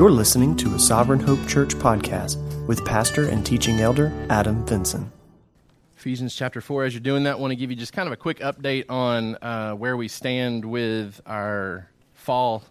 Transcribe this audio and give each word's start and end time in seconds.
You're 0.00 0.10
listening 0.10 0.56
to 0.56 0.74
a 0.74 0.78
Sovereign 0.78 1.20
Hope 1.20 1.46
Church 1.46 1.74
podcast 1.74 2.38
with 2.66 2.82
pastor 2.86 3.28
and 3.28 3.44
teaching 3.44 3.80
elder 3.80 4.10
Adam 4.30 4.64
Vinson. 4.64 5.12
Ephesians 5.98 6.34
chapter 6.34 6.62
4. 6.62 6.84
As 6.84 6.94
you're 6.94 7.02
doing 7.02 7.24
that, 7.24 7.32
I 7.32 7.34
want 7.34 7.50
to 7.50 7.54
give 7.54 7.68
you 7.68 7.76
just 7.76 7.92
kind 7.92 8.06
of 8.06 8.14
a 8.14 8.16
quick 8.16 8.38
update 8.38 8.86
on 8.88 9.36
uh, 9.42 9.74
where 9.74 9.98
we 9.98 10.08
stand 10.08 10.64
with 10.64 11.20
our 11.26 11.90
fall 12.14 12.64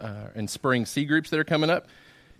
uh, 0.00 0.28
and 0.36 0.48
spring 0.48 0.86
C 0.86 1.04
groups 1.04 1.28
that 1.30 1.40
are 1.40 1.44
coming 1.44 1.70
up. 1.70 1.88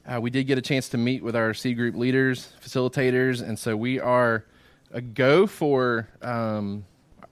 Uh, 0.07 0.21
we 0.21 0.31
did 0.31 0.45
get 0.45 0.59
a 0.59 0.63
chance 0.63 0.89
to 0.91 0.97
meet 0.97 1.25
with 1.25 1.35
our 1.35 1.53
C 1.53 1.75
group 1.75 1.97
leaders, 1.97 2.53
facilitators, 2.65 3.43
and 3.43 3.59
so 3.59 3.77
we 3.77 3.99
are 3.99 4.45
a 4.93 5.01
go 5.01 5.49
for 5.49 6.09
um, 6.23 6.85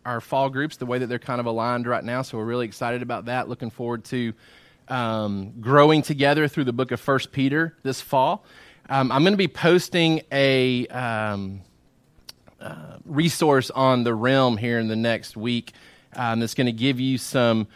our 0.04 0.20
fall 0.20 0.50
groups 0.50 0.78
the 0.78 0.86
way 0.86 0.98
that 0.98 1.06
they're 1.06 1.20
kind 1.20 1.38
of 1.38 1.46
aligned 1.46 1.86
right 1.86 2.02
now. 2.02 2.22
So 2.22 2.38
we're 2.38 2.44
really 2.44 2.66
excited 2.66 3.02
about 3.02 3.26
that. 3.26 3.48
Looking 3.48 3.70
forward 3.70 4.02
to 4.06 4.34
um, 4.88 5.52
growing 5.60 6.02
together 6.02 6.48
through 6.48 6.64
the 6.64 6.72
book 6.72 6.90
of 6.90 7.00
First 7.00 7.32
Peter 7.32 7.76
this 7.82 8.00
fall. 8.00 8.44
Um, 8.88 9.10
I'm 9.10 9.22
going 9.22 9.32
to 9.32 9.38
be 9.38 9.48
posting 9.48 10.22
a 10.30 10.86
um, 10.88 11.62
uh, 12.60 12.98
resource 13.04 13.70
on 13.70 14.04
the 14.04 14.14
realm 14.14 14.56
here 14.56 14.78
in 14.78 14.88
the 14.88 14.96
next 14.96 15.36
week 15.36 15.72
um, 16.14 16.40
that's 16.40 16.54
going 16.54 16.66
to 16.66 16.72
give 16.72 17.00
you 17.00 17.18
some 17.18 17.66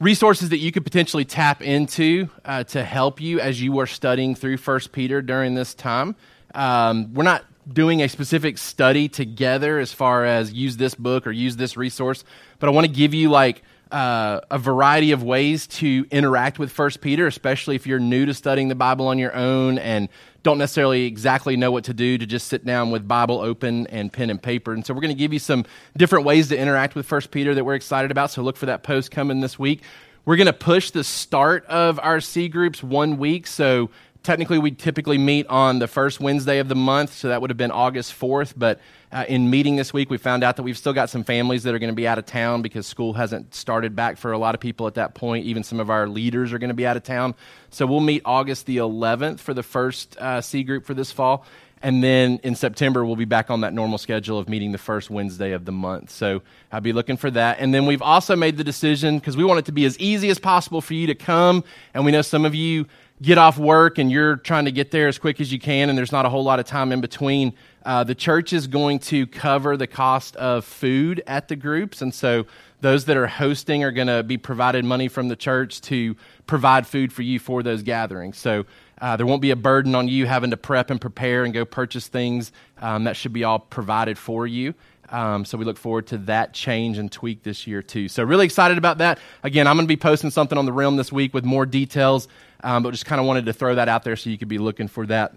resources 0.00 0.50
that 0.50 0.58
you 0.58 0.72
could 0.72 0.84
potentially 0.84 1.24
tap 1.24 1.62
into 1.62 2.28
uh, 2.44 2.64
to 2.64 2.84
help 2.84 3.20
you 3.20 3.40
as 3.40 3.62
you 3.62 3.78
are 3.78 3.86
studying 3.86 4.34
through 4.34 4.56
First 4.56 4.92
Peter 4.92 5.22
during 5.22 5.54
this 5.54 5.74
time. 5.74 6.16
Um, 6.54 7.14
we're 7.14 7.24
not 7.24 7.44
doing 7.72 8.02
a 8.02 8.08
specific 8.08 8.58
study 8.58 9.08
together 9.08 9.78
as 9.78 9.92
far 9.92 10.24
as 10.24 10.52
use 10.52 10.76
this 10.76 10.94
book 10.94 11.26
or 11.26 11.32
use 11.32 11.56
this 11.56 11.76
resource, 11.76 12.24
but 12.58 12.68
I 12.68 12.70
want 12.70 12.86
to 12.86 12.92
give 12.92 13.14
you 13.14 13.30
like 13.30 13.62
uh, 13.90 14.40
a 14.50 14.58
variety 14.58 15.12
of 15.12 15.22
ways 15.22 15.66
to 15.66 16.06
interact 16.10 16.58
with 16.58 16.72
First 16.72 17.00
Peter, 17.00 17.26
especially 17.26 17.76
if 17.76 17.86
you're 17.86 18.00
new 18.00 18.26
to 18.26 18.34
studying 18.34 18.68
the 18.68 18.74
Bible 18.74 19.06
on 19.08 19.18
your 19.18 19.34
own 19.34 19.78
and 19.78 20.08
don't 20.42 20.58
necessarily 20.58 21.06
exactly 21.06 21.56
know 21.56 21.70
what 21.70 21.84
to 21.84 21.94
do 21.94 22.18
to 22.18 22.26
just 22.26 22.48
sit 22.48 22.64
down 22.64 22.90
with 22.90 23.06
Bible 23.06 23.40
open 23.40 23.86
and 23.88 24.12
pen 24.12 24.30
and 24.30 24.42
paper. 24.42 24.72
And 24.72 24.84
so 24.84 24.92
we're 24.92 25.00
going 25.00 25.14
to 25.14 25.18
give 25.18 25.32
you 25.32 25.38
some 25.38 25.64
different 25.96 26.24
ways 26.24 26.48
to 26.48 26.58
interact 26.58 26.94
with 26.94 27.06
First 27.06 27.30
Peter 27.30 27.54
that 27.54 27.64
we're 27.64 27.74
excited 27.74 28.10
about. 28.10 28.30
So 28.30 28.42
look 28.42 28.56
for 28.56 28.66
that 28.66 28.82
post 28.82 29.10
coming 29.10 29.40
this 29.40 29.58
week. 29.58 29.82
We're 30.24 30.36
going 30.36 30.46
to 30.46 30.52
push 30.52 30.90
the 30.90 31.04
start 31.04 31.64
of 31.66 32.00
our 32.00 32.20
C 32.20 32.48
groups 32.48 32.82
one 32.82 33.16
week. 33.18 33.46
So 33.46 33.90
technically 34.26 34.58
we 34.58 34.72
typically 34.72 35.18
meet 35.18 35.46
on 35.46 35.78
the 35.78 35.86
first 35.86 36.18
Wednesday 36.18 36.58
of 36.58 36.66
the 36.68 36.74
month, 36.74 37.12
so 37.12 37.28
that 37.28 37.40
would 37.40 37.48
have 37.48 37.56
been 37.56 37.70
August 37.70 38.12
4th. 38.18 38.54
But 38.56 38.80
uh, 39.12 39.24
in 39.28 39.48
meeting 39.50 39.76
this 39.76 39.92
week, 39.92 40.10
we 40.10 40.18
found 40.18 40.42
out 40.42 40.56
that 40.56 40.64
we've 40.64 40.76
still 40.76 40.92
got 40.92 41.10
some 41.10 41.22
families 41.22 41.62
that 41.62 41.74
are 41.74 41.78
going 41.78 41.92
to 41.92 41.96
be 41.96 42.08
out 42.08 42.18
of 42.18 42.26
town 42.26 42.60
because 42.60 42.88
school 42.88 43.12
hasn't 43.12 43.54
started 43.54 43.94
back 43.94 44.16
for 44.18 44.32
a 44.32 44.38
lot 44.38 44.56
of 44.56 44.60
people 44.60 44.88
at 44.88 44.94
that 44.94 45.14
point. 45.14 45.46
Even 45.46 45.62
some 45.62 45.78
of 45.78 45.90
our 45.90 46.08
leaders 46.08 46.52
are 46.52 46.58
going 46.58 46.68
to 46.68 46.74
be 46.74 46.84
out 46.84 46.96
of 46.96 47.04
town. 47.04 47.36
So 47.70 47.86
we'll 47.86 48.00
meet 48.00 48.22
August 48.24 48.66
the 48.66 48.78
11th 48.78 49.38
for 49.38 49.54
the 49.54 49.62
first 49.62 50.18
uh, 50.18 50.40
C 50.40 50.64
group 50.64 50.84
for 50.84 50.92
this 50.92 51.12
fall. 51.12 51.46
And 51.82 52.02
then 52.02 52.40
in 52.42 52.54
September, 52.54 53.04
we'll 53.04 53.16
be 53.16 53.26
back 53.26 53.50
on 53.50 53.60
that 53.60 53.74
normal 53.74 53.98
schedule 53.98 54.38
of 54.38 54.48
meeting 54.48 54.72
the 54.72 54.78
first 54.78 55.10
Wednesday 55.10 55.52
of 55.52 55.66
the 55.66 55.72
month. 55.72 56.10
So 56.10 56.42
I'll 56.72 56.80
be 56.80 56.92
looking 56.92 57.16
for 57.16 57.30
that. 57.30 57.58
And 57.60 57.72
then 57.72 57.84
we've 57.84 58.02
also 58.02 58.34
made 58.34 58.56
the 58.56 58.64
decision, 58.64 59.18
because 59.18 59.36
we 59.36 59.44
want 59.44 59.58
it 59.58 59.66
to 59.66 59.72
be 59.72 59.84
as 59.84 59.98
easy 59.98 60.30
as 60.30 60.38
possible 60.38 60.80
for 60.80 60.94
you 60.94 61.06
to 61.06 61.14
come. 61.14 61.64
And 61.92 62.04
we 62.04 62.12
know 62.12 62.22
some 62.22 62.44
of 62.44 62.54
you 62.54 62.86
get 63.22 63.38
off 63.38 63.58
work 63.58 63.98
and 63.98 64.10
you're 64.10 64.36
trying 64.36 64.64
to 64.66 64.72
get 64.72 64.90
there 64.90 65.08
as 65.08 65.18
quick 65.18 65.40
as 65.40 65.52
you 65.52 65.58
can, 65.58 65.88
and 65.88 65.96
there's 65.96 66.12
not 66.12 66.26
a 66.26 66.28
whole 66.28 66.44
lot 66.44 66.58
of 66.58 66.66
time 66.66 66.92
in 66.92 67.00
between, 67.00 67.54
uh, 67.84 68.04
the 68.04 68.14
church 68.14 68.52
is 68.52 68.66
going 68.66 68.98
to 68.98 69.26
cover 69.26 69.76
the 69.76 69.86
cost 69.86 70.34
of 70.36 70.64
food 70.64 71.22
at 71.26 71.48
the 71.48 71.56
groups. 71.56 72.02
And 72.02 72.12
so 72.12 72.46
those 72.80 73.04
that 73.06 73.16
are 73.16 73.26
hosting 73.26 73.84
are 73.84 73.92
going 73.92 74.08
to 74.08 74.22
be 74.22 74.36
provided 74.36 74.84
money 74.84 75.08
from 75.08 75.28
the 75.28 75.36
church 75.36 75.80
to 75.82 76.16
provide 76.46 76.86
food 76.86 77.12
for 77.12 77.22
you 77.22 77.38
for 77.38 77.62
those 77.62 77.82
gatherings. 77.82 78.36
So 78.36 78.66
uh, 79.00 79.16
there 79.16 79.26
won't 79.26 79.42
be 79.42 79.50
a 79.50 79.56
burden 79.56 79.94
on 79.94 80.08
you 80.08 80.26
having 80.26 80.50
to 80.50 80.56
prep 80.56 80.90
and 80.90 81.00
prepare 81.00 81.44
and 81.44 81.52
go 81.52 81.64
purchase 81.64 82.08
things. 82.08 82.52
Um, 82.80 83.04
that 83.04 83.16
should 83.16 83.32
be 83.32 83.44
all 83.44 83.58
provided 83.58 84.18
for 84.18 84.46
you. 84.46 84.74
Um, 85.08 85.44
so 85.44 85.56
we 85.56 85.64
look 85.64 85.76
forward 85.76 86.08
to 86.08 86.18
that 86.18 86.52
change 86.52 86.98
and 86.98 87.12
tweak 87.12 87.44
this 87.44 87.66
year 87.66 87.80
too. 87.80 88.08
So 88.08 88.24
really 88.24 88.44
excited 88.44 88.76
about 88.76 88.98
that. 88.98 89.20
Again, 89.44 89.66
I'm 89.68 89.76
going 89.76 89.86
to 89.86 89.88
be 89.88 89.96
posting 89.96 90.30
something 90.30 90.58
on 90.58 90.66
the 90.66 90.72
Realm 90.72 90.96
this 90.96 91.12
week 91.12 91.32
with 91.32 91.44
more 91.44 91.64
details 91.64 92.26
um, 92.62 92.82
but 92.82 92.90
just 92.90 93.06
kind 93.06 93.20
of 93.20 93.26
wanted 93.26 93.46
to 93.46 93.52
throw 93.52 93.74
that 93.74 93.88
out 93.88 94.04
there 94.04 94.16
so 94.16 94.30
you 94.30 94.38
could 94.38 94.48
be 94.48 94.58
looking 94.58 94.88
for 94.88 95.06
that 95.06 95.34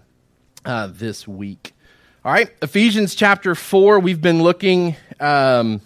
uh, 0.64 0.88
this 0.88 1.26
week. 1.26 1.74
All 2.24 2.32
right, 2.32 2.50
Ephesians 2.60 3.14
chapter 3.14 3.54
4. 3.54 4.00
We've 4.00 4.20
been 4.20 4.42
looking 4.42 4.96
um, 5.20 5.80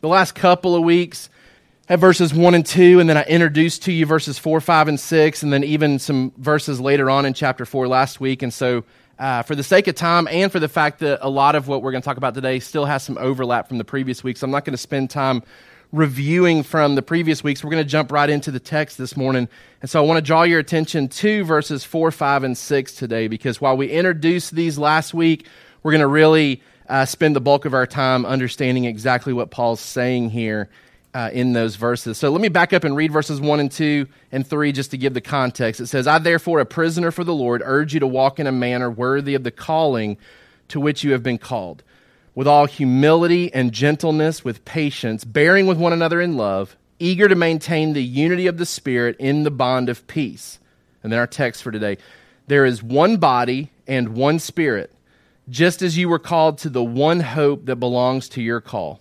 the 0.00 0.08
last 0.08 0.34
couple 0.34 0.74
of 0.74 0.82
weeks 0.82 1.28
at 1.90 1.98
verses 1.98 2.32
1 2.32 2.54
and 2.54 2.64
2, 2.64 3.00
and 3.00 3.10
then 3.10 3.16
I 3.16 3.24
introduced 3.24 3.82
to 3.82 3.92
you 3.92 4.06
verses 4.06 4.38
4, 4.38 4.60
5, 4.60 4.86
and 4.86 5.00
6, 5.00 5.42
and 5.42 5.52
then 5.52 5.64
even 5.64 5.98
some 5.98 6.32
verses 6.38 6.80
later 6.80 7.10
on 7.10 7.26
in 7.26 7.34
chapter 7.34 7.66
4 7.66 7.88
last 7.88 8.20
week. 8.20 8.44
And 8.44 8.54
so, 8.54 8.84
uh, 9.18 9.42
for 9.42 9.56
the 9.56 9.64
sake 9.64 9.88
of 9.88 9.96
time 9.96 10.28
and 10.28 10.52
for 10.52 10.60
the 10.60 10.68
fact 10.68 11.00
that 11.00 11.18
a 11.20 11.28
lot 11.28 11.56
of 11.56 11.66
what 11.66 11.82
we're 11.82 11.90
going 11.90 12.00
to 12.00 12.04
talk 12.04 12.16
about 12.16 12.32
today 12.32 12.60
still 12.60 12.84
has 12.84 13.02
some 13.02 13.18
overlap 13.18 13.66
from 13.66 13.78
the 13.78 13.84
previous 13.84 14.22
weeks, 14.22 14.44
I'm 14.44 14.52
not 14.52 14.64
going 14.64 14.72
to 14.72 14.78
spend 14.78 15.10
time 15.10 15.42
reviewing 15.90 16.62
from 16.62 16.94
the 16.94 17.02
previous 17.02 17.42
weeks. 17.42 17.64
We're 17.64 17.72
going 17.72 17.82
to 17.82 17.90
jump 17.90 18.12
right 18.12 18.30
into 18.30 18.52
the 18.52 18.60
text 18.60 18.96
this 18.96 19.16
morning. 19.16 19.48
And 19.82 19.90
so 19.90 20.00
I 20.00 20.06
want 20.06 20.18
to 20.18 20.22
draw 20.22 20.44
your 20.44 20.60
attention 20.60 21.08
to 21.08 21.42
verses 21.42 21.82
4, 21.82 22.12
5, 22.12 22.44
and 22.44 22.56
6 22.56 22.94
today 22.94 23.26
because 23.26 23.60
while 23.60 23.76
we 23.76 23.90
introduced 23.90 24.54
these 24.54 24.78
last 24.78 25.12
week, 25.12 25.48
we're 25.82 25.90
going 25.90 26.02
to 26.02 26.06
really 26.06 26.62
uh, 26.88 27.04
spend 27.04 27.34
the 27.34 27.40
bulk 27.40 27.64
of 27.64 27.74
our 27.74 27.86
time 27.86 28.24
understanding 28.24 28.84
exactly 28.84 29.32
what 29.32 29.50
Paul's 29.50 29.80
saying 29.80 30.30
here 30.30 30.70
uh, 31.14 31.30
in 31.32 31.52
those 31.52 31.76
verses. 31.76 32.18
So 32.18 32.30
let 32.30 32.40
me 32.40 32.48
back 32.48 32.72
up 32.72 32.84
and 32.84 32.96
read 32.96 33.12
verses 33.12 33.40
1 33.40 33.60
and 33.60 33.70
2 33.70 34.06
and 34.32 34.46
3 34.46 34.72
just 34.72 34.92
to 34.92 34.98
give 34.98 35.14
the 35.14 35.20
context. 35.20 35.80
It 35.80 35.86
says, 35.86 36.06
I, 36.06 36.18
therefore, 36.18 36.60
a 36.60 36.66
prisoner 36.66 37.10
for 37.10 37.24
the 37.24 37.34
Lord, 37.34 37.62
urge 37.64 37.94
you 37.94 38.00
to 38.00 38.06
walk 38.06 38.38
in 38.38 38.46
a 38.46 38.52
manner 38.52 38.90
worthy 38.90 39.34
of 39.34 39.42
the 39.42 39.50
calling 39.50 40.18
to 40.68 40.80
which 40.80 41.02
you 41.02 41.12
have 41.12 41.22
been 41.22 41.38
called 41.38 41.82
with 42.34 42.46
all 42.46 42.66
humility 42.66 43.52
and 43.52 43.72
gentleness, 43.72 44.44
with 44.44 44.64
patience, 44.64 45.24
bearing 45.24 45.66
with 45.66 45.76
one 45.76 45.92
another 45.92 46.20
in 46.20 46.36
love, 46.36 46.76
eager 46.98 47.28
to 47.28 47.34
maintain 47.34 47.92
the 47.92 48.04
unity 48.04 48.46
of 48.46 48.56
the 48.56 48.66
Spirit 48.66 49.16
in 49.18 49.42
the 49.42 49.50
bond 49.50 49.88
of 49.88 50.06
peace. 50.06 50.58
And 51.02 51.12
then 51.12 51.18
our 51.18 51.26
text 51.26 51.62
for 51.62 51.72
today 51.72 51.98
there 52.46 52.64
is 52.64 52.82
one 52.82 53.16
body 53.16 53.70
and 53.86 54.10
one 54.10 54.38
Spirit, 54.38 54.92
just 55.48 55.82
as 55.82 55.98
you 55.98 56.08
were 56.08 56.18
called 56.18 56.58
to 56.58 56.68
the 56.68 56.84
one 56.84 57.20
hope 57.20 57.66
that 57.66 57.76
belongs 57.76 58.28
to 58.30 58.42
your 58.42 58.60
call 58.60 59.00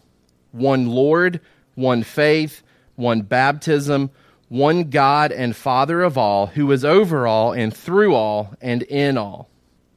one 0.52 0.88
Lord, 0.88 1.42
one 1.80 2.04
faith, 2.04 2.62
one 2.96 3.22
baptism, 3.22 4.12
one 4.50 4.90
God 4.90 5.32
and 5.32 5.56
Father 5.56 6.04
of 6.04 6.18
all, 6.18 6.48
who 6.48 6.72
is 6.72 6.84
over 6.84 7.26
all 7.26 7.54
and 7.54 7.76
through 7.76 8.14
all 8.14 8.54
and 8.62 8.84
in 8.84 9.18
all. 9.18 9.50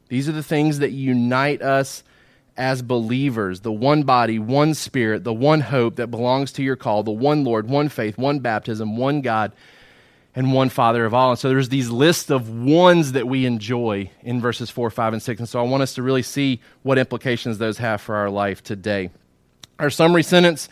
These 0.09 0.29
are 0.29 0.33
the 0.33 0.43
things 0.43 0.79
that 0.79 0.93
unite 0.93 1.63
us 1.63 2.05
as 2.57 2.83
believers 2.83 3.61
the 3.61 3.73
one 3.73 4.03
body, 4.03 4.39
one 4.39 4.75
spirit, 4.75 5.25
the 5.25 5.33
one 5.33 5.61
hope 5.61 5.97
that 5.97 6.09
belongs 6.09 6.53
to 6.53 6.63
your 6.63 6.77
call, 6.77 7.03
the 7.03 7.11
one 7.11 7.45
Lord, 7.45 7.69
one 7.69 7.89
faith, 7.89 8.19
one 8.19 8.41
baptism, 8.41 8.97
one 8.97 9.23
God, 9.23 9.53
and 10.35 10.53
one 10.53 10.69
Father 10.69 11.05
of 11.05 11.15
all. 11.15 11.31
And 11.31 11.39
so 11.39 11.49
there's 11.49 11.71
these 11.71 11.91
lists 11.91 12.31
of 12.31 12.51
ones 12.51 13.13
that 13.13 13.27
we 13.27 13.47
enjoy 13.47 14.11
in 14.23 14.41
verses 14.41 14.71
4, 14.71 14.91
5, 14.91 15.15
and 15.15 15.23
6. 15.23 15.41
And 15.41 15.49
so 15.49 15.61
I 15.61 15.63
want 15.63 15.83
us 15.83 15.95
to 15.95 16.03
really 16.03 16.23
see 16.23 16.61
what 16.83 16.99
implications 16.99 17.59
those 17.59 17.79
have 17.79 18.01
for 18.01 18.17
our 18.17 18.31
life 18.31 18.63
today. 18.63 19.11
Our 19.79 19.91
summary 19.91 20.23
sentence 20.23 20.69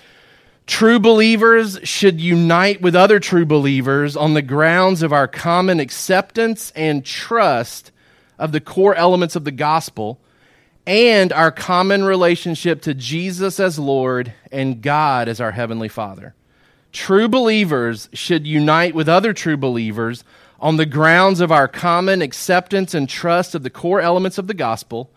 True 0.70 1.00
believers 1.00 1.80
should 1.82 2.20
unite 2.20 2.80
with 2.80 2.94
other 2.94 3.18
true 3.18 3.44
believers 3.44 4.16
on 4.16 4.34
the 4.34 4.40
grounds 4.40 5.02
of 5.02 5.12
our 5.12 5.26
common 5.26 5.80
acceptance 5.80 6.72
and 6.76 7.04
trust 7.04 7.90
of 8.38 8.52
the 8.52 8.60
core 8.60 8.94
elements 8.94 9.34
of 9.34 9.44
the 9.44 9.50
gospel 9.50 10.20
and 10.86 11.32
our 11.32 11.50
common 11.50 12.04
relationship 12.04 12.82
to 12.82 12.94
Jesus 12.94 13.58
as 13.58 13.80
Lord 13.80 14.32
and 14.52 14.80
God 14.80 15.28
as 15.28 15.40
our 15.40 15.50
Heavenly 15.50 15.88
Father. 15.88 16.36
True 16.92 17.28
believers 17.28 18.08
should 18.12 18.46
unite 18.46 18.94
with 18.94 19.08
other 19.08 19.32
true 19.32 19.56
believers 19.56 20.22
on 20.60 20.76
the 20.76 20.86
grounds 20.86 21.40
of 21.40 21.50
our 21.50 21.66
common 21.66 22.22
acceptance 22.22 22.94
and 22.94 23.08
trust 23.08 23.56
of 23.56 23.64
the 23.64 23.70
core 23.70 24.00
elements 24.00 24.38
of 24.38 24.46
the 24.46 24.54
gospel 24.54 25.10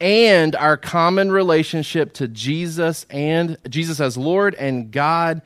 and 0.00 0.54
our 0.56 0.76
common 0.76 1.32
relationship 1.32 2.12
to 2.14 2.28
Jesus 2.28 3.06
and 3.10 3.56
Jesus 3.68 4.00
as 4.00 4.16
Lord 4.16 4.54
and 4.54 4.90
God 4.90 5.42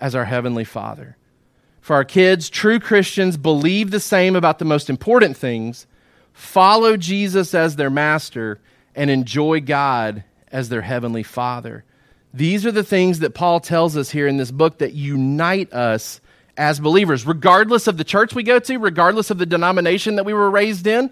as 0.00 0.14
our 0.14 0.24
heavenly 0.24 0.64
Father. 0.64 1.16
For 1.80 1.94
our 1.94 2.04
kids, 2.04 2.48
true 2.48 2.80
Christians 2.80 3.36
believe 3.36 3.90
the 3.90 4.00
same 4.00 4.36
about 4.36 4.58
the 4.58 4.64
most 4.64 4.88
important 4.90 5.36
things, 5.36 5.86
follow 6.32 6.96
Jesus 6.96 7.54
as 7.54 7.76
their 7.76 7.90
master, 7.90 8.60
and 8.94 9.10
enjoy 9.10 9.60
God 9.60 10.24
as 10.50 10.68
their 10.68 10.82
heavenly 10.82 11.22
Father. 11.22 11.84
These 12.34 12.64
are 12.64 12.72
the 12.72 12.84
things 12.84 13.18
that 13.18 13.34
Paul 13.34 13.60
tells 13.60 13.96
us 13.96 14.10
here 14.10 14.26
in 14.26 14.36
this 14.36 14.50
book 14.50 14.78
that 14.78 14.94
unite 14.94 15.72
us 15.72 16.20
as 16.56 16.80
believers. 16.80 17.26
Regardless 17.26 17.86
of 17.86 17.96
the 17.96 18.04
church 18.04 18.34
we 18.34 18.42
go 18.42 18.58
to, 18.58 18.78
regardless 18.78 19.30
of 19.30 19.38
the 19.38 19.46
denomination 19.46 20.16
that 20.16 20.24
we 20.24 20.32
were 20.32 20.50
raised 20.50 20.86
in, 20.86 21.10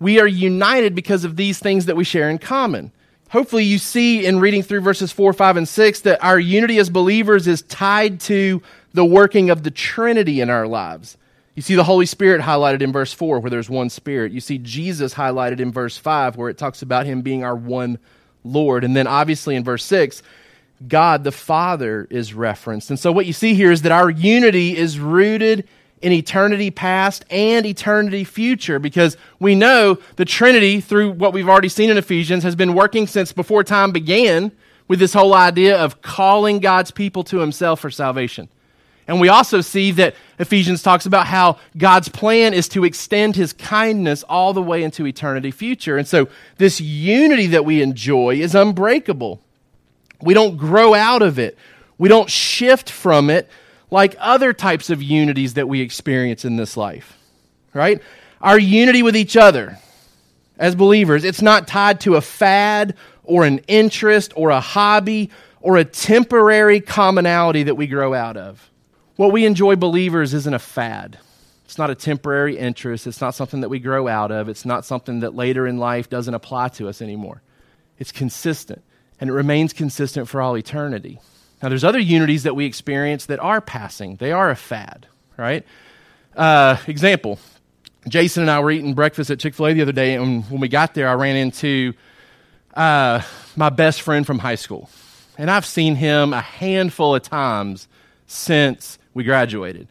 we 0.00 0.20
are 0.20 0.26
united 0.26 0.94
because 0.94 1.24
of 1.24 1.36
these 1.36 1.58
things 1.58 1.86
that 1.86 1.96
we 1.96 2.04
share 2.04 2.30
in 2.30 2.38
common. 2.38 2.92
Hopefully, 3.30 3.64
you 3.64 3.78
see 3.78 4.24
in 4.24 4.40
reading 4.40 4.62
through 4.62 4.80
verses 4.80 5.12
4, 5.12 5.32
5, 5.32 5.56
and 5.58 5.68
6 5.68 6.00
that 6.00 6.24
our 6.24 6.38
unity 6.38 6.78
as 6.78 6.88
believers 6.88 7.46
is 7.46 7.62
tied 7.62 8.20
to 8.20 8.62
the 8.94 9.04
working 9.04 9.50
of 9.50 9.62
the 9.62 9.70
Trinity 9.70 10.40
in 10.40 10.48
our 10.48 10.66
lives. 10.66 11.18
You 11.54 11.62
see 11.62 11.74
the 11.74 11.84
Holy 11.84 12.06
Spirit 12.06 12.40
highlighted 12.40 12.80
in 12.80 12.92
verse 12.92 13.12
4, 13.12 13.40
where 13.40 13.50
there's 13.50 13.68
one 13.68 13.90
Spirit. 13.90 14.32
You 14.32 14.40
see 14.40 14.58
Jesus 14.58 15.12
highlighted 15.12 15.60
in 15.60 15.72
verse 15.72 15.98
5, 15.98 16.36
where 16.36 16.48
it 16.48 16.56
talks 16.56 16.82
about 16.82 17.04
him 17.04 17.20
being 17.20 17.44
our 17.44 17.56
one 17.56 17.98
Lord. 18.44 18.84
And 18.84 18.96
then 18.96 19.06
obviously 19.06 19.56
in 19.56 19.64
verse 19.64 19.84
6, 19.84 20.22
God 20.86 21.24
the 21.24 21.32
Father 21.32 22.06
is 22.10 22.32
referenced. 22.32 22.90
And 22.90 22.98
so 22.98 23.10
what 23.10 23.26
you 23.26 23.32
see 23.32 23.54
here 23.54 23.72
is 23.72 23.82
that 23.82 23.92
our 23.92 24.08
unity 24.08 24.76
is 24.76 25.00
rooted 25.00 25.68
in 26.00 26.12
eternity 26.12 26.70
past 26.70 27.24
and 27.30 27.66
eternity 27.66 28.24
future 28.24 28.78
because 28.78 29.16
we 29.40 29.54
know 29.54 29.98
the 30.16 30.24
Trinity, 30.24 30.80
through 30.80 31.12
what 31.12 31.32
we've 31.32 31.48
already 31.48 31.68
seen 31.68 31.90
in 31.90 31.98
Ephesians, 31.98 32.42
has 32.44 32.54
been 32.54 32.74
working 32.74 33.06
since 33.06 33.32
before 33.32 33.64
time 33.64 33.92
began 33.92 34.52
with 34.86 34.98
this 34.98 35.12
whole 35.12 35.34
idea 35.34 35.76
of 35.76 36.00
calling 36.02 36.60
God's 36.60 36.90
people 36.90 37.24
to 37.24 37.38
himself 37.38 37.80
for 37.80 37.90
salvation. 37.90 38.48
And 39.06 39.20
we 39.20 39.28
also 39.28 39.62
see 39.62 39.90
that 39.92 40.14
Ephesians 40.38 40.82
talks 40.82 41.06
about 41.06 41.26
how 41.26 41.58
God's 41.76 42.10
plan 42.10 42.52
is 42.52 42.68
to 42.70 42.84
extend 42.84 43.36
his 43.36 43.54
kindness 43.54 44.22
all 44.22 44.52
the 44.52 44.62
way 44.62 44.82
into 44.82 45.06
eternity 45.06 45.50
future. 45.50 45.96
And 45.96 46.06
so 46.06 46.28
this 46.58 46.78
unity 46.78 47.46
that 47.48 47.64
we 47.64 47.80
enjoy 47.80 48.36
is 48.36 48.54
unbreakable. 48.54 49.40
We 50.20 50.34
don't 50.34 50.58
grow 50.58 50.94
out 50.94 51.22
of 51.22 51.38
it. 51.38 51.56
We 51.96 52.08
don't 52.08 52.30
shift 52.30 52.90
from 52.90 53.30
it 53.30 53.48
like 53.90 54.16
other 54.18 54.52
types 54.52 54.90
of 54.90 55.02
unities 55.02 55.54
that 55.54 55.68
we 55.68 55.80
experience 55.80 56.44
in 56.44 56.56
this 56.56 56.76
life. 56.76 57.16
Right? 57.74 58.02
Our 58.40 58.58
unity 58.58 59.02
with 59.02 59.16
each 59.16 59.36
other 59.36 59.78
as 60.58 60.74
believers, 60.74 61.24
it's 61.24 61.42
not 61.42 61.68
tied 61.68 62.00
to 62.00 62.16
a 62.16 62.20
fad 62.20 62.96
or 63.24 63.44
an 63.44 63.58
interest 63.68 64.32
or 64.36 64.50
a 64.50 64.60
hobby 64.60 65.30
or 65.60 65.76
a 65.76 65.84
temporary 65.84 66.80
commonality 66.80 67.64
that 67.64 67.74
we 67.74 67.86
grow 67.86 68.14
out 68.14 68.36
of. 68.36 68.70
What 69.16 69.32
we 69.32 69.44
enjoy, 69.44 69.76
believers, 69.76 70.34
isn't 70.34 70.54
a 70.54 70.58
fad. 70.58 71.18
It's 71.64 71.76
not 71.76 71.90
a 71.90 71.94
temporary 71.94 72.56
interest. 72.56 73.06
It's 73.06 73.20
not 73.20 73.34
something 73.34 73.60
that 73.60 73.68
we 73.68 73.78
grow 73.78 74.08
out 74.08 74.30
of. 74.30 74.48
It's 74.48 74.64
not 74.64 74.84
something 74.84 75.20
that 75.20 75.34
later 75.34 75.66
in 75.66 75.78
life 75.78 76.08
doesn't 76.08 76.32
apply 76.32 76.68
to 76.68 76.88
us 76.88 77.02
anymore. 77.02 77.42
It's 77.98 78.12
consistent, 78.12 78.82
and 79.20 79.28
it 79.28 79.32
remains 79.32 79.72
consistent 79.72 80.28
for 80.28 80.40
all 80.40 80.56
eternity. 80.56 81.20
Now, 81.62 81.68
there's 81.68 81.84
other 81.84 81.98
unities 81.98 82.44
that 82.44 82.54
we 82.54 82.66
experience 82.66 83.26
that 83.26 83.40
are 83.40 83.60
passing, 83.60 84.16
they 84.16 84.32
are 84.32 84.50
a 84.50 84.56
fad, 84.56 85.06
right? 85.36 85.64
Uh, 86.36 86.76
example 86.86 87.38
Jason 88.08 88.42
and 88.42 88.50
I 88.50 88.60
were 88.60 88.70
eating 88.70 88.94
breakfast 88.94 89.30
at 89.30 89.38
Chick 89.38 89.54
fil 89.54 89.66
A 89.66 89.72
the 89.74 89.82
other 89.82 89.92
day, 89.92 90.14
and 90.14 90.48
when 90.50 90.60
we 90.60 90.68
got 90.68 90.94
there, 90.94 91.08
I 91.08 91.14
ran 91.14 91.36
into 91.36 91.94
uh, 92.74 93.22
my 93.56 93.70
best 93.70 94.02
friend 94.02 94.26
from 94.26 94.38
high 94.38 94.54
school. 94.54 94.88
And 95.36 95.50
I've 95.50 95.66
seen 95.66 95.94
him 95.94 96.32
a 96.32 96.40
handful 96.40 97.14
of 97.14 97.22
times 97.22 97.88
since 98.26 98.98
we 99.14 99.24
graduated. 99.24 99.88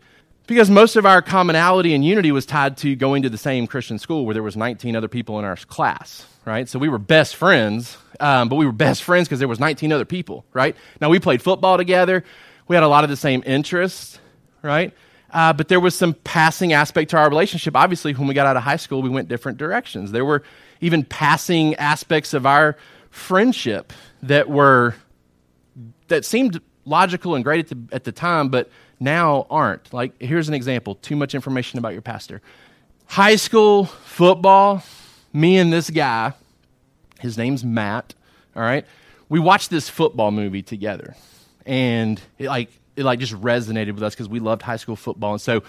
Because 0.47 0.69
most 0.69 0.95
of 0.95 1.05
our 1.05 1.21
commonality 1.21 1.93
and 1.93 2.03
unity 2.05 2.31
was 2.31 2.45
tied 2.45 2.77
to 2.77 2.95
going 2.95 3.23
to 3.23 3.29
the 3.29 3.37
same 3.37 3.67
Christian 3.67 3.99
school 3.99 4.25
where 4.25 4.33
there 4.33 4.43
was 4.43 4.55
19 4.55 4.95
other 4.95 5.09
people 5.09 5.37
in 5.39 5.45
our 5.45 5.57
class, 5.57 6.25
right? 6.45 6.69
So 6.69 6.79
we 6.79 6.87
were 6.87 6.97
best 6.97 7.35
friends, 7.35 7.97
um, 8.21 8.47
but 8.47 8.55
we 8.55 8.65
were 8.65 8.71
best 8.71 9.03
friends 9.03 9.27
because 9.27 9.39
there 9.39 9.47
was 9.47 9.59
19 9.59 9.91
other 9.91 10.05
people, 10.05 10.45
right? 10.53 10.75
Now 11.01 11.09
we 11.09 11.19
played 11.19 11.41
football 11.41 11.75
together. 11.75 12.23
We 12.69 12.75
had 12.77 12.83
a 12.83 12.87
lot 12.87 13.03
of 13.03 13.09
the 13.09 13.17
same 13.17 13.43
interests, 13.45 14.19
right? 14.61 14.93
Uh, 15.31 15.51
but 15.51 15.67
there 15.67 15.81
was 15.81 15.95
some 15.95 16.13
passing 16.13 16.71
aspect 16.71 17.11
to 17.11 17.17
our 17.17 17.29
relationship. 17.29 17.75
Obviously, 17.75 18.13
when 18.13 18.27
we 18.27 18.33
got 18.33 18.47
out 18.47 18.55
of 18.55 18.63
high 18.63 18.77
school, 18.77 19.01
we 19.01 19.09
went 19.09 19.27
different 19.27 19.57
directions. 19.57 20.13
There 20.13 20.23
were 20.23 20.43
even 20.79 21.03
passing 21.03 21.75
aspects 21.75 22.33
of 22.33 22.45
our 22.45 22.77
friendship 23.09 23.91
that 24.23 24.49
were 24.49 24.95
that 26.07 26.23
seemed 26.23 26.61
logical 26.85 27.35
and 27.35 27.43
great 27.43 27.59
at 27.59 27.67
the, 27.67 27.95
at 27.95 28.03
the 28.05 28.11
time, 28.13 28.47
but 28.47 28.69
now 28.99 29.45
aren't. 29.49 29.93
Like, 29.93 30.19
here's 30.21 30.47
an 30.47 30.53
example 30.53 30.95
too 30.95 31.15
much 31.15 31.35
information 31.35 31.79
about 31.79 31.93
your 31.93 32.01
pastor. 32.01 32.41
High 33.05 33.35
school 33.35 33.85
football, 33.85 34.83
me 35.33 35.57
and 35.57 35.71
this 35.71 35.89
guy, 35.89 36.33
his 37.19 37.37
name's 37.37 37.63
Matt, 37.63 38.13
all 38.55 38.61
right? 38.61 38.85
We 39.29 39.39
watched 39.39 39.69
this 39.69 39.89
football 39.89 40.31
movie 40.31 40.61
together. 40.61 41.15
And 41.65 42.21
it 42.37 42.47
like 42.47 42.69
it 42.95 43.03
like 43.03 43.19
just 43.19 43.33
resonated 43.33 43.93
with 43.93 44.03
us 44.03 44.13
because 44.13 44.29
we 44.29 44.39
loved 44.39 44.61
high 44.61 44.77
school 44.77 44.95
football. 44.95 45.33
And 45.33 45.41
so 45.41 45.63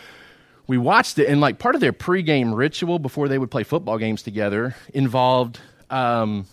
we 0.67 0.79
watched 0.79 1.19
it, 1.19 1.29
and 1.29 1.41
like 1.41 1.59
part 1.59 1.75
of 1.75 1.81
their 1.81 1.93
pregame 1.93 2.57
ritual 2.57 2.99
before 2.99 3.29
they 3.29 3.39
would 3.39 3.51
play 3.51 3.65
football 3.65 3.99
games 3.99 4.23
together 4.23 4.77
involved 4.93 5.59
um, 5.91 6.47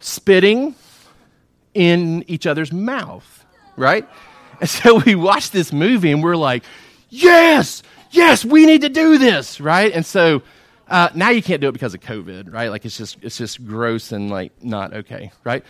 spitting 0.00 0.74
in 1.74 2.24
each 2.28 2.46
other's 2.46 2.72
mouth, 2.72 3.44
right? 3.76 4.08
And 4.62 4.70
so 4.70 5.02
we 5.04 5.16
watched 5.16 5.52
this 5.52 5.72
movie 5.72 6.12
and 6.12 6.22
we're 6.22 6.36
like, 6.36 6.62
yes, 7.10 7.82
yes, 8.12 8.44
we 8.44 8.64
need 8.64 8.82
to 8.82 8.88
do 8.88 9.18
this, 9.18 9.60
right? 9.60 9.92
And 9.92 10.06
so 10.06 10.42
uh, 10.88 11.08
now 11.14 11.30
you 11.30 11.42
can't 11.42 11.60
do 11.60 11.68
it 11.68 11.72
because 11.72 11.94
of 11.94 12.00
COVID, 12.00 12.52
right? 12.52 12.70
Like 12.70 12.84
it's 12.84 12.96
just 12.96 13.18
it's 13.22 13.36
just 13.36 13.66
gross 13.66 14.12
and 14.12 14.30
like 14.30 14.52
not 14.62 14.94
okay, 14.94 15.32
right? 15.42 15.64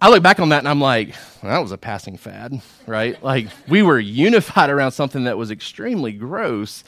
I 0.00 0.08
look 0.08 0.22
back 0.22 0.38
on 0.38 0.50
that 0.50 0.60
and 0.60 0.68
I'm 0.68 0.80
like, 0.80 1.08
well, 1.42 1.52
that 1.52 1.58
was 1.58 1.72
a 1.72 1.76
passing 1.76 2.16
fad, 2.16 2.62
right? 2.86 3.20
Like 3.22 3.48
we 3.68 3.82
were 3.82 3.98
unified 3.98 4.70
around 4.70 4.92
something 4.92 5.24
that 5.24 5.36
was 5.36 5.50
extremely 5.50 6.12
gross 6.12 6.84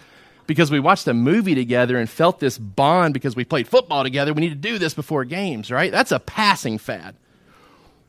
because 0.46 0.70
we 0.70 0.78
watched 0.78 1.08
a 1.08 1.14
movie 1.14 1.56
together 1.56 1.98
and 1.98 2.08
felt 2.08 2.38
this 2.38 2.56
bond 2.56 3.14
because 3.14 3.34
we 3.34 3.44
played 3.44 3.66
football 3.66 4.04
together. 4.04 4.32
We 4.32 4.42
need 4.42 4.50
to 4.50 4.54
do 4.54 4.78
this 4.78 4.94
before 4.94 5.24
games, 5.24 5.72
right? 5.72 5.90
That's 5.90 6.12
a 6.12 6.20
passing 6.20 6.78
fad 6.78 7.16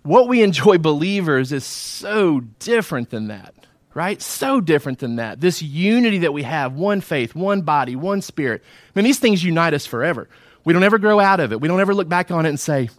what 0.04 0.28
we 0.28 0.44
enjoy 0.44 0.78
believers 0.78 1.52
is 1.52 1.66
so 1.66 2.42
different 2.60 3.10
than 3.10 3.28
that, 3.28 3.54
right? 3.94 4.22
So 4.22 4.62
different 4.62 5.00
than 5.00 5.16
that. 5.16 5.40
This 5.40 5.62
unity 5.62 6.20
that 6.20 6.34
we 6.34 6.44
have 6.44 6.74
one 6.74 7.02
faith, 7.02 7.34
one 7.34 7.62
body, 7.62 7.96
one 7.96 8.22
spirit. 8.22 8.62
I 8.64 9.00
mean, 9.00 9.06
these 9.06 9.20
things 9.20 9.44
unite 9.44 9.74
us 9.74 9.86
forever. 9.86 10.28
We 10.66 10.74
don't 10.74 10.84
ever 10.84 11.00
grow 11.00 11.20
out 11.20 11.40
of 11.40 11.52
it. 11.52 11.62
We 11.62 11.68
don't 11.68 11.80
ever 11.80 11.94
look 11.94 12.10
back 12.10 12.32
on 12.32 12.46
it 12.46 12.50
and 12.50 12.60
say, 12.60 12.90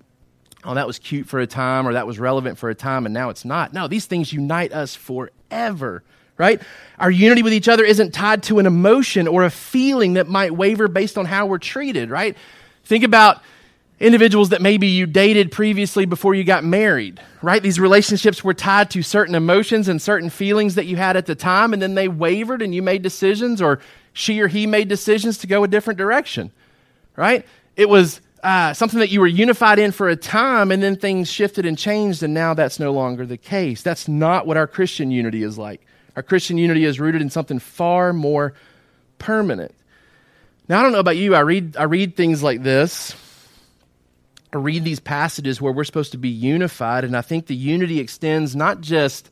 oh, 0.65 0.75
that 0.75 0.87
was 0.87 0.99
cute 0.99 1.27
for 1.27 1.41
a 1.41 1.47
time 1.47 1.87
or 1.87 1.93
that 1.93 2.07
was 2.07 2.19
relevant 2.19 2.59
for 2.59 2.71
a 2.71 2.75
time 2.75 3.05
and 3.05 3.13
now 3.13 3.29
it's 3.31 3.45
not. 3.45 3.73
No, 3.73 3.87
these 3.87 4.07
things 4.07 4.33
unite 4.33 4.73
us 4.73 4.95
forever, 4.95 6.03
right? 6.39 6.61
Our 6.99 7.11
unity 7.11 7.43
with 7.43 7.53
each 7.53 7.69
other 7.69 7.85
isn't 7.85 8.13
tied 8.13 8.45
to 8.45 8.59
an 8.59 8.67
emotion 8.67 9.29
or 9.29 9.45
a 9.45 9.51
feeling 9.51 10.15
that 10.15 10.27
might 10.27 10.53
waver 10.53 10.89
based 10.89 11.19
on 11.19 11.27
how 11.27 11.47
we're 11.47 11.59
treated, 11.59 12.09
right? 12.09 12.37
Think 12.85 13.05
about 13.05 13.43
individuals 14.01 14.49
that 14.49 14.61
maybe 14.61 14.89
you 14.89 15.07
dated 15.07 15.53
previously 15.53 16.05
before 16.05 16.35
you 16.35 16.45
got 16.45 16.65
married, 16.65 17.21
right? 17.43 17.63
These 17.63 17.79
relationships 17.79 18.43
were 18.43 18.55
tied 18.55 18.91
to 18.91 19.03
certain 19.03 19.35
emotions 19.35 19.89
and 19.89 20.03
certain 20.03 20.31
feelings 20.31 20.75
that 20.75 20.87
you 20.87 20.97
had 20.97 21.17
at 21.17 21.27
the 21.27 21.35
time, 21.35 21.73
and 21.73 21.81
then 21.81 21.95
they 21.95 22.09
wavered 22.09 22.61
and 22.61 22.75
you 22.75 22.83
made 22.83 23.03
decisions, 23.03 23.63
or 23.63 23.81
she 24.13 24.41
or 24.41 24.49
he 24.49 24.67
made 24.67 24.89
decisions 24.89 25.39
to 25.39 25.47
go 25.47 25.63
a 25.63 25.69
different 25.69 25.99
direction, 25.99 26.51
right? 27.17 27.47
It 27.77 27.89
was 27.89 28.21
uh, 28.43 28.75
something 28.75 28.99
that 28.99 29.11
you 29.11 29.21
were 29.21 29.27
unified 29.27 29.79
in 29.79 29.93
for 29.93 30.09
a 30.09 30.17
time, 30.17 30.73
and 30.73 30.83
then 30.83 30.97
things 30.97 31.31
shifted 31.31 31.65
and 31.65 31.79
changed, 31.79 32.23
and 32.23 32.35
now 32.35 32.53
that's 32.53 32.81
no 32.81 32.93
longer 32.93 33.25
the 33.25 33.39
case. 33.39 33.83
That's 33.83 34.09
not 34.09 34.47
what 34.47 34.57
our 34.57 34.67
Christian 34.67 35.11
unity 35.11 35.45
is 35.45 35.57
like. 35.57 35.81
Our 36.17 36.23
Christian 36.23 36.59
unity 36.59 36.85
is 36.85 36.99
rooted 36.99 37.23
in 37.23 37.31
something 37.31 37.59
far 37.59 38.13
more 38.13 38.55
permanent. 39.19 39.75
Now, 40.69 40.81
I 40.81 40.83
don't 40.83 40.93
know 40.93 41.01
about 41.01 41.17
you, 41.17 41.35
I 41.35 41.41
read, 41.41 41.77
I 41.77 41.85
read 41.85 42.17
things 42.17 42.43
like 42.43 42.63
this 42.63 43.15
read 44.59 44.85
these 44.85 45.01
passages 45.01 45.61
where 45.61 45.73
we're 45.73 45.85
supposed 45.85 46.13
to 46.13 46.19
be 46.19 46.29
unified, 46.29 47.05
and 47.05 47.17
I 47.17 47.23
think 47.23 47.47
the 47.47 47.57
unity 47.57 48.01
extends 48.01 48.55
not 48.55 48.81
just 48.81 49.31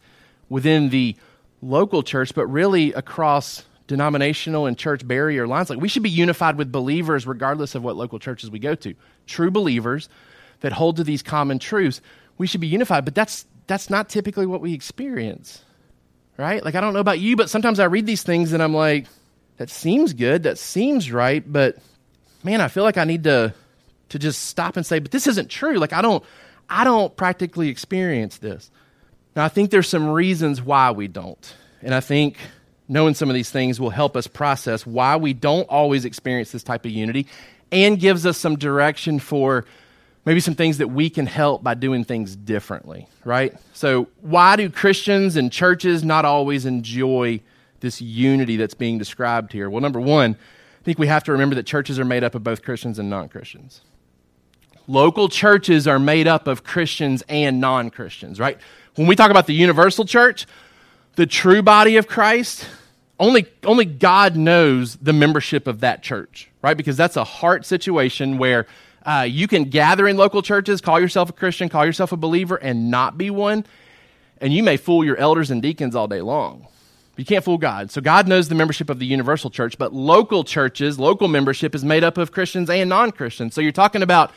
within 0.49 0.91
the 0.91 1.17
local 1.62 2.02
church, 2.02 2.35
but 2.35 2.47
really 2.47 2.93
across 2.93 3.64
denominational 3.87 4.67
and 4.67 4.79
church 4.79 5.07
barrier 5.07 5.47
lines. 5.47 5.71
Like 5.71 5.81
we 5.81 5.88
should 5.88 6.02
be 6.02 6.11
unified 6.11 6.57
with 6.57 6.73
believers 6.73 7.26
regardless 7.26 7.75
of 7.75 7.83
what 7.83 7.97
local 7.97 8.19
churches 8.19 8.50
we 8.50 8.59
go 8.59 8.75
to. 8.76 8.95
True 9.26 9.50
believers 9.50 10.09
that 10.61 10.73
hold 10.73 10.97
to 10.97 11.05
these 11.05 11.23
common 11.23 11.59
truths, 11.59 12.00
we 12.38 12.47
should 12.47 12.61
be 12.61 12.67
unified, 12.67 13.05
but 13.05 13.14
that's 13.14 13.47
that's 13.67 13.91
not 13.91 14.09
typically 14.09 14.47
what 14.47 14.61
we 14.61 14.75
experience. 14.75 15.64
Right? 16.37 16.64
Like 16.64 16.75
I 16.75 16.81
don't 16.81 16.95
know 16.95 17.00
about 17.00 17.21
you, 17.21 17.37
but 17.37 17.50
sometimes 17.50 17.79
I 17.79 17.85
read 17.85 18.07
these 18.07 18.23
things 18.23 18.52
and 18.52 18.62
I'm 18.62 18.75
like 18.75 19.07
that 19.59 19.71
seems 19.71 20.12
good, 20.12 20.45
that 20.45 20.59
seems 20.59 21.12
right, 21.12 21.45
but 21.47 21.76
man, 22.43 22.61
I 22.61 22.69
feel 22.69 22.85
like 22.85 22.97
I 22.97 23.05
need 23.05 23.25
to 23.25 23.55
to 24.12 24.19
just 24.19 24.42
stop 24.42 24.76
and 24.76 24.85
say, 24.85 24.99
but 24.99 25.11
this 25.11 25.26
isn't 25.26 25.49
true. 25.49 25.78
Like 25.78 25.92
I 25.92 26.02
don't 26.02 26.23
I 26.69 26.85
don't 26.85 27.14
practically 27.16 27.69
experience 27.69 28.38
this. 28.38 28.71
Now 29.35 29.45
I 29.45 29.49
think 29.49 29.71
there's 29.71 29.88
some 29.88 30.09
reasons 30.09 30.62
why 30.62 30.90
we 30.90 31.09
don't. 31.09 31.54
And 31.83 31.95
I 31.95 32.00
think 32.00 32.37
knowing 32.88 33.14
some 33.14 33.31
of 33.31 33.35
these 33.35 33.50
things 33.50 33.81
will 33.81 33.90
help 33.90 34.16
us 34.16 34.26
process 34.26 34.87
why 34.87 35.16
we 35.16 35.33
don't 35.33 35.69
always 35.69 36.04
experience 36.04 36.52
this 36.52 36.62
type 36.62 36.85
of 36.85 36.90
unity 36.90 37.26
and 37.73 37.99
gives 37.99 38.26
us 38.26 38.37
some 38.37 38.57
direction 38.57 39.19
for 39.19 39.64
maybe 40.26 40.40
some 40.40 40.54
things 40.54 40.76
that 40.78 40.88
we 40.88 41.09
can 41.09 41.26
help 41.26 41.62
by 41.62 41.73
doing 41.73 42.04
things 42.04 42.37
differently, 42.37 43.09
right? 43.25 43.54
So, 43.73 44.09
why 44.21 44.57
do 44.57 44.69
Christians 44.69 45.37
and 45.37 45.50
churches 45.50 46.04
not 46.04 46.26
always 46.26 46.66
enjoy 46.66 47.40
this 47.81 48.02
unity 48.02 48.59
that's 48.59 48.75
being 48.75 48.99
described 48.99 49.52
here? 49.52 49.71
Well, 49.71 49.81
number 49.81 50.00
one, 50.00 50.37
I 50.81 50.85
think 50.85 50.99
we 50.99 51.07
have 51.07 51.25
to 51.25 51.33
remember 51.33 51.54
that 51.54 51.64
churches 51.64 51.99
are 51.99 52.04
made 52.04 52.25
up 52.25 52.35
of 52.35 52.45
both 52.45 52.62
Christians 52.62 52.99
and 52.99 53.09
non 53.09 53.31
Christians. 53.31 53.81
Local 54.89 55.29
churches 55.29 55.87
are 55.87 55.99
made 55.99 56.27
up 56.27 56.47
of 56.47 56.65
Christians 56.65 57.23
and 57.29 57.61
non 57.61 57.91
Christians, 57.91 58.41
right? 58.41 58.59
When 58.95 59.07
we 59.07 59.17
talk 59.17 59.31
about 59.31 59.47
the 59.47 59.55
universal 59.55 60.05
church, 60.05 60.47
the 61.17 61.27
true 61.27 61.62
body 61.62 61.97
of 61.97 62.07
Christ, 62.07 62.67
only, 63.19 63.47
only 63.65 63.85
God 63.85 64.37
knows 64.37 64.97
the 64.97 65.12
membership 65.12 65.67
of 65.67 65.81
that 65.81 66.03
church, 66.03 66.51
right? 66.62 66.77
Because 66.77 66.97
that's 66.97 67.17
a 67.17 67.25
heart 67.25 67.65
situation 67.65 68.39
where 68.39 68.67
uh, 69.05 69.27
you 69.29 69.49
can 69.49 69.65
gather 69.65 70.07
in 70.09 70.17
local 70.17 70.43
churches, 70.43 70.81
call 70.81 71.01
yourself 71.01 71.31
a 71.31 71.33
Christian, 71.33 71.69
call 71.69 71.87
yourself 71.87 72.12
a 72.12 72.17
believer, 72.17 72.57
and 72.57 72.91
not 72.91 73.17
be 73.17 73.31
one. 73.31 73.65
And 74.41 74.53
you 74.53 74.62
may 74.62 74.77
fool 74.77 75.05
your 75.05 75.17
elders 75.17 75.51
and 75.51 75.62
deacons 75.62 75.95
all 75.95 76.09
day 76.09 76.21
long. 76.21 76.67
You 77.17 77.25
can't 77.25 77.45
fool 77.45 77.59
God. 77.59 77.91
So 77.91 78.01
God 78.01 78.27
knows 78.27 78.49
the 78.49 78.55
membership 78.55 78.89
of 78.89 78.99
the 78.99 79.07
universal 79.07 79.51
church, 79.51 79.77
but 79.77 79.93
local 79.93 80.45
churches, 80.45 80.99
local 80.99 81.29
membership 81.29 81.75
is 81.75 81.85
made 81.85 82.03
up 82.03 82.17
of 82.17 82.33
Christians 82.33 82.71
and 82.71 82.89
non 82.89 83.12
Christians. 83.12 83.55
So 83.55 83.61
you're 83.61 83.71
talking 83.71 84.03
about 84.03 84.33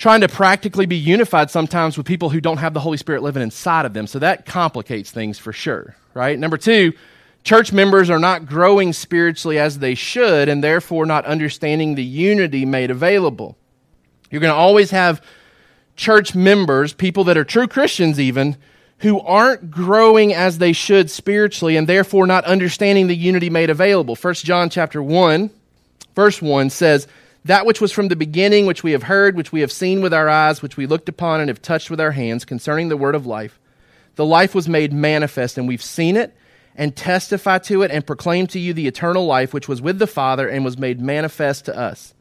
trying 0.00 0.22
to 0.22 0.28
practically 0.28 0.86
be 0.86 0.96
unified 0.96 1.50
sometimes 1.50 1.98
with 1.98 2.06
people 2.06 2.30
who 2.30 2.40
don't 2.40 2.56
have 2.56 2.72
the 2.72 2.80
Holy 2.80 2.96
Spirit 2.96 3.22
living 3.22 3.42
inside 3.42 3.84
of 3.84 3.92
them. 3.92 4.06
So 4.06 4.18
that 4.20 4.46
complicates 4.46 5.10
things 5.10 5.38
for 5.38 5.52
sure, 5.52 5.94
right? 6.14 6.38
Number 6.38 6.56
two, 6.56 6.94
church 7.44 7.70
members 7.70 8.08
are 8.08 8.18
not 8.18 8.46
growing 8.46 8.94
spiritually 8.94 9.58
as 9.58 9.78
they 9.78 9.94
should 9.94 10.48
and 10.48 10.64
therefore 10.64 11.04
not 11.04 11.26
understanding 11.26 11.94
the 11.94 12.02
unity 12.02 12.64
made 12.64 12.90
available. 12.90 13.58
You're 14.30 14.40
going 14.40 14.52
to 14.52 14.58
always 14.58 14.90
have 14.90 15.22
church 15.96 16.34
members, 16.34 16.94
people 16.94 17.24
that 17.24 17.36
are 17.36 17.44
true 17.44 17.68
Christians 17.68 18.18
even, 18.18 18.56
who 19.00 19.20
aren't 19.20 19.70
growing 19.70 20.32
as 20.32 20.56
they 20.56 20.72
should 20.72 21.10
spiritually 21.10 21.76
and 21.76 21.86
therefore 21.86 22.26
not 22.26 22.46
understanding 22.46 23.06
the 23.06 23.16
unity 23.16 23.50
made 23.50 23.68
available. 23.68 24.16
1 24.16 24.34
John 24.34 24.70
chapter 24.70 25.02
1 25.02 25.50
verse 26.14 26.42
1 26.42 26.70
says, 26.70 27.06
"That 27.44 27.66
which 27.66 27.80
was 27.80 27.92
from 27.92 28.08
the 28.08 28.16
beginning, 28.16 28.66
which 28.66 28.82
we 28.82 28.92
have 28.92 29.04
heard, 29.04 29.36
which 29.36 29.52
we 29.52 29.60
have 29.60 29.72
seen 29.72 30.02
with 30.02 30.12
our 30.12 30.28
eyes, 30.28 30.62
which 30.62 30.76
we 30.76 30.86
looked 30.86 31.08
upon 31.08 31.40
and 31.40 31.48
have 31.48 31.62
touched 31.62 31.90
with 31.90 32.00
our 32.00 32.12
hands 32.12 32.44
concerning 32.44 32.88
the 32.88 32.96
word 32.96 33.14
of 33.14 33.26
life, 33.26 33.58
the 34.16 34.26
life 34.26 34.54
was 34.54 34.68
made 34.68 34.92
manifest 34.92 35.56
and 35.56 35.66
we've 35.66 35.82
seen 35.82 36.16
it 36.16 36.34
and 36.76 36.94
testify 36.94 37.58
to 37.58 37.82
it 37.82 37.90
and 37.90 38.06
proclaim 38.06 38.46
to 38.48 38.58
you 38.58 38.72
the 38.72 38.86
eternal 38.86 39.26
life 39.26 39.54
which 39.54 39.68
was 39.68 39.82
with 39.82 39.98
the 39.98 40.06
Father 40.06 40.48
and 40.48 40.64
was 40.64 40.78
made 40.78 41.00
manifest 41.00 41.64
to 41.64 41.76
us." 41.76 42.14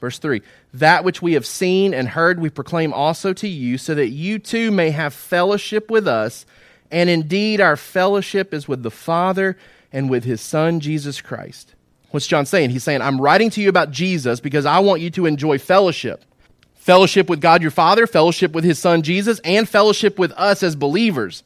Verse 0.00 0.18
3 0.18 0.42
That 0.72 1.04
which 1.04 1.20
we 1.20 1.34
have 1.34 1.46
seen 1.46 1.92
and 1.92 2.08
heard, 2.08 2.40
we 2.40 2.50
proclaim 2.50 2.92
also 2.92 3.32
to 3.34 3.48
you, 3.48 3.76
so 3.78 3.94
that 3.94 4.08
you 4.08 4.38
too 4.38 4.70
may 4.70 4.90
have 4.90 5.12
fellowship 5.12 5.90
with 5.90 6.08
us. 6.08 6.46
And 6.90 7.08
indeed, 7.08 7.60
our 7.60 7.76
fellowship 7.76 8.52
is 8.52 8.66
with 8.66 8.82
the 8.82 8.90
Father 8.90 9.56
and 9.92 10.10
with 10.10 10.24
his 10.24 10.40
Son, 10.40 10.80
Jesus 10.80 11.20
Christ. 11.20 11.74
What's 12.10 12.26
John 12.26 12.46
saying? 12.46 12.70
He's 12.70 12.82
saying, 12.82 13.02
I'm 13.02 13.20
writing 13.20 13.50
to 13.50 13.60
you 13.60 13.68
about 13.68 13.90
Jesus 13.90 14.40
because 14.40 14.66
I 14.66 14.80
want 14.80 15.00
you 15.00 15.10
to 15.10 15.26
enjoy 15.26 15.58
fellowship. 15.58 16.24
Fellowship 16.74 17.28
with 17.28 17.40
God 17.40 17.62
your 17.62 17.70
Father, 17.70 18.06
fellowship 18.06 18.52
with 18.52 18.64
his 18.64 18.78
Son 18.78 19.02
Jesus, 19.02 19.38
and 19.44 19.68
fellowship 19.68 20.18
with 20.18 20.32
us 20.32 20.62
as 20.62 20.74
believers. 20.74 21.44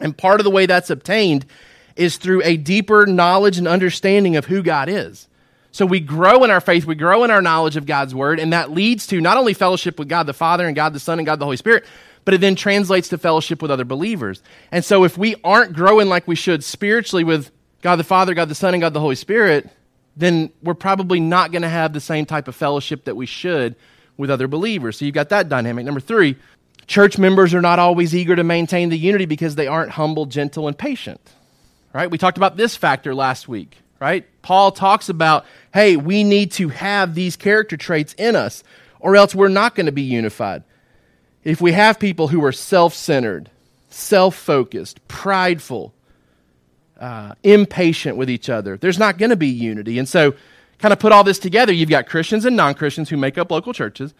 And 0.00 0.16
part 0.16 0.40
of 0.40 0.44
the 0.44 0.50
way 0.50 0.66
that's 0.66 0.90
obtained 0.90 1.46
is 1.94 2.18
through 2.18 2.42
a 2.44 2.56
deeper 2.56 3.06
knowledge 3.06 3.58
and 3.58 3.66
understanding 3.66 4.36
of 4.36 4.46
who 4.46 4.62
God 4.62 4.88
is. 4.88 5.28
So 5.72 5.86
we 5.86 6.00
grow 6.00 6.42
in 6.44 6.50
our 6.50 6.60
faith, 6.60 6.84
we 6.84 6.94
grow 6.94 7.24
in 7.24 7.30
our 7.30 7.42
knowledge 7.42 7.76
of 7.76 7.86
God's 7.86 8.14
word, 8.14 8.38
and 8.40 8.52
that 8.52 8.70
leads 8.70 9.06
to 9.08 9.20
not 9.20 9.36
only 9.36 9.54
fellowship 9.54 9.98
with 9.98 10.08
God 10.08 10.26
the 10.26 10.32
Father 10.32 10.66
and 10.66 10.74
God 10.74 10.92
the 10.92 11.00
Son 11.00 11.18
and 11.18 11.26
God 11.26 11.38
the 11.38 11.44
Holy 11.44 11.56
Spirit, 11.56 11.84
but 12.24 12.34
it 12.34 12.40
then 12.40 12.56
translates 12.56 13.08
to 13.10 13.18
fellowship 13.18 13.62
with 13.62 13.70
other 13.70 13.84
believers. 13.84 14.42
And 14.72 14.84
so 14.84 15.04
if 15.04 15.16
we 15.16 15.36
aren't 15.44 15.74
growing 15.74 16.08
like 16.08 16.26
we 16.26 16.34
should 16.34 16.64
spiritually 16.64 17.24
with 17.24 17.50
God 17.82 17.96
the 17.96 18.04
Father, 18.04 18.34
God 18.34 18.48
the 18.48 18.54
Son, 18.54 18.74
and 18.74 18.80
God 18.80 18.94
the 18.94 19.00
Holy 19.00 19.14
Spirit, 19.14 19.70
then 20.16 20.50
we're 20.62 20.74
probably 20.74 21.20
not 21.20 21.52
going 21.52 21.62
to 21.62 21.68
have 21.68 21.92
the 21.92 22.00
same 22.00 22.26
type 22.26 22.48
of 22.48 22.56
fellowship 22.56 23.04
that 23.04 23.16
we 23.16 23.26
should 23.26 23.76
with 24.16 24.30
other 24.30 24.48
believers. 24.48 24.98
So 24.98 25.04
you've 25.04 25.14
got 25.14 25.28
that 25.28 25.48
dynamic. 25.48 25.84
Number 25.84 26.00
three, 26.00 26.36
church 26.86 27.18
members 27.18 27.52
are 27.52 27.60
not 27.60 27.78
always 27.78 28.14
eager 28.14 28.34
to 28.34 28.44
maintain 28.44 28.88
the 28.88 28.98
unity 28.98 29.26
because 29.26 29.54
they 29.54 29.66
aren't 29.66 29.90
humble, 29.90 30.26
gentle, 30.26 30.68
and 30.68 30.76
patient. 30.76 31.20
Right? 31.92 32.10
We 32.10 32.18
talked 32.18 32.36
about 32.36 32.56
this 32.56 32.76
factor 32.76 33.14
last 33.14 33.48
week 33.48 33.78
right? 34.00 34.26
Paul 34.42 34.72
talks 34.72 35.08
about, 35.08 35.44
hey, 35.72 35.96
we 35.96 36.24
need 36.24 36.52
to 36.52 36.68
have 36.68 37.14
these 37.14 37.36
character 37.36 37.76
traits 37.76 38.14
in 38.14 38.36
us, 38.36 38.62
or 39.00 39.16
else 39.16 39.34
we're 39.34 39.48
not 39.48 39.74
going 39.74 39.86
to 39.86 39.92
be 39.92 40.02
unified. 40.02 40.62
If 41.44 41.60
we 41.60 41.72
have 41.72 41.98
people 41.98 42.28
who 42.28 42.44
are 42.44 42.52
self 42.52 42.94
centered, 42.94 43.50
self 43.88 44.34
focused, 44.34 45.06
prideful, 45.08 45.94
uh, 47.00 47.34
impatient 47.42 48.16
with 48.16 48.30
each 48.30 48.48
other, 48.48 48.76
there's 48.76 48.98
not 48.98 49.18
going 49.18 49.30
to 49.30 49.36
be 49.36 49.48
unity. 49.48 49.98
And 49.98 50.08
so, 50.08 50.34
kind 50.78 50.92
of 50.92 50.98
put 50.98 51.12
all 51.12 51.24
this 51.24 51.38
together, 51.38 51.72
you've 51.72 51.88
got 51.88 52.06
Christians 52.06 52.44
and 52.44 52.56
non 52.56 52.74
Christians 52.74 53.08
who 53.08 53.16
make 53.16 53.38
up 53.38 53.50
local 53.50 53.72
churches. 53.72 54.14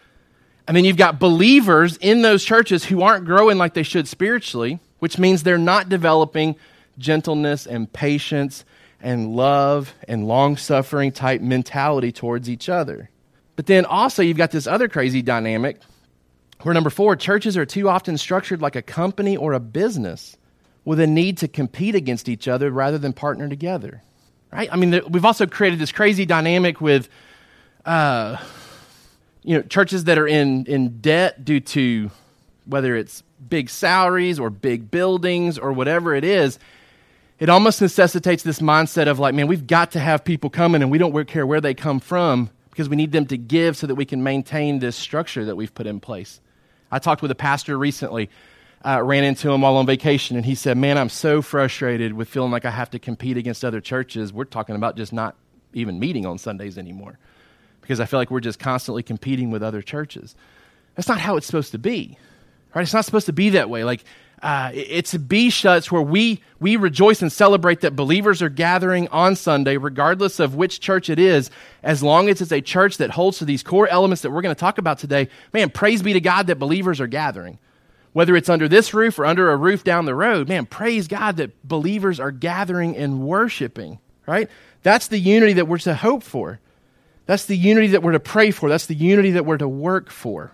And 0.67 0.75
then 0.75 0.83
you've 0.83 0.97
got 0.97 1.19
believers 1.19 1.97
in 1.97 2.23
those 2.23 2.43
churches 2.43 2.83
who 2.83 3.01
aren't 3.01 3.25
growing 3.25 3.57
like 3.57 3.73
they 3.73 3.83
should 3.83 4.07
spiritually, 4.07 4.79
which 4.99 5.17
means 5.17 5.43
they're 5.43 5.57
not 5.57 5.87
developing 5.87 6.55
gentleness 6.97 7.65
and 7.65 7.91
patience 7.91 8.65
and 8.99 9.35
love 9.35 9.93
and 10.07 10.27
long 10.27 10.57
suffering 10.57 11.11
type 11.11 11.39
mentality 11.39 12.11
towards 12.11 12.49
each 12.49 12.67
other. 12.67 13.09
But 13.55 13.67
then 13.67 13.85
also, 13.85 14.21
you've 14.21 14.37
got 14.37 14.51
this 14.51 14.67
other 14.67 14.87
crazy 14.87 15.21
dynamic 15.21 15.79
where 16.61 16.73
number 16.73 16.89
four, 16.89 17.15
churches 17.15 17.55
are 17.55 17.65
too 17.65 17.87
often 17.87 18.17
structured 18.17 18.61
like 18.61 18.75
a 18.75 18.81
company 18.81 19.37
or 19.37 19.53
a 19.53 19.59
business 19.59 20.37
with 20.87 21.01
a 21.01 21.05
need 21.05 21.37
to 21.39 21.49
compete 21.49 21.95
against 21.95 22.29
each 22.29 22.47
other 22.47 22.71
rather 22.71 22.97
than 22.97 23.11
partner 23.11 23.49
together. 23.49 24.01
Right? 24.53 24.69
I 24.71 24.77
mean, 24.77 25.01
we've 25.09 25.25
also 25.25 25.45
created 25.45 25.79
this 25.79 25.91
crazy 25.91 26.25
dynamic 26.25 26.79
with, 26.79 27.09
uh, 27.83 28.37
you 29.43 29.57
know, 29.57 29.63
churches 29.63 30.05
that 30.05 30.17
are 30.17 30.25
in, 30.25 30.65
in 30.65 31.01
debt 31.01 31.43
due 31.43 31.59
to 31.59 32.09
whether 32.63 32.95
it's 32.95 33.21
big 33.49 33.69
salaries 33.69 34.39
or 34.39 34.49
big 34.49 34.89
buildings 34.89 35.57
or 35.57 35.73
whatever 35.73 36.15
it 36.15 36.23
is 36.23 36.57
it 37.37 37.49
almost 37.49 37.81
necessitates 37.81 38.43
this 38.43 38.59
mindset 38.59 39.07
of 39.07 39.19
like, 39.19 39.35
man, 39.35 39.47
we've 39.47 39.67
got 39.67 39.91
to 39.91 39.99
have 39.99 40.23
people 40.23 40.49
coming 40.49 40.81
and 40.81 40.89
we 40.89 40.97
don't 40.97 41.27
care 41.27 41.45
where 41.45 41.61
they 41.61 41.73
come 41.73 41.99
from 41.99 42.49
because 42.71 42.89
we 42.89 42.95
need 42.95 43.11
them 43.11 43.25
to 43.27 43.37
give 43.37 43.77
so 43.77 43.87
that 43.87 43.95
we 43.95 44.05
can 44.05 44.23
maintain 44.23 44.79
this 44.79 44.95
structure 44.95 45.45
that 45.45 45.55
we've 45.55 45.75
put 45.75 45.85
in 45.85 45.99
place. 45.99 46.39
I 46.91 46.99
talked 46.99 47.21
with 47.21 47.29
a 47.29 47.35
pastor 47.35 47.77
recently, 47.77 48.29
uh, 48.85 49.01
ran 49.03 49.23
into 49.23 49.51
him 49.51 49.61
while 49.61 49.77
on 49.77 49.85
vacation, 49.85 50.37
and 50.37 50.45
he 50.45 50.55
said, 50.55 50.77
Man, 50.77 50.97
I'm 50.97 51.09
so 51.09 51.41
frustrated 51.41 52.13
with 52.13 52.29
feeling 52.29 52.51
like 52.51 52.65
I 52.65 52.71
have 52.71 52.89
to 52.91 52.99
compete 52.99 53.37
against 53.37 53.65
other 53.65 53.81
churches. 53.81 54.31
We're 54.31 54.45
talking 54.45 54.75
about 54.75 54.95
just 54.95 55.13
not 55.13 55.35
even 55.73 55.99
meeting 55.99 56.25
on 56.25 56.37
Sundays 56.37 56.77
anymore 56.77 57.17
because 57.81 57.99
I 57.99 58.05
feel 58.05 58.19
like 58.19 58.31
we're 58.31 58.39
just 58.39 58.59
constantly 58.59 59.03
competing 59.03 59.49
with 59.49 59.63
other 59.63 59.81
churches. 59.81 60.35
That's 60.95 61.07
not 61.07 61.19
how 61.19 61.37
it's 61.37 61.45
supposed 61.45 61.71
to 61.71 61.77
be, 61.77 62.17
right? 62.73 62.81
It's 62.81 62.93
not 62.93 63.05
supposed 63.05 63.27
to 63.27 63.33
be 63.33 63.49
that 63.51 63.69
way. 63.69 63.83
Like, 63.83 64.03
uh, 64.41 64.71
it's 64.73 65.13
a 65.15 65.19
B 65.19 65.49
shuts 65.49 65.91
where 65.91 66.01
we, 66.01 66.41
we 66.59 66.75
rejoice 66.75 67.21
and 67.21 67.31
celebrate 67.31 67.81
that 67.81 67.95
believers 67.95 68.41
are 68.41 68.49
gathering 68.49 69.07
on 69.07 69.35
Sunday, 69.35 69.77
regardless 69.77 70.39
of 70.39 70.53
which 70.53 70.79
church 70.79 71.09
it 71.09 71.17
is, 71.17 71.49
as 71.81 72.03
long 72.03 72.29
as 72.29 72.41
it's 72.41 72.51
a 72.51 72.61
church 72.61 72.97
that 72.97 73.09
holds 73.09 73.39
to 73.39 73.45
these 73.45 73.63
core 73.63 73.87
elements 73.87 74.21
that 74.21 74.31
we're 74.31 74.43
going 74.43 74.53
to 74.53 74.59
talk 74.59 74.77
about 74.77 74.99
today. 74.99 75.29
Man, 75.53 75.69
praise 75.69 76.03
be 76.03 76.13
to 76.13 76.21
God 76.21 76.47
that 76.47 76.59
believers 76.59 77.01
are 77.01 77.07
gathering. 77.07 77.57
Whether 78.17 78.35
it's 78.35 78.49
under 78.49 78.67
this 78.67 78.95
roof 78.95 79.19
or 79.19 79.27
under 79.27 79.51
a 79.51 79.55
roof 79.55 79.83
down 79.83 80.05
the 80.05 80.15
road, 80.15 80.49
man, 80.49 80.65
praise 80.65 81.07
God 81.07 81.37
that 81.37 81.51
believers 81.63 82.19
are 82.19 82.31
gathering 82.31 82.97
and 82.97 83.21
worshiping, 83.21 83.99
right? 84.25 84.49
That's 84.81 85.07
the 85.07 85.19
unity 85.19 85.53
that 85.53 85.67
we're 85.67 85.77
to 85.77 85.93
hope 85.93 86.23
for. 86.23 86.59
That's 87.27 87.45
the 87.45 87.55
unity 87.55 87.89
that 87.89 88.01
we're 88.01 88.13
to 88.13 88.19
pray 88.19 88.49
for. 88.49 88.69
That's 88.69 88.87
the 88.87 88.95
unity 88.95 89.29
that 89.33 89.45
we're 89.45 89.59
to 89.59 89.67
work 89.67 90.09
for. 90.09 90.51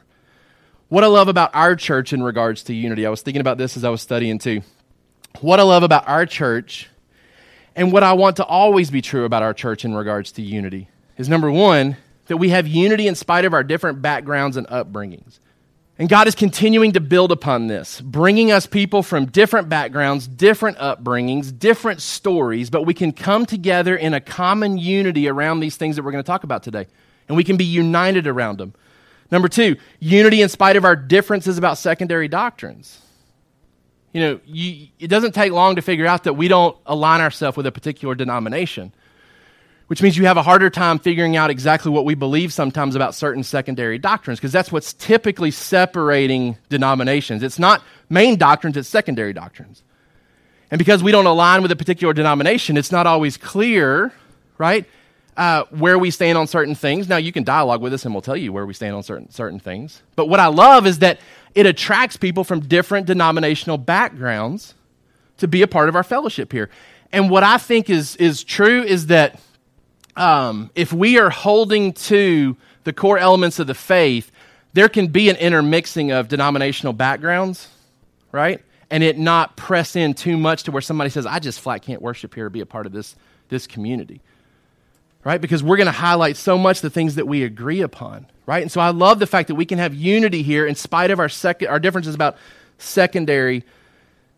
What 0.90 1.06
I 1.06 1.08
love 1.08 1.30
about 1.30 1.56
our 1.56 1.78
church 1.78 2.12
in 2.12 2.22
regards 2.22 2.64
to 2.64 2.74
unity, 2.74 3.06
I 3.06 3.10
was 3.10 3.22
thinking 3.22 3.40
about 3.40 3.58
this 3.58 3.78
as 3.78 3.86
I 3.86 3.90
was 3.90 4.02
studying 4.02 4.40
too. 4.40 4.62
What 5.40 5.62
I 5.62 5.64
love 5.64 5.84
about 5.84 6.06
our 6.06 6.26
church 6.26 6.90
and 7.78 7.94
what 7.94 8.04
I 8.04 8.12
want 8.12 8.36
to 8.36 8.46
always 8.46 8.92
be 8.92 9.02
true 9.02 9.24
about 9.24 9.42
our 9.42 9.54
church 9.54 9.86
in 9.86 9.96
regards 9.96 10.34
to 10.34 10.42
unity 10.42 10.90
is 11.16 11.30
number 11.30 11.50
one, 11.50 11.96
that 12.26 12.36
we 12.36 12.50
have 12.50 12.68
unity 12.68 13.08
in 13.08 13.16
spite 13.16 13.46
of 13.46 13.54
our 13.54 13.64
different 13.64 14.02
backgrounds 14.02 14.58
and 14.58 14.68
upbringings. 14.68 15.40
And 16.04 16.10
God 16.10 16.28
is 16.28 16.36
continuing 16.36 16.92
to 16.92 17.00
build 17.00 17.32
upon 17.32 17.68
this, 17.68 18.02
bringing 18.02 18.52
us 18.52 18.68
people 18.68 19.04
from 19.04 19.28
different 19.28 19.70
backgrounds, 19.70 20.28
different 20.28 20.78
upbringings, 20.78 21.58
different 21.58 22.02
stories, 22.02 22.70
but 22.70 22.86
we 22.86 22.94
can 22.94 23.14
come 23.14 23.46
together 23.46 23.96
in 23.96 24.14
a 24.14 24.20
common 24.20 24.78
unity 24.78 25.30
around 25.30 25.62
these 25.62 25.78
things 25.78 25.96
that 25.96 26.04
we're 26.04 26.12
going 26.12 26.22
to 26.22 26.28
talk 26.28 26.44
about 26.44 26.62
today. 26.62 26.88
And 27.30 27.38
we 27.38 27.46
can 27.46 27.56
be 27.56 27.64
united 27.64 28.28
around 28.28 28.58
them. 28.58 28.74
Number 29.32 29.48
two, 29.48 29.78
unity 30.02 30.42
in 30.42 30.50
spite 30.50 30.76
of 30.76 30.84
our 30.84 30.98
differences 30.98 31.58
about 31.58 31.78
secondary 31.78 32.28
doctrines. 32.28 33.00
You 34.12 34.20
know, 34.20 34.40
you, 34.46 34.90
it 35.00 35.08
doesn't 35.08 35.32
take 35.32 35.54
long 35.54 35.78
to 35.78 35.82
figure 35.82 36.06
out 36.06 36.26
that 36.26 36.34
we 36.34 36.50
don't 36.50 36.78
align 36.86 37.22
ourselves 37.22 37.56
with 37.56 37.66
a 37.66 37.72
particular 37.72 38.14
denomination, 38.14 38.94
which 39.94 40.02
means 40.02 40.18
you 40.18 40.26
have 40.26 40.38
a 40.38 40.42
harder 40.42 40.72
time 40.72 40.98
figuring 40.98 41.36
out 41.36 41.52
exactly 41.52 41.92
what 41.92 42.04
we 42.04 42.16
believe 42.16 42.52
sometimes 42.52 42.96
about 42.96 43.14
certain 43.14 43.44
secondary 43.44 44.00
doctrines, 44.00 44.40
because 44.40 44.52
that's 44.52 44.72
what's 44.72 44.92
typically 44.94 45.52
separating 45.52 46.58
denominations. 46.68 47.44
It's 47.44 47.60
not 47.60 47.84
main 48.10 48.38
doctrines, 48.38 48.76
it's 48.76 48.90
secondary 48.90 49.34
doctrines. 49.34 49.84
And 50.72 50.80
because 50.80 51.04
we 51.04 51.12
don't 51.12 51.28
align 51.28 51.62
with 51.62 51.72
a 51.72 51.76
particular 51.76 52.12
denomination, 52.12 52.76
it's 52.76 52.92
not 52.92 53.06
always 53.06 53.38
clear, 53.38 54.12
right? 54.58 54.88
uh, 55.38 55.66
where 55.70 56.00
we 56.00 56.10
stand 56.10 56.40
on 56.40 56.48
certain 56.48 56.74
things. 56.74 57.08
Now, 57.08 57.18
you 57.18 57.32
can 57.32 57.44
dialogue 57.44 57.80
with 57.80 57.94
us 57.94 58.04
and 58.04 58.16
we'll 58.16 58.24
tell 58.24 58.36
you 58.36 58.52
where 58.52 58.66
we 58.66 58.74
stand 58.74 58.96
on 58.96 59.04
certain, 59.04 59.30
certain 59.30 59.60
things. 59.60 60.02
But 60.16 60.28
what 60.28 60.40
I 60.40 60.48
love 60.48 60.88
is 60.88 61.00
that 61.00 61.20
it 61.54 61.68
attracts 61.68 62.18
people 62.18 62.44
from 62.44 62.62
different 62.62 63.06
denominational 63.06 63.78
backgrounds 63.78 64.74
to 65.38 65.48
be 65.48 65.62
a 65.62 65.68
part 65.68 65.88
of 65.88 65.96
our 65.96 66.04
fellowship 66.04 66.52
here. 66.52 66.72
And 67.12 67.30
what 67.30 67.44
I 67.44 67.60
think 67.60 67.92
is, 67.92 68.16
is 68.16 68.44
true 68.44 68.82
is 68.82 69.08
that 69.08 69.40
um, 70.16 70.70
if 70.76 70.94
we 70.94 71.20
are 71.20 71.30
holding 71.30 71.94
to 71.94 72.56
the 72.84 72.94
core 72.94 73.18
elements 73.18 73.60
of 73.60 73.68
the 73.68 73.74
faith, 73.74 74.32
there 74.74 74.90
can 74.90 75.08
be 75.08 75.30
an 75.30 75.36
intermixing 75.36 76.12
of 76.12 76.28
denominational 76.28 76.94
backgrounds, 76.94 77.68
right? 78.32 78.62
And 78.90 79.04
it 79.04 79.18
not 79.18 79.56
press 79.56 79.96
in 79.96 80.14
too 80.14 80.38
much 80.38 80.64
to 80.64 80.72
where 80.72 80.82
somebody 80.82 81.10
says, 81.10 81.26
I 81.26 81.40
just 81.40 81.60
flat 81.60 81.82
can't 81.82 82.02
worship 82.02 82.36
here 82.36 82.48
or 82.48 82.50
be 82.50 82.62
a 82.62 82.66
part 82.66 82.86
of 82.86 82.92
this, 82.92 83.16
this 83.50 83.68
community, 83.68 84.22
right? 85.24 85.40
Because 85.40 85.64
we're 85.64 85.78
going 85.78 85.86
to 85.86 85.92
highlight 85.92 86.38
so 86.38 86.58
much 86.58 86.82
the 86.82 86.90
things 86.90 87.16
that 87.16 87.28
we 87.28 87.44
agree 87.44 87.82
upon, 87.82 88.28
right? 88.46 88.62
And 88.62 88.72
so 88.72 88.82
I 88.82 88.90
love 88.90 89.20
the 89.20 89.28
fact 89.28 89.48
that 89.48 89.56
we 89.56 89.66
can 89.66 89.80
have 89.80 89.94
unity 89.94 90.44
here 90.44 90.66
in 90.66 90.76
spite 90.76 91.12
of 91.12 91.20
our, 91.20 91.30
sec- 91.30 91.68
our 91.68 91.80
differences 91.80 92.14
about 92.14 92.38
secondary 92.78 93.64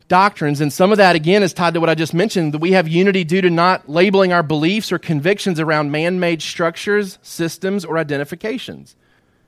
doctrines. 0.07 0.61
And 0.61 0.71
some 0.71 0.91
of 0.91 0.97
that, 0.97 1.15
again, 1.15 1.43
is 1.43 1.53
tied 1.53 1.73
to 1.73 1.79
what 1.79 1.89
I 1.89 1.95
just 1.95 2.13
mentioned 2.13 2.53
that 2.53 2.59
we 2.59 2.73
have 2.73 2.87
unity 2.87 3.23
due 3.23 3.41
to 3.41 3.49
not 3.49 3.89
labeling 3.89 4.31
our 4.31 4.43
beliefs 4.43 4.91
or 4.91 4.99
convictions 4.99 5.59
around 5.59 5.91
man 5.91 6.19
made 6.19 6.41
structures, 6.41 7.17
systems, 7.21 7.83
or 7.83 7.97
identifications. 7.97 8.95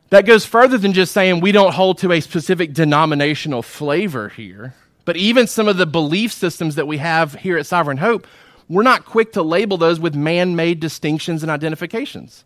That 0.09 0.25
goes 0.25 0.45
further 0.45 0.77
than 0.77 0.93
just 0.93 1.11
saying 1.11 1.41
we 1.41 1.51
don't 1.51 1.73
hold 1.73 1.97
to 1.99 2.11
a 2.11 2.21
specific 2.21 2.73
denominational 2.73 3.61
flavor 3.61 4.29
here, 4.29 4.73
but 5.05 5.17
even 5.17 5.47
some 5.47 5.67
of 5.67 5.77
the 5.77 5.85
belief 5.85 6.31
systems 6.31 6.75
that 6.75 6.87
we 6.87 6.97
have 6.97 7.35
here 7.35 7.57
at 7.57 7.65
Sovereign 7.65 7.97
Hope, 7.97 8.25
we're 8.69 8.83
not 8.83 9.05
quick 9.05 9.33
to 9.33 9.43
label 9.43 9.77
those 9.77 9.99
with 9.99 10.15
man 10.15 10.55
made 10.55 10.79
distinctions 10.79 11.43
and 11.43 11.51
identifications. 11.51 12.45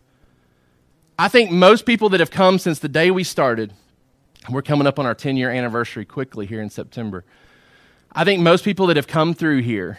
I 1.18 1.28
think 1.28 1.52
most 1.52 1.86
people 1.86 2.10
that 2.10 2.20
have 2.20 2.32
come 2.32 2.58
since 2.58 2.80
the 2.80 2.90
day 2.90 3.12
we 3.12 3.24
started, 3.24 3.74
we're 4.50 4.64
coming 4.64 4.88
up 4.88 4.98
on 4.98 5.06
our 5.06 5.14
10 5.14 5.38
year 5.38 5.52
anniversary 5.52 6.04
quickly 6.04 6.48
here 6.48 6.62
in 6.62 6.72
September 6.72 7.24
I 8.14 8.24
think 8.24 8.42
most 8.42 8.66
people 8.66 8.88
that 8.88 8.98
have 8.98 9.08
come 9.08 9.34
through 9.34 9.62
here 9.62 9.98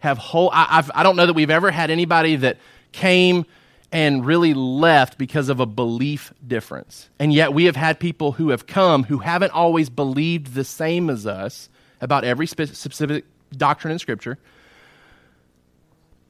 have 0.00 0.18
whole. 0.18 0.50
I, 0.52 0.66
I've, 0.70 0.90
I 0.94 1.02
don't 1.02 1.16
know 1.16 1.26
that 1.26 1.34
we've 1.34 1.50
ever 1.50 1.70
had 1.70 1.90
anybody 1.90 2.36
that 2.36 2.58
came 2.90 3.46
and 3.92 4.24
really 4.24 4.54
left 4.54 5.18
because 5.18 5.48
of 5.48 5.60
a 5.60 5.66
belief 5.66 6.32
difference. 6.44 7.10
And 7.18 7.32
yet 7.32 7.52
we 7.52 7.66
have 7.66 7.76
had 7.76 8.00
people 8.00 8.32
who 8.32 8.48
have 8.48 8.66
come 8.66 9.04
who 9.04 9.18
haven't 9.18 9.52
always 9.52 9.90
believed 9.90 10.54
the 10.54 10.64
same 10.64 11.10
as 11.10 11.26
us 11.26 11.68
about 12.00 12.24
every 12.24 12.46
specific 12.46 13.24
doctrine 13.56 13.92
in 13.92 13.98
Scripture. 13.98 14.38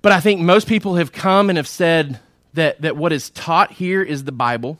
But 0.02 0.12
I 0.12 0.20
think 0.20 0.40
most 0.40 0.66
people 0.66 0.96
have 0.96 1.12
come 1.12 1.48
and 1.48 1.56
have 1.56 1.68
said 1.68 2.18
that, 2.54 2.82
that 2.82 2.96
what 2.96 3.12
is 3.12 3.30
taught 3.30 3.70
here 3.70 4.02
is 4.02 4.24
the 4.24 4.32
Bible, 4.32 4.78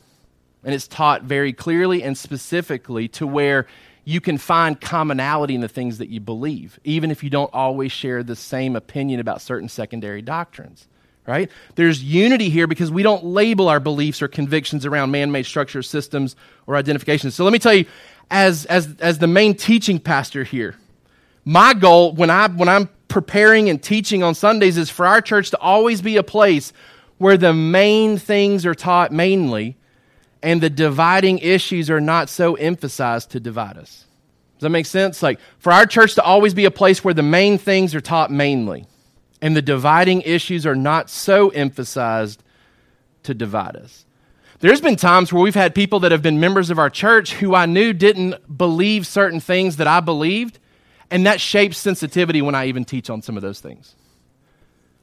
and 0.63 0.75
it's 0.75 0.87
taught 0.87 1.23
very 1.23 1.53
clearly 1.53 2.03
and 2.03 2.17
specifically 2.17 3.07
to 3.07 3.25
where 3.25 3.65
you 4.05 4.19
can 4.19 4.37
find 4.37 4.79
commonality 4.79 5.55
in 5.55 5.61
the 5.61 5.67
things 5.67 5.97
that 5.99 6.09
you 6.09 6.19
believe, 6.19 6.79
even 6.83 7.11
if 7.11 7.23
you 7.23 7.29
don't 7.29 7.53
always 7.53 7.91
share 7.91 8.23
the 8.23 8.35
same 8.35 8.75
opinion 8.75 9.19
about 9.19 9.41
certain 9.41 9.69
secondary 9.69 10.21
doctrines, 10.21 10.87
right? 11.25 11.49
There's 11.75 12.03
unity 12.03 12.49
here 12.49 12.67
because 12.67 12.91
we 12.91 13.03
don't 13.03 13.23
label 13.23 13.69
our 13.69 13.79
beliefs 13.79 14.21
or 14.21 14.27
convictions 14.27 14.85
around 14.85 15.11
man 15.11 15.31
made 15.31 15.45
structures, 15.45 15.89
systems, 15.89 16.35
or 16.67 16.75
identifications. 16.75 17.33
So 17.35 17.45
let 17.45 17.53
me 17.53 17.59
tell 17.59 17.73
you, 17.73 17.85
as, 18.29 18.65
as, 18.65 18.95
as 18.99 19.19
the 19.19 19.27
main 19.27 19.55
teaching 19.55 19.99
pastor 19.99 20.43
here, 20.43 20.75
my 21.45 21.73
goal 21.73 22.13
when, 22.13 22.29
I, 22.29 22.47
when 22.47 22.67
I'm 22.67 22.89
preparing 23.07 23.69
and 23.69 23.81
teaching 23.81 24.23
on 24.23 24.35
Sundays 24.35 24.77
is 24.77 24.89
for 24.89 25.05
our 25.05 25.21
church 25.21 25.51
to 25.51 25.59
always 25.59 26.01
be 26.01 26.17
a 26.17 26.23
place 26.23 26.73
where 27.19 27.37
the 27.37 27.53
main 27.53 28.17
things 28.17 28.65
are 28.65 28.75
taught 28.75 29.11
mainly 29.11 29.77
and 30.43 30.59
the 30.59 30.69
dividing 30.69 31.39
issues 31.39 31.89
are 31.89 32.01
not 32.01 32.29
so 32.29 32.55
emphasized 32.55 33.31
to 33.31 33.39
divide 33.39 33.77
us. 33.77 34.05
Does 34.57 34.65
that 34.65 34.69
make 34.69 34.85
sense? 34.85 35.23
Like, 35.23 35.39
for 35.57 35.71
our 35.71 35.85
church 35.85 36.15
to 36.15 36.21
always 36.21 36.53
be 36.53 36.65
a 36.65 36.71
place 36.71 37.03
where 37.03 37.13
the 37.13 37.23
main 37.23 37.57
things 37.57 37.95
are 37.95 38.01
taught 38.01 38.29
mainly, 38.29 38.85
and 39.41 39.55
the 39.55 39.61
dividing 39.61 40.21
issues 40.21 40.65
are 40.65 40.75
not 40.75 41.09
so 41.09 41.49
emphasized 41.49 42.43
to 43.23 43.33
divide 43.33 43.77
us. 43.77 44.05
There's 44.59 44.81
been 44.81 44.97
times 44.97 45.33
where 45.33 45.41
we've 45.41 45.55
had 45.55 45.73
people 45.73 46.01
that 46.01 46.11
have 46.11 46.21
been 46.21 46.39
members 46.39 46.69
of 46.69 46.77
our 46.77 46.89
church 46.89 47.33
who 47.33 47.55
I 47.55 47.65
knew 47.65 47.93
didn't 47.93 48.57
believe 48.57 49.07
certain 49.07 49.39
things 49.39 49.77
that 49.77 49.87
I 49.87 50.01
believed, 50.01 50.59
and 51.09 51.25
that 51.25 51.39
shapes 51.39 51.77
sensitivity 51.77 52.41
when 52.41 52.55
I 52.55 52.67
even 52.67 52.85
teach 52.85 53.09
on 53.09 53.21
some 53.21 53.37
of 53.37 53.41
those 53.41 53.59
things. 53.59 53.95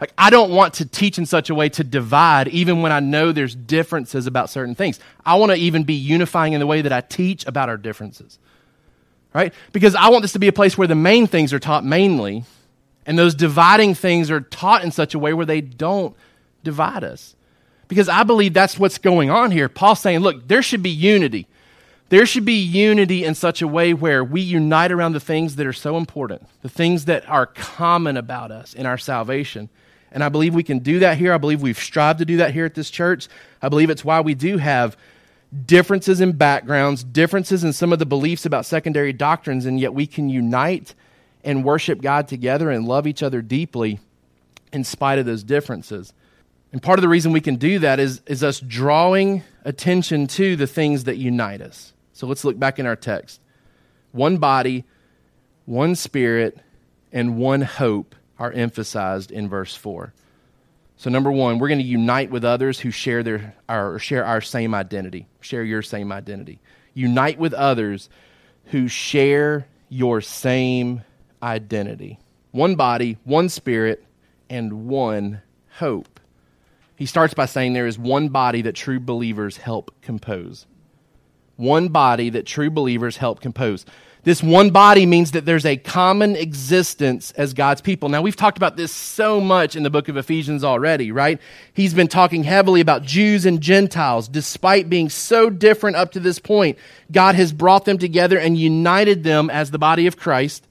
Like, 0.00 0.12
I 0.16 0.30
don't 0.30 0.50
want 0.50 0.74
to 0.74 0.86
teach 0.86 1.18
in 1.18 1.26
such 1.26 1.50
a 1.50 1.54
way 1.54 1.68
to 1.70 1.84
divide, 1.84 2.48
even 2.48 2.80
when 2.80 2.90
I 2.90 3.00
know 3.00 3.32
there's 3.32 3.54
differences 3.54 4.26
about 4.26 4.48
certain 4.48 4.74
things. 4.74 4.98
I 5.26 5.34
want 5.34 5.52
to 5.52 5.58
even 5.58 5.84
be 5.84 5.94
unifying 5.94 6.54
in 6.54 6.60
the 6.60 6.66
way 6.66 6.80
that 6.80 6.92
I 6.92 7.02
teach 7.02 7.46
about 7.46 7.68
our 7.68 7.76
differences. 7.76 8.38
Right? 9.34 9.52
Because 9.72 9.94
I 9.94 10.08
want 10.08 10.22
this 10.22 10.32
to 10.32 10.38
be 10.38 10.48
a 10.48 10.52
place 10.52 10.78
where 10.78 10.88
the 10.88 10.94
main 10.94 11.26
things 11.26 11.52
are 11.52 11.58
taught 11.58 11.84
mainly, 11.84 12.44
and 13.04 13.18
those 13.18 13.34
dividing 13.34 13.94
things 13.94 14.30
are 14.30 14.40
taught 14.40 14.82
in 14.82 14.90
such 14.90 15.14
a 15.14 15.18
way 15.18 15.34
where 15.34 15.46
they 15.46 15.60
don't 15.60 16.16
divide 16.64 17.04
us. 17.04 17.36
Because 17.86 18.08
I 18.08 18.22
believe 18.22 18.54
that's 18.54 18.78
what's 18.78 18.98
going 18.98 19.30
on 19.30 19.50
here. 19.50 19.68
Paul's 19.68 20.00
saying, 20.00 20.20
look, 20.20 20.48
there 20.48 20.62
should 20.62 20.82
be 20.82 20.90
unity. 20.90 21.46
There 22.08 22.24
should 22.24 22.44
be 22.44 22.54
unity 22.54 23.24
in 23.24 23.34
such 23.34 23.62
a 23.62 23.68
way 23.68 23.94
where 23.94 24.24
we 24.24 24.40
unite 24.40 24.92
around 24.92 25.12
the 25.12 25.20
things 25.20 25.56
that 25.56 25.66
are 25.66 25.72
so 25.72 25.96
important, 25.96 26.46
the 26.62 26.68
things 26.68 27.04
that 27.04 27.28
are 27.28 27.46
common 27.46 28.16
about 28.16 28.50
us 28.50 28.74
in 28.74 28.86
our 28.86 28.98
salvation 28.98 29.68
and 30.12 30.24
I 30.24 30.28
believe 30.28 30.54
we 30.54 30.62
can 30.62 30.80
do 30.80 31.00
that 31.00 31.18
here. 31.18 31.32
I 31.32 31.38
believe 31.38 31.62
we've 31.62 31.78
strived 31.78 32.18
to 32.18 32.24
do 32.24 32.38
that 32.38 32.52
here 32.52 32.64
at 32.64 32.74
this 32.74 32.90
church. 32.90 33.28
I 33.62 33.68
believe 33.68 33.90
it's 33.90 34.04
why 34.04 34.20
we 34.20 34.34
do 34.34 34.58
have 34.58 34.96
differences 35.66 36.20
in 36.20 36.32
backgrounds, 36.32 37.02
differences 37.02 37.64
in 37.64 37.72
some 37.72 37.92
of 37.92 37.98
the 37.98 38.06
beliefs 38.06 38.46
about 38.46 38.66
secondary 38.66 39.12
doctrines, 39.12 39.66
and 39.66 39.78
yet 39.78 39.94
we 39.94 40.06
can 40.06 40.28
unite 40.28 40.94
and 41.42 41.64
worship 41.64 42.02
God 42.02 42.28
together 42.28 42.70
and 42.70 42.86
love 42.86 43.06
each 43.06 43.22
other 43.22 43.42
deeply 43.42 43.98
in 44.72 44.84
spite 44.84 45.18
of 45.18 45.26
those 45.26 45.42
differences. 45.42 46.12
And 46.72 46.82
part 46.82 46.98
of 46.98 47.02
the 47.02 47.08
reason 47.08 47.32
we 47.32 47.40
can 47.40 47.56
do 47.56 47.80
that 47.80 47.98
is, 47.98 48.22
is 48.26 48.44
us 48.44 48.60
drawing 48.60 49.42
attention 49.64 50.28
to 50.28 50.54
the 50.54 50.66
things 50.66 51.04
that 51.04 51.16
unite 51.16 51.60
us. 51.60 51.92
So 52.12 52.26
let's 52.26 52.44
look 52.44 52.58
back 52.58 52.78
in 52.78 52.86
our 52.86 52.96
text. 52.96 53.40
One 54.12 54.36
body, 54.36 54.84
one 55.66 55.96
spirit, 55.96 56.58
and 57.12 57.38
one 57.38 57.62
hope 57.62 58.14
are 58.40 58.50
emphasized 58.50 59.30
in 59.30 59.48
verse 59.48 59.76
4. 59.76 60.12
So, 60.96 61.10
number 61.10 61.30
one, 61.30 61.58
we're 61.58 61.68
going 61.68 61.80
to 61.80 61.86
unite 61.86 62.30
with 62.30 62.44
others 62.44 62.80
who 62.80 62.90
share, 62.90 63.22
their, 63.22 63.54
our, 63.68 63.98
share 63.98 64.24
our 64.24 64.40
same 64.40 64.74
identity, 64.74 65.26
share 65.40 65.62
your 65.62 65.82
same 65.82 66.10
identity. 66.10 66.60
Unite 66.94 67.38
with 67.38 67.54
others 67.54 68.08
who 68.66 68.88
share 68.88 69.66
your 69.88 70.20
same 70.20 71.02
identity. 71.42 72.18
One 72.50 72.74
body, 72.74 73.18
one 73.24 73.48
spirit, 73.48 74.04
and 74.48 74.88
one 74.88 75.42
hope. 75.78 76.20
He 76.96 77.06
starts 77.06 77.32
by 77.32 77.46
saying 77.46 77.72
there 77.72 77.86
is 77.86 77.98
one 77.98 78.28
body 78.28 78.62
that 78.62 78.74
true 78.74 79.00
believers 79.00 79.56
help 79.56 79.90
compose. 80.02 80.66
One 81.56 81.88
body 81.88 82.30
that 82.30 82.46
true 82.46 82.70
believers 82.70 83.16
help 83.16 83.40
compose. 83.40 83.86
This 84.22 84.42
one 84.42 84.70
body 84.70 85.06
means 85.06 85.30
that 85.30 85.46
there's 85.46 85.64
a 85.64 85.78
common 85.78 86.36
existence 86.36 87.30
as 87.32 87.54
God's 87.54 87.80
people. 87.80 88.10
Now, 88.10 88.20
we've 88.20 88.36
talked 88.36 88.58
about 88.58 88.76
this 88.76 88.92
so 88.92 89.40
much 89.40 89.76
in 89.76 89.82
the 89.82 89.88
book 89.88 90.08
of 90.08 90.18
Ephesians 90.18 90.62
already, 90.62 91.10
right? 91.10 91.40
He's 91.72 91.94
been 91.94 92.08
talking 92.08 92.44
heavily 92.44 92.82
about 92.82 93.02
Jews 93.02 93.46
and 93.46 93.62
Gentiles. 93.62 94.28
Despite 94.28 94.90
being 94.90 95.08
so 95.08 95.48
different 95.48 95.96
up 95.96 96.12
to 96.12 96.20
this 96.20 96.38
point, 96.38 96.76
God 97.10 97.34
has 97.34 97.52
brought 97.52 97.86
them 97.86 97.96
together 97.96 98.38
and 98.38 98.58
united 98.58 99.22
them 99.22 99.48
as 99.48 99.70
the 99.70 99.78
body 99.78 100.06
of 100.06 100.18
Christ. 100.18 100.66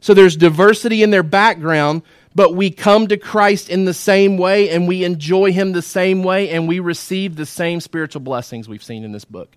So 0.00 0.14
there's 0.14 0.36
diversity 0.36 1.02
in 1.02 1.10
their 1.10 1.24
background, 1.24 2.02
but 2.36 2.54
we 2.54 2.70
come 2.70 3.08
to 3.08 3.16
Christ 3.16 3.68
in 3.68 3.84
the 3.84 3.94
same 3.94 4.38
way 4.38 4.70
and 4.70 4.86
we 4.86 5.02
enjoy 5.02 5.52
Him 5.52 5.72
the 5.72 5.82
same 5.82 6.22
way 6.22 6.50
and 6.50 6.68
we 6.68 6.78
receive 6.78 7.34
the 7.34 7.46
same 7.46 7.80
spiritual 7.80 8.20
blessings 8.20 8.68
we've 8.68 8.84
seen 8.84 9.02
in 9.02 9.10
this 9.10 9.24
book 9.24 9.56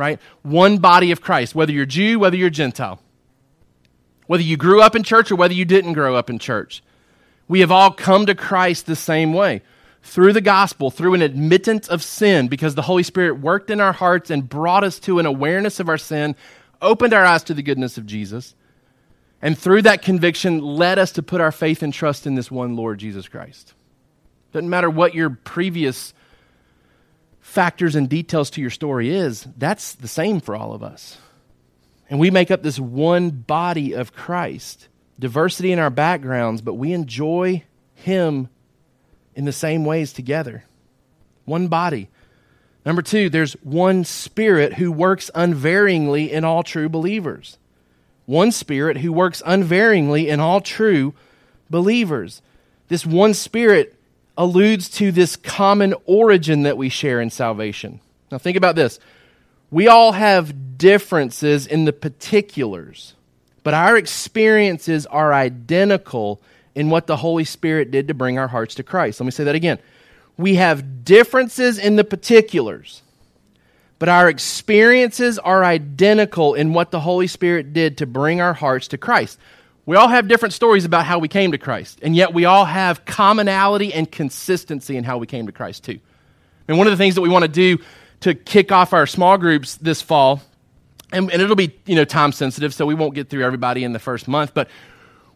right? 0.00 0.18
One 0.42 0.78
body 0.78 1.12
of 1.12 1.20
Christ, 1.20 1.54
whether 1.54 1.72
you're 1.72 1.84
Jew, 1.84 2.18
whether 2.18 2.36
you're 2.36 2.48
Gentile, 2.48 3.00
whether 4.26 4.42
you 4.42 4.56
grew 4.56 4.80
up 4.80 4.96
in 4.96 5.02
church 5.02 5.30
or 5.30 5.36
whether 5.36 5.52
you 5.52 5.66
didn't 5.66 5.92
grow 5.92 6.16
up 6.16 6.30
in 6.30 6.38
church. 6.38 6.82
We 7.46 7.60
have 7.60 7.70
all 7.70 7.90
come 7.90 8.24
to 8.26 8.34
Christ 8.34 8.86
the 8.86 8.96
same 8.96 9.34
way 9.34 9.60
through 10.02 10.32
the 10.32 10.40
gospel, 10.40 10.90
through 10.90 11.12
an 11.12 11.20
admittance 11.20 11.86
of 11.86 12.02
sin, 12.02 12.48
because 12.48 12.74
the 12.74 12.82
Holy 12.82 13.02
Spirit 13.02 13.40
worked 13.40 13.70
in 13.70 13.80
our 13.80 13.92
hearts 13.92 14.30
and 14.30 14.48
brought 14.48 14.84
us 14.84 14.98
to 15.00 15.18
an 15.18 15.26
awareness 15.26 15.78
of 15.78 15.90
our 15.90 15.98
sin, 15.98 16.34
opened 16.80 17.12
our 17.12 17.24
eyes 17.24 17.42
to 17.44 17.52
the 17.52 17.62
goodness 17.62 17.98
of 17.98 18.06
Jesus, 18.06 18.54
and 19.42 19.58
through 19.58 19.82
that 19.82 20.00
conviction 20.00 20.60
led 20.60 20.98
us 20.98 21.12
to 21.12 21.22
put 21.22 21.42
our 21.42 21.52
faith 21.52 21.82
and 21.82 21.92
trust 21.92 22.26
in 22.26 22.34
this 22.34 22.50
one 22.50 22.76
Lord 22.76 22.98
Jesus 22.98 23.28
Christ. 23.28 23.74
Doesn't 24.52 24.70
matter 24.70 24.88
what 24.88 25.14
your 25.14 25.30
previous 25.30 26.14
factors 27.50 27.96
and 27.96 28.08
details 28.08 28.48
to 28.50 28.60
your 28.60 28.70
story 28.70 29.10
is, 29.10 29.46
that's 29.56 29.94
the 29.94 30.08
same 30.08 30.40
for 30.40 30.54
all 30.54 30.72
of 30.72 30.84
us. 30.84 31.18
And 32.08 32.20
we 32.20 32.30
make 32.30 32.50
up 32.50 32.62
this 32.62 32.78
one 32.78 33.30
body 33.30 33.92
of 33.92 34.12
Christ. 34.12 34.86
Diversity 35.18 35.72
in 35.72 35.80
our 35.80 35.90
backgrounds, 35.90 36.62
but 36.62 36.74
we 36.74 36.92
enjoy 36.92 37.64
Him 37.94 38.48
in 39.34 39.44
the 39.44 39.52
same 39.52 39.84
ways 39.84 40.12
together. 40.12 40.64
One 41.44 41.66
body. 41.66 42.08
Number 42.86 43.02
two, 43.02 43.28
there's 43.28 43.54
one 43.64 44.04
Spirit 44.04 44.74
who 44.74 44.92
works 44.92 45.30
unvaryingly 45.34 46.30
in 46.30 46.44
all 46.44 46.62
true 46.62 46.88
believers. 46.88 47.58
One 48.26 48.52
Spirit 48.52 48.98
who 48.98 49.12
works 49.12 49.42
unvaryingly 49.42 50.28
in 50.28 50.38
all 50.38 50.60
true 50.60 51.14
believers. 51.68 52.42
This 52.88 53.04
one 53.04 53.34
Spirit 53.34 53.99
alludes 54.40 54.88
to 54.88 55.12
this 55.12 55.36
common 55.36 55.94
origin 56.06 56.62
that 56.62 56.78
we 56.78 56.88
share 56.88 57.20
in 57.20 57.28
salvation. 57.28 58.00
Now, 58.32 58.38
think 58.38 58.56
about 58.56 58.74
this. 58.74 58.98
We 59.70 59.86
all 59.86 60.12
have 60.12 60.78
differences 60.78 61.66
in 61.66 61.84
the 61.84 61.92
particulars, 61.92 63.12
but 63.64 63.74
our 63.74 63.98
experiences 63.98 65.04
are 65.04 65.34
identical 65.34 66.40
in 66.74 66.88
what 66.88 67.06
the 67.06 67.18
Holy 67.18 67.44
Spirit 67.44 67.90
did 67.90 68.08
to 68.08 68.14
bring 68.14 68.38
our 68.38 68.48
hearts 68.48 68.76
to 68.76 68.82
Christ. 68.82 69.20
Let 69.20 69.26
me 69.26 69.30
say 69.30 69.44
that 69.44 69.54
again. 69.54 69.78
We 70.38 70.54
have 70.54 71.04
differences 71.04 71.78
in 71.78 71.96
the 71.96 72.04
particulars, 72.04 73.02
but 73.98 74.08
our 74.08 74.26
experiences 74.26 75.38
are 75.38 75.62
identical 75.62 76.54
in 76.54 76.72
what 76.72 76.92
the 76.92 77.00
Holy 77.00 77.26
Spirit 77.26 77.74
did 77.74 77.98
to 77.98 78.06
bring 78.06 78.40
our 78.40 78.54
hearts 78.54 78.88
to 78.88 78.96
Christ. 78.96 79.38
We 79.86 79.96
all 79.96 80.08
have 80.08 80.28
different 80.28 80.54
stories 80.54 80.84
about 80.84 81.06
how 81.06 81.18
we 81.18 81.28
came 81.28 81.52
to 81.52 81.58
Christ, 81.58 81.98
and 82.02 82.14
yet 82.14 82.34
we 82.34 82.44
all 82.44 82.64
have 82.64 83.04
commonality 83.04 83.92
and 83.92 84.10
consistency 84.10 84.96
in 84.96 85.04
how 85.04 85.18
we 85.18 85.26
came 85.26 85.46
to 85.46 85.52
Christ, 85.52 85.84
too. 85.84 85.98
And 86.68 86.78
one 86.78 86.86
of 86.86 86.92
the 86.92 86.96
things 86.96 87.14
that 87.16 87.22
we 87.22 87.28
want 87.28 87.44
to 87.44 87.48
do 87.48 87.78
to 88.20 88.34
kick 88.34 88.70
off 88.70 88.92
our 88.92 89.06
small 89.06 89.38
groups 89.38 89.76
this 89.76 90.02
fall, 90.02 90.42
and, 91.12 91.30
and 91.32 91.42
it'll 91.42 91.56
be 91.56 91.74
you 91.86 91.96
know 91.96 92.04
time 92.04 92.32
sensitive, 92.32 92.72
so 92.74 92.86
we 92.86 92.94
won't 92.94 93.14
get 93.14 93.28
through 93.28 93.44
everybody 93.44 93.82
in 93.82 93.92
the 93.92 93.98
first 93.98 94.28
month, 94.28 94.52
but 94.54 94.68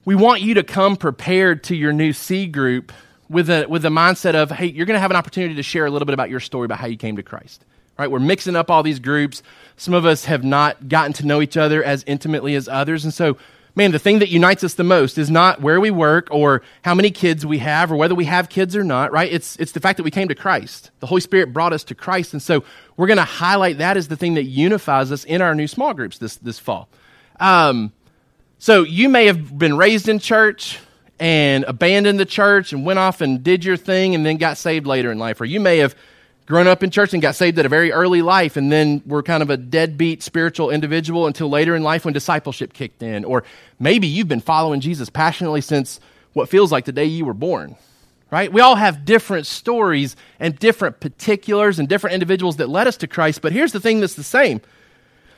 we 0.05 0.15
want 0.15 0.43
you 0.43 0.55
to 0.55 0.63
come 0.63 0.97
prepared 0.97 1.65
to 1.65 1.75
your 1.75 1.93
new 1.93 2.13
C 2.13 2.47
group 2.47 2.93
with 3.29 3.49
a 3.49 3.67
with 3.67 3.85
a 3.85 3.89
mindset 3.89 4.35
of, 4.35 4.51
hey, 4.51 4.67
you're 4.67 4.87
going 4.87 4.97
to 4.97 5.01
have 5.01 5.11
an 5.11 5.17
opportunity 5.17 5.55
to 5.55 5.63
share 5.63 5.87
a 5.87 5.91
little 5.91 6.07
bit 6.07 6.15
about 6.15 6.31
your 6.31 6.41
story 6.41 6.67
about 6.67 6.79
how 6.79 6.87
you 6.87 6.97
came 6.97 7.17
to 7.17 7.23
Christ. 7.23 7.65
Right? 7.99 8.11
We're 8.11 8.19
mixing 8.19 8.57
up 8.57 8.71
all 8.71 8.83
these 8.83 8.99
groups. 8.99 9.43
Some 9.77 9.95
of 9.95 10.05
us 10.05 10.25
have 10.25 10.45
not 10.45 10.89
gotten 10.89 11.13
to 11.15 11.27
know 11.27 11.41
each 11.41 11.57
other 11.57 11.83
as 11.83 12.05
intimately 12.07 12.55
as 12.55 12.69
others, 12.69 13.05
and 13.05 13.15
so 13.15 13.39
man, 13.75 13.91
the 13.91 13.99
thing 13.99 14.21
that 14.21 14.29
unites 14.29 14.63
us 14.63 14.75
the 14.75 14.85
most 14.85 15.19
is 15.19 15.31
not 15.31 15.61
where 15.61 15.81
we 15.81 15.91
work 15.91 16.29
or 16.31 16.63
how 16.83 16.95
many 16.95 17.11
kids 17.11 17.45
we 17.45 17.59
have 17.59 17.91
or 17.91 17.97
whether 17.97 18.15
we 18.15 18.25
have 18.25 18.49
kids 18.49 18.77
or 18.77 18.85
not, 18.85 19.13
right? 19.13 19.33
It's, 19.33 19.57
it's 19.57 19.73
the 19.73 19.81
fact 19.81 19.97
that 19.97 20.05
we 20.05 20.11
came 20.11 20.29
to 20.29 20.35
Christ. 20.35 20.91
The 21.01 21.07
Holy 21.07 21.21
Spirit 21.21 21.53
brought 21.53 21.73
us 21.73 21.85
to 21.85 21.95
Christ. 21.95 22.33
And 22.33 22.43
so 22.43 22.65
we're 22.97 23.09
going 23.09 23.17
to 23.17 23.25
highlight 23.25 23.79
that 23.79 23.97
as 23.97 24.09
the 24.09 24.17
thing 24.17 24.35
that 24.35 24.45
unifies 24.45 25.11
us 25.11 25.25
in 25.25 25.43
our 25.43 25.55
new 25.55 25.67
small 25.67 25.93
groups 25.93 26.19
this, 26.19 26.37
this 26.37 26.59
fall. 26.59 26.89
Um, 27.41 27.93
so 28.59 28.85
you 28.85 29.09
may 29.09 29.27
have 29.27 29.59
been 29.59 29.77
raised 29.77 30.09
in 30.09 30.21
church 30.21 30.79
and 31.19 31.65
abandoned 31.65 32.19
the 32.21 32.27
church 32.27 32.73
and 32.73 32.87
went 32.87 32.99
off 32.99 33.21
and 33.21 33.43
did 33.43 33.65
your 33.65 33.77
thing 33.77 34.15
and 34.15 34.25
then 34.25 34.37
got 34.37 34.57
saved 34.57 34.87
later 34.87 35.11
in 35.11 35.19
life. 35.19 35.41
Or 35.41 35.45
you 35.45 35.61
may 35.61 35.79
have 35.79 35.97
grown 36.47 36.67
up 36.67 36.83
in 36.83 36.91
church 36.91 37.13
and 37.13 37.23
got 37.23 37.35
saved 37.35 37.59
at 37.59 37.67
a 37.67 37.69
very 37.71 37.91
early 37.91 38.23
life 38.23 38.57
and 38.57 38.71
then 38.71 39.03
were 39.07 39.23
kind 39.23 39.43
of 39.43 39.51
a 39.51 39.57
deadbeat 39.57 40.23
spiritual 40.23 40.71
individual 40.71 41.27
until 41.27 41.49
later 41.49 41.75
in 41.75 41.83
life 41.83 42.05
when 42.05 42.13
discipleship 42.13 42.73
kicked 42.73 43.03
in. 43.03 43.25
Or 43.25 43.45
maybe 43.81 44.07
you've 44.07 44.29
been 44.29 44.41
following 44.41 44.81
Jesus 44.81 45.09
passionately 45.09 45.63
since 45.63 46.01
what 46.35 46.49
feels 46.49 46.71
like 46.71 46.85
the 46.85 46.93
day 46.93 47.07
you 47.07 47.25
were 47.25 47.35
born. 47.35 47.77
Right? 48.31 48.53
We 48.53 48.61
all 48.61 48.75
have 48.75 49.05
different 49.05 49.47
stories 49.47 50.17
and 50.41 50.59
different 50.59 50.99
particulars 50.99 51.79
and 51.79 51.89
different 51.89 52.15
individuals 52.15 52.57
that 52.57 52.69
led 52.69 52.89
us 52.89 52.97
to 52.99 53.07
Christ, 53.07 53.41
but 53.41 53.53
here's 53.53 53.73
the 53.73 53.81
thing 53.81 54.01
that's 54.01 54.15
the 54.15 54.25
same. 54.25 54.61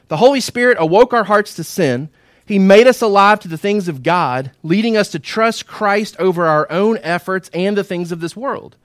The 0.08 0.16
Holy 0.16 0.40
Spirit 0.40 0.78
awoke 0.80 1.12
our 1.12 1.24
hearts 1.24 1.54
to 1.56 1.64
sin. 1.64 2.08
He 2.46 2.58
made 2.58 2.86
us 2.86 3.02
alive 3.02 3.40
to 3.40 3.48
the 3.48 3.58
things 3.58 3.88
of 3.88 4.02
God, 4.02 4.52
leading 4.62 4.96
us 4.96 5.10
to 5.10 5.18
trust 5.18 5.66
Christ 5.66 6.16
over 6.18 6.46
our 6.46 6.70
own 6.70 6.98
efforts 7.02 7.50
and 7.52 7.76
the 7.76 7.84
things 7.84 8.12
of 8.12 8.20
this 8.20 8.36
world. 8.36 8.76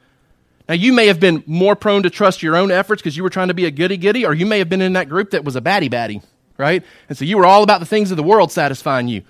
Now, 0.71 0.75
you 0.75 0.93
may 0.93 1.07
have 1.07 1.19
been 1.19 1.43
more 1.47 1.75
prone 1.75 2.03
to 2.03 2.09
trust 2.09 2.41
your 2.41 2.55
own 2.55 2.71
efforts 2.71 3.01
because 3.01 3.17
you 3.17 3.23
were 3.23 3.29
trying 3.29 3.49
to 3.49 3.53
be 3.53 3.65
a 3.65 3.71
goody 3.71 3.97
goody, 3.97 4.25
or 4.25 4.33
you 4.33 4.45
may 4.45 4.59
have 4.59 4.69
been 4.69 4.79
in 4.81 4.93
that 4.93 5.09
group 5.09 5.31
that 5.31 5.43
was 5.43 5.57
a 5.57 5.61
batty 5.61 5.89
batty, 5.89 6.21
right? 6.57 6.81
And 7.09 7.17
so 7.17 7.25
you 7.25 7.37
were 7.37 7.45
all 7.45 7.61
about 7.61 7.81
the 7.81 7.85
things 7.85 8.09
of 8.09 8.15
the 8.15 8.23
world 8.23 8.53
satisfying 8.53 9.09
you. 9.09 9.21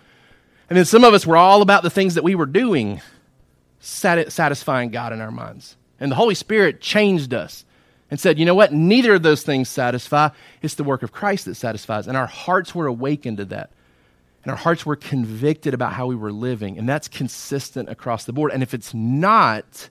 And 0.70 0.78
then 0.78 0.86
some 0.86 1.04
of 1.04 1.16
us 1.16 1.26
were 1.26 1.38
all 1.38 1.64
about 1.64 1.82
the 1.82 1.90
things 1.90 2.14
that 2.14 2.24
we 2.24 2.36
were 2.36 2.46
doing 2.46 3.02
satisfying 3.80 4.92
God 4.92 5.14
in 5.14 5.20
our 5.20 5.32
minds. 5.32 5.78
And 6.00 6.12
the 6.12 6.16
Holy 6.16 6.36
Spirit 6.36 6.80
changed 6.80 7.34
us 7.34 7.66
and 8.12 8.20
said, 8.20 8.38
you 8.38 8.46
know 8.46 8.54
what? 8.54 8.72
Neither 8.72 9.16
of 9.16 9.24
those 9.24 9.42
things 9.42 9.68
satisfy. 9.68 10.30
It's 10.62 10.76
the 10.76 10.84
work 10.84 11.02
of 11.02 11.12
Christ 11.12 11.46
that 11.46 11.56
satisfies. 11.56 12.06
And 12.08 12.16
our 12.16 12.28
hearts 12.28 12.76
were 12.76 12.86
awakened 12.86 13.38
to 13.38 13.46
that. 13.46 13.72
And 14.44 14.52
our 14.52 14.58
hearts 14.58 14.86
were 14.86 14.96
convicted 14.96 15.74
about 15.74 15.94
how 15.94 16.06
we 16.06 16.16
were 16.16 16.32
living. 16.32 16.78
And 16.78 16.88
that's 16.88 17.08
consistent 17.08 17.90
across 17.90 18.26
the 18.26 18.32
board. 18.32 18.52
And 18.52 18.62
if 18.62 18.76
it's 18.76 18.94
not, 18.94 19.90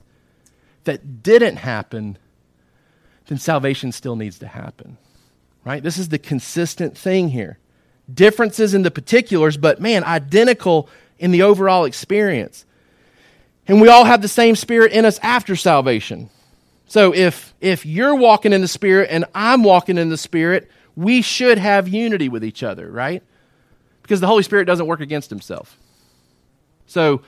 that 0.84 1.22
didn't 1.22 1.56
happen, 1.56 2.18
then 3.26 3.38
salvation 3.38 3.92
still 3.92 4.16
needs 4.16 4.38
to 4.38 4.46
happen. 4.46 4.98
Right? 5.64 5.82
This 5.82 5.98
is 5.98 6.08
the 6.08 6.18
consistent 6.18 6.96
thing 6.96 7.28
here. 7.28 7.58
Differences 8.12 8.74
in 8.74 8.82
the 8.82 8.90
particulars, 8.90 9.56
but 9.56 9.80
man, 9.80 10.04
identical 10.04 10.88
in 11.18 11.30
the 11.30 11.42
overall 11.42 11.84
experience. 11.84 12.64
And 13.68 13.80
we 13.80 13.88
all 13.88 14.04
have 14.04 14.22
the 14.22 14.28
same 14.28 14.56
spirit 14.56 14.92
in 14.92 15.04
us 15.04 15.20
after 15.22 15.54
salvation. 15.54 16.30
So 16.86 17.14
if 17.14 17.54
if 17.60 17.86
you're 17.86 18.16
walking 18.16 18.52
in 18.52 18.62
the 18.62 18.68
spirit 18.68 19.10
and 19.12 19.24
I'm 19.32 19.62
walking 19.62 19.96
in 19.96 20.08
the 20.08 20.16
spirit, 20.16 20.68
we 20.96 21.22
should 21.22 21.56
have 21.56 21.86
unity 21.86 22.28
with 22.28 22.42
each 22.42 22.64
other, 22.64 22.90
right? 22.90 23.22
Because 24.02 24.20
the 24.20 24.26
Holy 24.26 24.42
Spirit 24.42 24.64
doesn't 24.64 24.86
work 24.86 25.00
against 25.00 25.30
himself. 25.30 25.78
So 26.86 27.22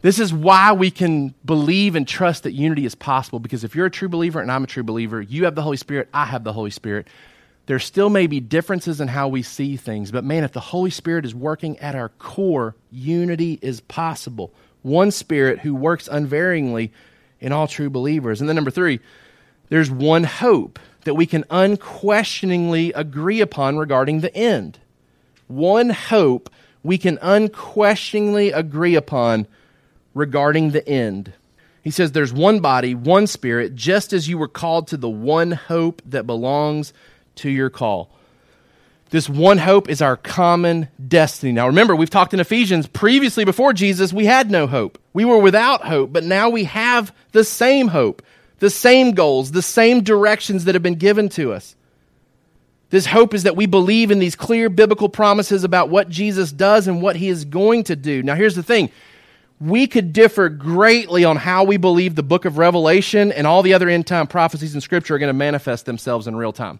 this 0.00 0.18
is 0.18 0.32
why 0.32 0.72
we 0.72 0.90
can 0.90 1.34
believe 1.44 1.96
and 1.96 2.06
trust 2.06 2.44
that 2.44 2.52
unity 2.52 2.84
is 2.86 2.94
possible 2.94 3.40
because 3.40 3.64
if 3.64 3.74
you're 3.74 3.86
a 3.86 3.90
true 3.90 4.08
believer 4.08 4.40
and 4.40 4.50
I'm 4.50 4.64
a 4.64 4.68
true 4.68 4.84
believer, 4.84 5.20
you 5.20 5.44
have 5.44 5.54
the 5.54 5.62
Holy 5.62 5.76
Spirit, 5.76 6.08
I 6.14 6.26
have 6.26 6.44
the 6.44 6.52
Holy 6.52 6.70
Spirit. 6.70 7.08
There 7.66 7.78
still 7.78 8.08
may 8.08 8.26
be 8.26 8.40
differences 8.40 9.00
in 9.00 9.08
how 9.08 9.28
we 9.28 9.42
see 9.42 9.76
things, 9.76 10.10
but 10.10 10.24
man, 10.24 10.44
if 10.44 10.52
the 10.52 10.60
Holy 10.60 10.90
Spirit 10.90 11.24
is 11.24 11.34
working 11.34 11.78
at 11.80 11.94
our 11.94 12.08
core, 12.10 12.76
unity 12.90 13.58
is 13.60 13.80
possible. 13.80 14.52
One 14.82 15.10
Spirit 15.10 15.60
who 15.60 15.74
works 15.74 16.08
unvaryingly 16.08 16.90
in 17.40 17.52
all 17.52 17.66
true 17.66 17.90
believers. 17.90 18.40
And 18.40 18.48
then, 18.48 18.56
number 18.56 18.70
three, 18.70 19.00
there's 19.68 19.90
one 19.90 20.24
hope 20.24 20.78
that 21.04 21.14
we 21.14 21.26
can 21.26 21.44
unquestioningly 21.50 22.92
agree 22.92 23.40
upon 23.40 23.76
regarding 23.76 24.20
the 24.20 24.34
end. 24.34 24.78
One 25.46 25.90
hope 25.90 26.50
we 26.82 26.98
can 26.98 27.18
unquestioningly 27.20 28.50
agree 28.52 28.94
upon 28.94 29.46
regarding 30.14 30.70
the 30.70 30.86
end. 30.88 31.32
He 31.82 31.90
says, 31.90 32.12
There's 32.12 32.32
one 32.32 32.60
body, 32.60 32.94
one 32.94 33.26
spirit, 33.26 33.74
just 33.74 34.12
as 34.12 34.28
you 34.28 34.38
were 34.38 34.48
called 34.48 34.88
to 34.88 34.96
the 34.96 35.08
one 35.08 35.52
hope 35.52 36.02
that 36.06 36.26
belongs 36.26 36.92
to 37.36 37.50
your 37.50 37.70
call. 37.70 38.10
This 39.10 39.28
one 39.28 39.56
hope 39.56 39.88
is 39.88 40.02
our 40.02 40.16
common 40.16 40.88
destiny. 41.06 41.52
Now, 41.52 41.66
remember, 41.66 41.96
we've 41.96 42.10
talked 42.10 42.34
in 42.34 42.40
Ephesians 42.40 42.86
previously 42.86 43.44
before 43.44 43.72
Jesus, 43.72 44.12
we 44.12 44.26
had 44.26 44.50
no 44.50 44.66
hope. 44.66 44.98
We 45.14 45.24
were 45.24 45.38
without 45.38 45.86
hope, 45.86 46.12
but 46.12 46.24
now 46.24 46.50
we 46.50 46.64
have 46.64 47.14
the 47.32 47.44
same 47.44 47.88
hope, 47.88 48.22
the 48.58 48.68
same 48.68 49.12
goals, 49.12 49.52
the 49.52 49.62
same 49.62 50.02
directions 50.02 50.64
that 50.64 50.74
have 50.74 50.82
been 50.82 50.96
given 50.96 51.30
to 51.30 51.54
us. 51.54 51.74
This 52.90 53.06
hope 53.06 53.34
is 53.34 53.42
that 53.42 53.56
we 53.56 53.66
believe 53.66 54.10
in 54.10 54.18
these 54.18 54.36
clear 54.36 54.68
biblical 54.68 55.08
promises 55.08 55.64
about 55.64 55.90
what 55.90 56.08
Jesus 56.08 56.52
does 56.52 56.86
and 56.86 57.02
what 57.02 57.16
he 57.16 57.28
is 57.28 57.44
going 57.44 57.84
to 57.84 57.96
do. 57.96 58.22
Now, 58.22 58.34
here's 58.34 58.56
the 58.56 58.62
thing 58.62 58.90
we 59.60 59.86
could 59.86 60.12
differ 60.12 60.48
greatly 60.48 61.24
on 61.24 61.36
how 61.36 61.64
we 61.64 61.76
believe 61.76 62.14
the 62.14 62.22
book 62.22 62.44
of 62.44 62.58
Revelation 62.58 63.32
and 63.32 63.46
all 63.46 63.62
the 63.62 63.74
other 63.74 63.88
end 63.88 64.06
time 64.06 64.26
prophecies 64.26 64.74
in 64.74 64.80
Scripture 64.80 65.16
are 65.16 65.18
going 65.18 65.28
to 65.28 65.32
manifest 65.32 65.84
themselves 65.84 66.26
in 66.26 66.36
real 66.36 66.52
time. 66.52 66.78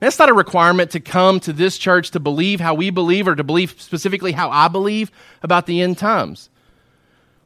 That's 0.00 0.18
not 0.18 0.28
a 0.28 0.34
requirement 0.34 0.90
to 0.92 1.00
come 1.00 1.38
to 1.40 1.52
this 1.52 1.78
church 1.78 2.10
to 2.10 2.20
believe 2.20 2.58
how 2.58 2.74
we 2.74 2.90
believe 2.90 3.28
or 3.28 3.36
to 3.36 3.44
believe 3.44 3.80
specifically 3.80 4.32
how 4.32 4.50
I 4.50 4.66
believe 4.66 5.12
about 5.44 5.66
the 5.66 5.80
end 5.80 5.96
times. 5.96 6.50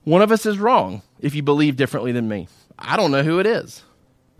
One 0.04 0.22
of 0.22 0.32
us 0.32 0.46
is 0.46 0.58
wrong 0.58 1.02
if 1.20 1.34
you 1.34 1.42
believe 1.42 1.76
differently 1.76 2.12
than 2.12 2.28
me. 2.28 2.48
I 2.78 2.96
don't 2.96 3.10
know 3.10 3.22
who 3.22 3.40
it 3.40 3.46
is, 3.46 3.82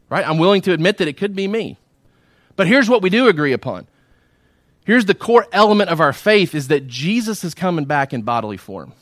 right? 0.09 0.27
I'm 0.27 0.39
willing 0.39 0.63
to 0.63 0.73
admit 0.73 0.97
that 0.99 1.09
it 1.09 1.19
could 1.19 1.37
be 1.37 1.47
me. 1.47 1.77
But 2.55 2.69
here's 2.69 2.89
what 2.89 3.03
we 3.03 3.11
do 3.11 3.29
agree 3.29 3.53
upon. 3.53 3.87
Here's 4.87 5.05
the 5.05 5.15
core 5.15 5.47
element 5.53 5.91
of 5.91 6.01
our 6.01 6.15
faith 6.15 6.55
is 6.55 6.69
that 6.69 6.87
Jesus 6.87 7.45
is 7.45 7.55
coming 7.55 7.85
back 7.85 8.15
in 8.15 8.23
bodily 8.23 8.57
form 8.57 8.95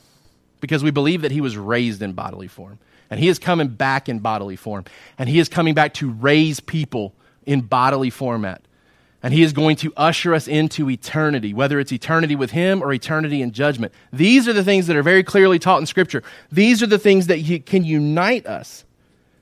because 0.65 0.83
we 0.83 0.89
believe 0.89 1.21
that 1.21 1.29
he 1.29 1.41
was 1.41 1.55
raised 1.55 2.01
in 2.01 2.13
bodily 2.13 2.47
form. 2.47 2.79
And 3.11 3.19
he 3.19 3.27
is 3.27 3.37
coming 3.37 3.67
back 3.67 4.09
in 4.09 4.17
bodily 4.17 4.55
form. 4.55 4.85
And 5.19 5.29
he 5.29 5.37
is 5.37 5.47
coming 5.47 5.75
back 5.75 5.93
to 5.95 6.09
raise 6.09 6.59
people 6.59 7.13
in 7.45 7.61
bodily 7.61 8.09
format. 8.09 8.63
And 9.21 9.31
he 9.31 9.43
is 9.43 9.53
going 9.53 9.75
to 9.77 9.93
usher 9.95 10.33
us 10.33 10.47
into 10.47 10.89
eternity, 10.89 11.53
whether 11.53 11.79
it's 11.79 11.91
eternity 11.91 12.35
with 12.35 12.49
him 12.49 12.81
or 12.81 12.91
eternity 12.91 13.43
in 13.43 13.51
judgment. 13.51 13.93
These 14.11 14.47
are 14.47 14.53
the 14.53 14.63
things 14.63 14.87
that 14.87 14.95
are 14.95 15.03
very 15.03 15.23
clearly 15.23 15.59
taught 15.59 15.81
in 15.81 15.85
Scripture. 15.85 16.23
These 16.51 16.81
are 16.81 16.87
the 16.87 16.97
things 16.97 17.27
that 17.27 17.63
can 17.67 17.83
unite 17.83 18.47
us, 18.47 18.85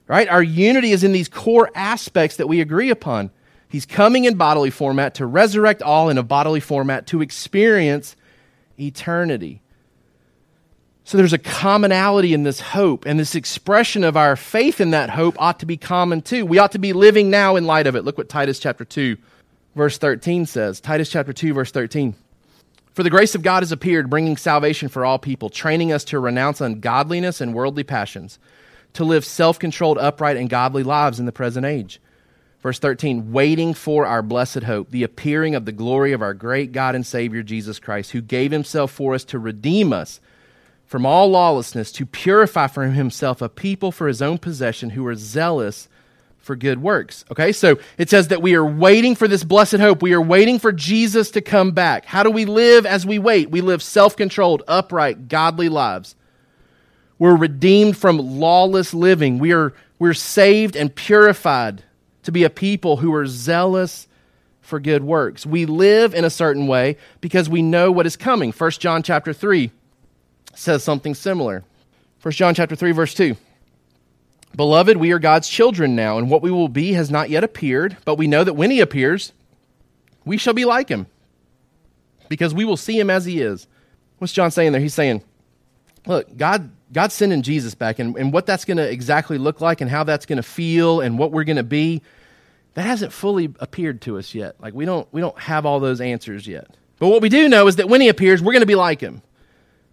right? 0.08 0.28
Our 0.28 0.44
unity 0.44 0.92
is 0.92 1.06
in 1.06 1.14
these 1.14 1.30
core 1.30 1.72
aspects 1.74 2.36
that 2.36 2.50
we 2.50 2.60
agree 2.60 2.90
upon. 2.90 3.32
He's 3.70 3.86
coming 3.86 4.26
in 4.26 4.36
bodily 4.36 4.72
format 4.72 5.16
to 5.16 5.26
resurrect 5.26 5.82
all 5.82 6.10
in 6.10 6.18
a 6.18 6.24
bodily 6.24 6.60
format 6.60 7.08
to 7.08 7.22
experience 7.22 8.18
eternity. 8.78 9.62
So 11.06 11.18
there's 11.18 11.34
a 11.34 11.38
commonality 11.38 12.34
in 12.34 12.44
this 12.44 12.62
hope, 12.62 13.06
and 13.06 13.20
this 13.20 13.36
expression 13.36 14.04
of 14.04 14.16
our 14.16 14.36
faith 14.36 14.80
in 14.80 14.92
that 14.92 15.10
hope 15.10 15.36
ought 15.38 15.60
to 15.60 15.66
be 15.66 15.76
common 15.76 16.22
too. 16.22 16.46
We 16.46 16.60
ought 16.60 16.72
to 16.72 16.80
be 16.80 16.94
living 16.94 17.30
now 17.30 17.58
in 17.58 17.66
light 17.66 17.88
of 17.88 17.96
it. 17.96 18.04
Look 18.04 18.18
what 18.18 18.30
Titus 18.30 18.58
chapter 18.58 18.86
2, 18.86 19.18
verse 19.76 19.98
13 19.98 20.46
says. 20.46 20.80
Titus 20.80 21.10
chapter 21.10 21.34
2, 21.34 21.54
verse 21.54 21.72
13. 21.72 22.16
For 22.94 23.04
the 23.04 23.10
grace 23.10 23.36
of 23.36 23.42
God 23.42 23.64
has 23.64 23.72
appeared, 23.72 24.10
bringing 24.10 24.38
salvation 24.38 24.88
for 24.88 25.04
all 25.04 25.20
people, 25.20 25.50
training 25.50 25.92
us 25.92 26.06
to 26.06 26.20
renounce 26.20 26.62
ungodliness 26.62 27.42
and 27.42 27.54
worldly 27.54 27.84
passions, 27.84 28.40
to 28.94 29.04
live 29.04 29.26
self 29.26 29.60
controlled, 29.60 29.98
upright, 29.98 30.38
and 30.38 30.50
godly 30.50 30.84
lives 30.84 31.20
in 31.20 31.26
the 31.26 31.32
present 31.32 31.66
age. 31.66 32.00
Verse 32.62 32.80
13, 32.80 33.34
waiting 33.34 33.74
for 33.74 34.06
our 34.06 34.22
blessed 34.22 34.64
hope, 34.64 34.90
the 34.90 35.04
appearing 35.04 35.54
of 35.54 35.66
the 35.66 35.74
glory 35.74 36.14
of 36.14 36.22
our 36.22 36.34
great 36.34 36.72
God 36.72 36.96
and 36.96 37.06
Savior 37.06 37.44
Jesus 37.44 37.78
Christ, 37.78 38.12
who 38.12 38.22
gave 38.22 38.52
himself 38.52 38.92
for 38.92 39.14
us 39.14 39.26
to 39.26 39.40
redeem 39.40 39.92
us 39.92 40.22
from 40.86 41.06
all 41.06 41.30
lawlessness, 41.30 41.92
to 41.94 42.06
purify 42.06 42.68
for 42.68 42.84
himself 42.86 43.42
a 43.42 43.50
people 43.50 43.92
for 43.92 44.08
his 44.08 44.22
own 44.22 44.38
possession 44.38 44.92
who 44.92 45.06
are 45.08 45.16
zealous 45.16 45.88
for 46.38 46.56
good 46.56 46.82
works. 46.82 47.24
Okay, 47.32 47.52
so 47.54 47.80
it 47.98 48.10
says 48.10 48.28
that 48.28 48.42
we 48.42 48.54
are 48.54 48.66
waiting 48.66 49.16
for 49.16 49.28
this 49.28 49.44
blessed 49.44 49.78
hope. 49.78 50.02
We 50.02 50.14
are 50.14 50.22
waiting 50.22 50.60
for 50.60 50.72
Jesus 50.72 51.32
to 51.32 51.42
come 51.42 51.72
back. 51.72 52.06
How 52.06 52.22
do 52.22 52.30
we 52.30 52.46
live 52.46 52.86
as 52.86 53.06
we 53.06 53.18
wait? 53.18 53.50
We 53.50 53.62
live 53.62 53.82
self 53.82 54.18
controlled, 54.18 54.62
upright, 54.68 55.30
godly 55.30 55.70
lives. 55.70 56.16
We're 57.18 57.38
redeemed 57.38 57.96
from 57.96 58.40
lawless 58.40 58.94
living. 58.94 59.40
We 59.40 59.54
are, 59.54 59.74
we're 60.00 60.14
saved 60.14 60.76
and 60.76 60.94
purified 60.94 61.84
to 62.24 62.32
be 62.32 62.44
a 62.44 62.50
people 62.50 62.98
who 62.98 63.14
are 63.14 63.26
zealous 63.26 64.08
for 64.60 64.80
good 64.80 65.04
works. 65.04 65.46
We 65.46 65.66
live 65.66 66.14
in 66.14 66.26
a 66.26 66.30
certain 66.30 66.68
way 66.68 66.98
because 67.22 67.48
we 67.48 67.62
know 67.62 67.92
what 67.92 68.06
is 68.06 68.18
coming. 68.18 68.52
1 68.52 68.72
John 68.72 69.04
chapter 69.04 69.32
3 69.32 69.72
says 70.56 70.84
something 70.84 71.16
similar. 71.16 71.64
1 72.22 72.32
John 72.34 72.56
chapter 72.56 72.76
3 72.76 72.92
verse 72.92 73.14
2. 73.14 73.36
Beloved, 74.56 74.98
we 74.98 75.12
are 75.12 75.20
God's 75.20 75.50
children 75.50 75.96
now, 75.96 76.20
and 76.20 76.30
what 76.30 76.44
we 76.44 76.52
will 76.52 76.70
be 76.70 76.94
has 76.94 77.10
not 77.10 77.30
yet 77.30 77.44
appeared, 77.44 77.98
but 78.06 78.18
we 78.18 78.28
know 78.28 78.44
that 78.44 78.54
when 78.54 78.70
he 78.70 78.82
appears, 78.82 79.34
we 80.26 80.38
shall 80.38 80.54
be 80.54 80.66
like 80.66 80.90
him, 80.90 81.08
because 82.30 82.54
we 82.54 82.64
will 82.64 82.78
see 82.78 83.00
him 83.00 83.10
as 83.10 83.26
he 83.26 83.42
is. 83.42 83.68
What's 84.20 84.32
John 84.32 84.52
saying 84.52 84.72
there? 84.72 84.82
He's 84.82 84.94
saying, 84.94 85.24
look, 86.06 86.38
God, 86.38 86.70
God's 86.92 87.16
sending 87.16 87.42
Jesus 87.42 87.74
back, 87.74 87.98
and, 87.98 88.16
and 88.16 88.32
what 88.32 88.46
that's 88.46 88.64
going 88.64 88.78
to 88.78 88.88
exactly 88.88 89.40
look 89.40 89.60
like, 89.60 89.82
and 89.82 89.90
how 89.90 90.04
that's 90.04 90.28
going 90.28 90.38
to 90.38 90.44
feel, 90.44 91.02
and 91.02 91.18
what 91.18 91.32
we're 91.32 91.46
going 91.46 91.58
to 91.58 91.64
be, 91.64 92.04
that 92.76 92.84
hasn't 92.84 93.12
fully 93.12 93.54
appeared 93.60 94.02
to 94.02 94.20
us 94.20 94.36
yet. 94.36 94.62
Like 94.62 94.76
we 94.76 94.86
don't 94.86 95.08
we 95.12 95.22
don't 95.22 95.38
have 95.40 95.66
all 95.66 95.80
those 95.80 96.00
answers 96.00 96.48
yet. 96.48 96.68
But 97.00 97.08
what 97.08 97.22
we 97.22 97.30
do 97.30 97.50
know 97.50 97.68
is 97.68 97.78
that 97.78 97.90
when 97.90 98.02
he 98.02 98.08
appears, 98.08 98.42
we're 98.42 98.54
going 98.54 98.62
to 98.62 98.68
be 98.68 98.76
like 98.76 99.02
him 99.02 99.24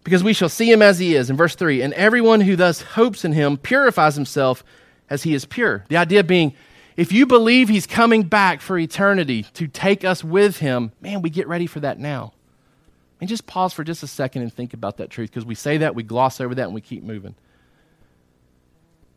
because 0.04 0.24
we 0.24 0.32
shall 0.32 0.48
see 0.48 0.70
him 0.70 0.82
as 0.82 0.98
he 0.98 1.14
is. 1.14 1.30
In 1.30 1.36
verse 1.36 1.54
3, 1.54 1.82
and 1.82 1.92
everyone 1.94 2.40
who 2.40 2.56
thus 2.56 2.82
hopes 2.82 3.24
in 3.24 3.32
him 3.32 3.56
purifies 3.56 4.14
himself 4.14 4.64
as 5.08 5.22
he 5.24 5.34
is 5.34 5.44
pure. 5.44 5.84
The 5.88 5.96
idea 5.96 6.24
being, 6.24 6.54
if 6.96 7.12
you 7.12 7.26
believe 7.26 7.68
he's 7.68 7.86
coming 7.86 8.22
back 8.22 8.60
for 8.60 8.78
eternity 8.78 9.44
to 9.54 9.66
take 9.66 10.04
us 10.04 10.22
with 10.24 10.58
him, 10.58 10.92
man, 11.00 11.22
we 11.22 11.30
get 11.30 11.48
ready 11.48 11.66
for 11.66 11.80
that 11.80 11.98
now. 11.98 12.32
And 13.20 13.28
just 13.28 13.46
pause 13.46 13.74
for 13.74 13.84
just 13.84 14.02
a 14.02 14.06
second 14.06 14.42
and 14.42 14.52
think 14.52 14.72
about 14.72 14.96
that 14.96 15.10
truth 15.10 15.30
because 15.30 15.44
we 15.44 15.54
say 15.54 15.78
that, 15.78 15.94
we 15.94 16.02
gloss 16.02 16.40
over 16.40 16.54
that, 16.54 16.64
and 16.64 16.74
we 16.74 16.80
keep 16.80 17.02
moving. 17.02 17.34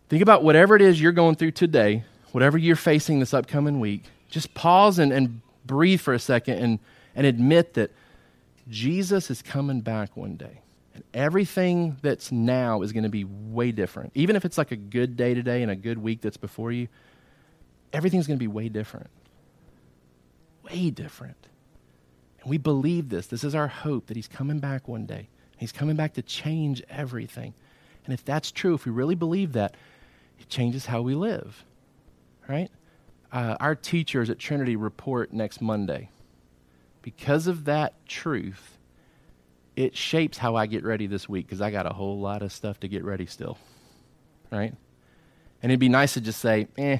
Think 0.10 0.22
about 0.22 0.43
whatever 0.43 0.76
it 0.76 0.82
is 0.82 1.02
you're 1.02 1.13
going 1.13 1.36
through 1.36 1.52
today, 1.52 2.04
whatever 2.34 2.58
you're 2.58 2.76
facing 2.76 3.19
this 3.19 3.34
upcoming 3.34 3.80
week. 3.80 4.04
Just 4.30 4.54
pause 4.54 5.00
and, 5.00 5.13
and 5.13 5.41
breathe 5.65 6.02
for 6.02 6.13
a 6.13 6.19
second 6.19 6.58
and, 6.58 6.80
and 7.15 7.26
admit 7.26 7.76
that 7.76 7.91
Jesus 8.69 9.32
is 9.32 9.41
coming 9.41 9.82
back 9.82 10.17
one 10.17 10.36
day. 10.36 10.62
And 10.93 11.03
everything 11.13 11.97
that's 12.01 12.32
now 12.32 12.82
is 12.82 12.91
going 12.91 13.03
to 13.03 13.10
be 13.10 13.23
way 13.23 13.71
different. 13.71 14.12
Even 14.15 14.36
if 14.36 14.45
it's 14.45 14.58
like 14.58 14.71
a 14.71 14.75
good 14.75 15.17
day 15.17 15.34
today 15.34 15.63
and 15.63 15.71
a 15.71 15.75
good 15.75 15.97
week 15.97 16.21
that's 16.21 16.38
before 16.38 16.71
you, 16.71 16.88
everything's 17.91 18.27
going 18.27 18.38
to 18.38 18.43
be 18.43 18.47
way 18.47 18.69
different. 18.69 19.10
Way 20.63 20.91
different. 20.91 21.47
And 22.41 22.49
we 22.49 22.58
believe 22.58 23.10
this. 23.10 23.27
This 23.27 23.43
is 23.43 23.56
our 23.56 23.67
hope 23.67 24.08
that 24.08 24.17
He's 24.17 24.27
coming 24.27 24.60
back 24.60 24.88
one 24.88 25.06
day. 25.06 25.29
He's 25.58 25.71
coming 25.71 25.95
back 25.95 26.13
to 26.13 26.21
change 26.21 26.84
everything. 26.89 27.53
And 28.06 28.13
if 28.13 28.23
that's 28.23 28.51
true, 28.51 28.73
if 28.73 28.86
we 28.86 28.91
really 28.91 29.15
believe 29.15 29.53
that, 29.53 29.75
it 30.39 30.49
changes 30.49 30.88
how 30.88 31.01
we 31.01 31.15
live. 31.15 31.63
Right? 32.47 32.69
Uh, 33.32 33.56
our 33.60 33.73
teachers 33.75 34.29
at 34.29 34.38
Trinity 34.38 34.75
report 34.75 35.34
next 35.34 35.62
Monday. 35.62 36.10
Because 37.01 37.47
of 37.47 37.65
that 37.65 37.93
truth, 38.06 38.73
it 39.76 39.96
shapes 39.96 40.38
how 40.38 40.56
I 40.56 40.66
get 40.68 40.84
ready 40.84 41.08
this 41.08 41.28
week 41.28 41.48
because 41.48 41.62
I 41.62 41.72
got 41.72 41.86
a 41.86 41.94
whole 41.94 42.20
lot 42.20 42.42
of 42.42 42.52
stuff 42.52 42.80
to 42.82 42.88
get 42.88 43.04
ready 43.04 43.26
still. 43.26 43.58
Right? 44.52 44.74
And 45.62 45.72
it'd 45.72 45.80
be 45.80 45.90
nice 45.90 46.14
to 46.14 46.22
just 46.22 46.40
say, 46.40 46.68
eh, 46.78 46.98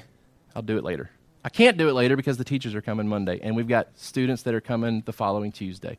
I'll 0.54 0.62
do 0.62 0.76
it 0.76 0.84
later. 0.84 1.10
I 1.44 1.50
can't 1.50 1.76
do 1.76 1.88
it 1.88 1.92
later 1.92 2.16
because 2.16 2.38
the 2.38 2.44
teachers 2.44 2.74
are 2.74 2.80
coming 2.80 3.06
Monday, 3.06 3.38
and 3.42 3.54
we've 3.54 3.68
got 3.68 3.88
students 3.96 4.42
that 4.42 4.54
are 4.54 4.62
coming 4.62 5.02
the 5.04 5.12
following 5.12 5.52
Tuesday. 5.52 5.98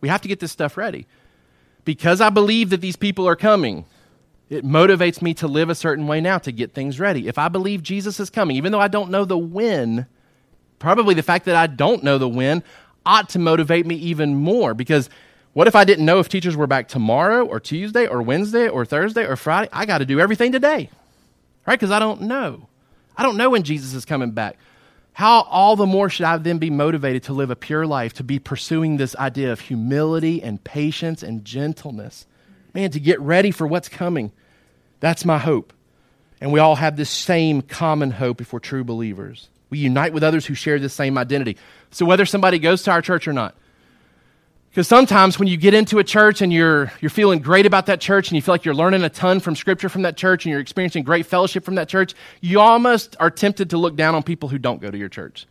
We 0.00 0.08
have 0.08 0.22
to 0.22 0.28
get 0.28 0.40
this 0.40 0.50
stuff 0.50 0.76
ready. 0.76 1.06
Because 1.84 2.20
I 2.20 2.30
believe 2.30 2.70
that 2.70 2.80
these 2.80 2.96
people 2.96 3.28
are 3.28 3.36
coming, 3.36 3.84
it 4.48 4.64
motivates 4.64 5.20
me 5.20 5.34
to 5.34 5.48
live 5.48 5.68
a 5.68 5.74
certain 5.74 6.06
way 6.06 6.20
now 6.20 6.38
to 6.38 6.52
get 6.52 6.72
things 6.72 6.98
ready. 6.98 7.28
If 7.28 7.38
I 7.38 7.48
believe 7.48 7.82
Jesus 7.82 8.18
is 8.18 8.30
coming, 8.30 8.56
even 8.56 8.72
though 8.72 8.80
I 8.80 8.88
don't 8.88 9.10
know 9.10 9.24
the 9.24 9.38
when, 9.38 10.06
probably 10.78 11.14
the 11.14 11.22
fact 11.22 11.44
that 11.44 11.56
I 11.56 11.66
don't 11.66 12.02
know 12.02 12.18
the 12.18 12.28
when 12.28 12.62
ought 13.04 13.28
to 13.30 13.38
motivate 13.38 13.86
me 13.86 13.94
even 13.96 14.34
more 14.34 14.74
because 14.74 15.10
what 15.52 15.66
if 15.66 15.74
I 15.74 15.84
didn't 15.84 16.04
know 16.04 16.18
if 16.18 16.28
teachers 16.28 16.56
were 16.56 16.66
back 16.66 16.88
tomorrow 16.88 17.44
or 17.44 17.60
Tuesday 17.60 18.06
or 18.06 18.22
Wednesday 18.22 18.68
or 18.68 18.84
Thursday 18.84 19.26
or 19.26 19.36
Friday? 19.36 19.68
I 19.72 19.86
got 19.86 19.98
to 19.98 20.06
do 20.06 20.20
everything 20.20 20.52
today, 20.52 20.90
right? 21.66 21.78
Because 21.78 21.90
I 21.90 21.98
don't 21.98 22.22
know. 22.22 22.68
I 23.16 23.22
don't 23.22 23.36
know 23.36 23.50
when 23.50 23.64
Jesus 23.64 23.94
is 23.94 24.04
coming 24.04 24.30
back. 24.30 24.56
How 25.12 25.42
all 25.42 25.74
the 25.74 25.86
more 25.86 26.08
should 26.08 26.26
I 26.26 26.36
then 26.36 26.58
be 26.58 26.70
motivated 26.70 27.24
to 27.24 27.32
live 27.32 27.50
a 27.50 27.56
pure 27.56 27.86
life, 27.86 28.14
to 28.14 28.22
be 28.22 28.38
pursuing 28.38 28.96
this 28.96 29.16
idea 29.16 29.50
of 29.50 29.58
humility 29.58 30.40
and 30.42 30.62
patience 30.62 31.24
and 31.24 31.44
gentleness? 31.44 32.24
Man, 32.72 32.92
to 32.92 33.00
get 33.00 33.18
ready 33.20 33.50
for 33.50 33.66
what's 33.66 33.88
coming. 33.88 34.30
That's 35.00 35.24
my 35.24 35.38
hope. 35.38 35.72
And 36.40 36.52
we 36.52 36.60
all 36.60 36.76
have 36.76 36.96
this 36.96 37.10
same 37.10 37.62
common 37.62 38.12
hope 38.12 38.40
if 38.40 38.52
we're 38.52 38.60
true 38.60 38.84
believers. 38.84 39.48
We 39.70 39.78
unite 39.78 40.12
with 40.12 40.22
others 40.22 40.46
who 40.46 40.54
share 40.54 40.78
this 40.78 40.94
same 40.94 41.18
identity. 41.18 41.56
So 41.90 42.06
whether 42.06 42.24
somebody 42.24 42.60
goes 42.60 42.84
to 42.84 42.92
our 42.92 43.02
church 43.02 43.26
or 43.26 43.32
not, 43.32 43.56
because 44.78 44.86
sometimes 44.86 45.40
when 45.40 45.48
you 45.48 45.56
get 45.56 45.74
into 45.74 45.98
a 45.98 46.04
church 46.04 46.40
and 46.40 46.52
you're, 46.52 46.92
you're 47.00 47.10
feeling 47.10 47.40
great 47.40 47.66
about 47.66 47.86
that 47.86 48.00
church 48.00 48.28
and 48.28 48.36
you 48.36 48.42
feel 48.42 48.54
like 48.54 48.64
you're 48.64 48.76
learning 48.76 49.02
a 49.02 49.08
ton 49.08 49.40
from 49.40 49.56
scripture 49.56 49.88
from 49.88 50.02
that 50.02 50.16
church 50.16 50.44
and 50.44 50.52
you're 50.52 50.60
experiencing 50.60 51.02
great 51.02 51.26
fellowship 51.26 51.64
from 51.64 51.74
that 51.74 51.88
church, 51.88 52.14
you 52.40 52.60
almost 52.60 53.16
are 53.18 53.28
tempted 53.28 53.70
to 53.70 53.76
look 53.76 53.96
down 53.96 54.14
on 54.14 54.22
people 54.22 54.48
who 54.48 54.56
don't 54.56 54.80
go 54.80 54.88
to 54.88 54.96
your 54.96 55.08
church. 55.08 55.48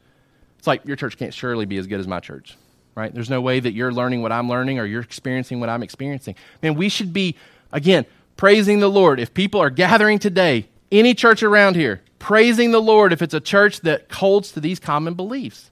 It's 0.57 0.65
like 0.65 0.85
your 0.85 0.95
church 0.95 1.17
can't 1.17 1.33
surely 1.33 1.65
be 1.65 1.75
as 1.75 1.87
good 1.87 1.99
as 1.99 2.07
my 2.07 2.21
church, 2.21 2.55
right? 2.95 3.13
There's 3.13 3.29
no 3.29 3.41
way 3.41 3.59
that 3.59 3.73
you're 3.73 3.91
learning 3.91 4.21
what 4.21 4.31
I'm 4.31 4.47
learning 4.47 4.79
or 4.79 4.85
you're 4.85 5.01
experiencing 5.01 5.59
what 5.59 5.67
I'm 5.67 5.83
experiencing. 5.83 6.35
Man, 6.63 6.75
we 6.75 6.87
should 6.87 7.11
be, 7.11 7.35
again, 7.73 8.05
praising 8.37 8.79
the 8.79 8.87
Lord. 8.87 9.19
If 9.19 9.33
people 9.33 9.59
are 9.59 9.69
gathering 9.69 10.19
today, 10.19 10.69
any 10.89 11.13
church 11.13 11.43
around 11.43 11.75
here, 11.75 12.01
praising 12.17 12.71
the 12.71 12.81
Lord 12.81 13.11
if 13.11 13.21
it's 13.21 13.33
a 13.33 13.41
church 13.41 13.81
that 13.81 14.09
holds 14.09 14.53
to 14.53 14.61
these 14.61 14.79
common 14.79 15.15
beliefs, 15.15 15.69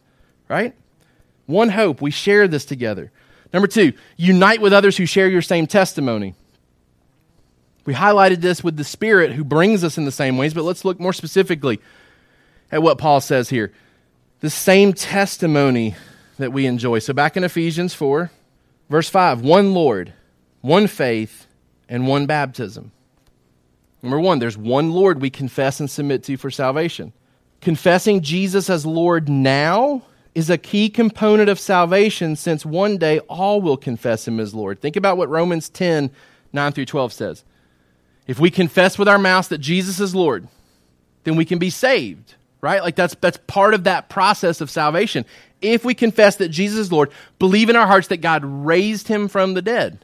right? 0.49 0.75
One 1.45 1.69
hope, 1.69 2.01
we 2.01 2.11
share 2.11 2.49
this 2.49 2.65
together. 2.65 3.13
Number 3.55 3.67
two, 3.69 3.93
unite 4.17 4.59
with 4.59 4.73
others 4.73 4.97
who 4.97 5.05
share 5.05 5.29
your 5.29 5.41
same 5.41 5.65
testimony. 5.65 6.35
We 7.85 7.93
highlighted 7.93 8.41
this 8.41 8.61
with 8.61 8.75
the 8.75 8.83
Spirit 8.83 9.31
who 9.31 9.45
brings 9.45 9.81
us 9.81 9.97
in 9.97 10.03
the 10.03 10.11
same 10.11 10.37
ways, 10.37 10.53
but 10.53 10.65
let's 10.65 10.83
look 10.83 10.99
more 10.99 11.13
specifically 11.13 11.79
at 12.69 12.83
what 12.83 12.97
Paul 12.97 13.21
says 13.21 13.49
here. 13.49 13.71
The 14.41 14.49
same 14.49 14.91
testimony 14.91 15.95
that 16.37 16.51
we 16.51 16.65
enjoy. 16.65 16.99
So 16.99 17.13
back 17.13 17.37
in 17.37 17.45
Ephesians 17.45 17.93
4, 17.93 18.29
verse 18.89 19.07
5 19.07 19.39
one 19.39 19.73
Lord, 19.73 20.11
one 20.59 20.87
faith, 20.87 21.47
and 21.87 22.07
one 22.07 22.25
baptism. 22.25 22.91
Number 24.01 24.19
one, 24.19 24.39
there's 24.39 24.57
one 24.57 24.91
Lord 24.91 25.21
we 25.21 25.29
confess 25.29 25.79
and 25.79 25.89
submit 25.89 26.23
to 26.23 26.35
for 26.35 26.51
salvation. 26.51 27.13
Confessing 27.61 28.19
Jesus 28.19 28.69
as 28.69 28.85
Lord 28.85 29.29
now 29.29 30.03
is 30.35 30.49
a 30.49 30.57
key 30.57 30.89
component 30.89 31.49
of 31.49 31.57
salvation 31.59 32.35
since 32.35 32.65
one 32.65 32.97
day 32.97 33.19
all 33.19 33.61
will 33.61 33.77
confess 33.77 34.27
him 34.27 34.39
as 34.39 34.53
Lord. 34.53 34.81
Think 34.81 34.97
about 34.97 35.17
what 35.17 35.29
Romans 35.29 35.69
10 35.69 36.11
9 36.53 36.71
through 36.71 36.85
12 36.85 37.13
says. 37.13 37.43
If 38.27 38.39
we 38.39 38.49
confess 38.49 38.97
with 38.97 39.07
our 39.07 39.19
mouths 39.19 39.49
that 39.49 39.59
Jesus 39.59 39.99
is 39.99 40.15
Lord, 40.15 40.47
then 41.23 41.35
we 41.35 41.45
can 41.45 41.59
be 41.59 41.69
saved, 41.69 42.35
right? 42.61 42.81
Like 42.81 42.95
that's, 42.95 43.15
that's 43.15 43.37
part 43.45 43.73
of 43.73 43.83
that 43.83 44.09
process 44.09 44.61
of 44.61 44.69
salvation. 44.69 45.25
If 45.61 45.83
we 45.85 45.93
confess 45.93 46.37
that 46.37 46.49
Jesus 46.49 46.79
is 46.79 46.91
Lord, 46.91 47.11
believe 47.39 47.69
in 47.69 47.75
our 47.75 47.87
hearts 47.87 48.07
that 48.07 48.17
God 48.17 48.43
raised 48.45 49.07
him 49.07 49.27
from 49.27 49.53
the 49.53 49.61
dead. 49.61 50.03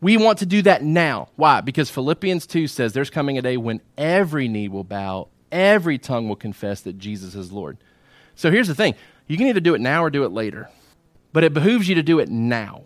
We 0.00 0.16
want 0.16 0.38
to 0.38 0.46
do 0.46 0.62
that 0.62 0.82
now. 0.82 1.28
Why? 1.36 1.60
Because 1.60 1.90
Philippians 1.90 2.46
2 2.46 2.66
says 2.66 2.92
there's 2.92 3.10
coming 3.10 3.38
a 3.38 3.42
day 3.42 3.56
when 3.56 3.80
every 3.96 4.48
knee 4.48 4.68
will 4.68 4.84
bow, 4.84 5.28
every 5.52 5.98
tongue 5.98 6.28
will 6.28 6.36
confess 6.36 6.80
that 6.82 6.98
Jesus 6.98 7.34
is 7.34 7.52
Lord. 7.52 7.78
So 8.34 8.50
here's 8.50 8.68
the 8.68 8.74
thing 8.74 8.94
you 9.26 9.36
can 9.36 9.46
either 9.46 9.60
do 9.60 9.74
it 9.74 9.80
now 9.80 10.04
or 10.04 10.10
do 10.10 10.24
it 10.24 10.32
later. 10.32 10.68
But 11.32 11.44
it 11.44 11.52
behooves 11.52 11.88
you 11.88 11.96
to 11.96 12.02
do 12.02 12.18
it 12.18 12.28
now, 12.28 12.82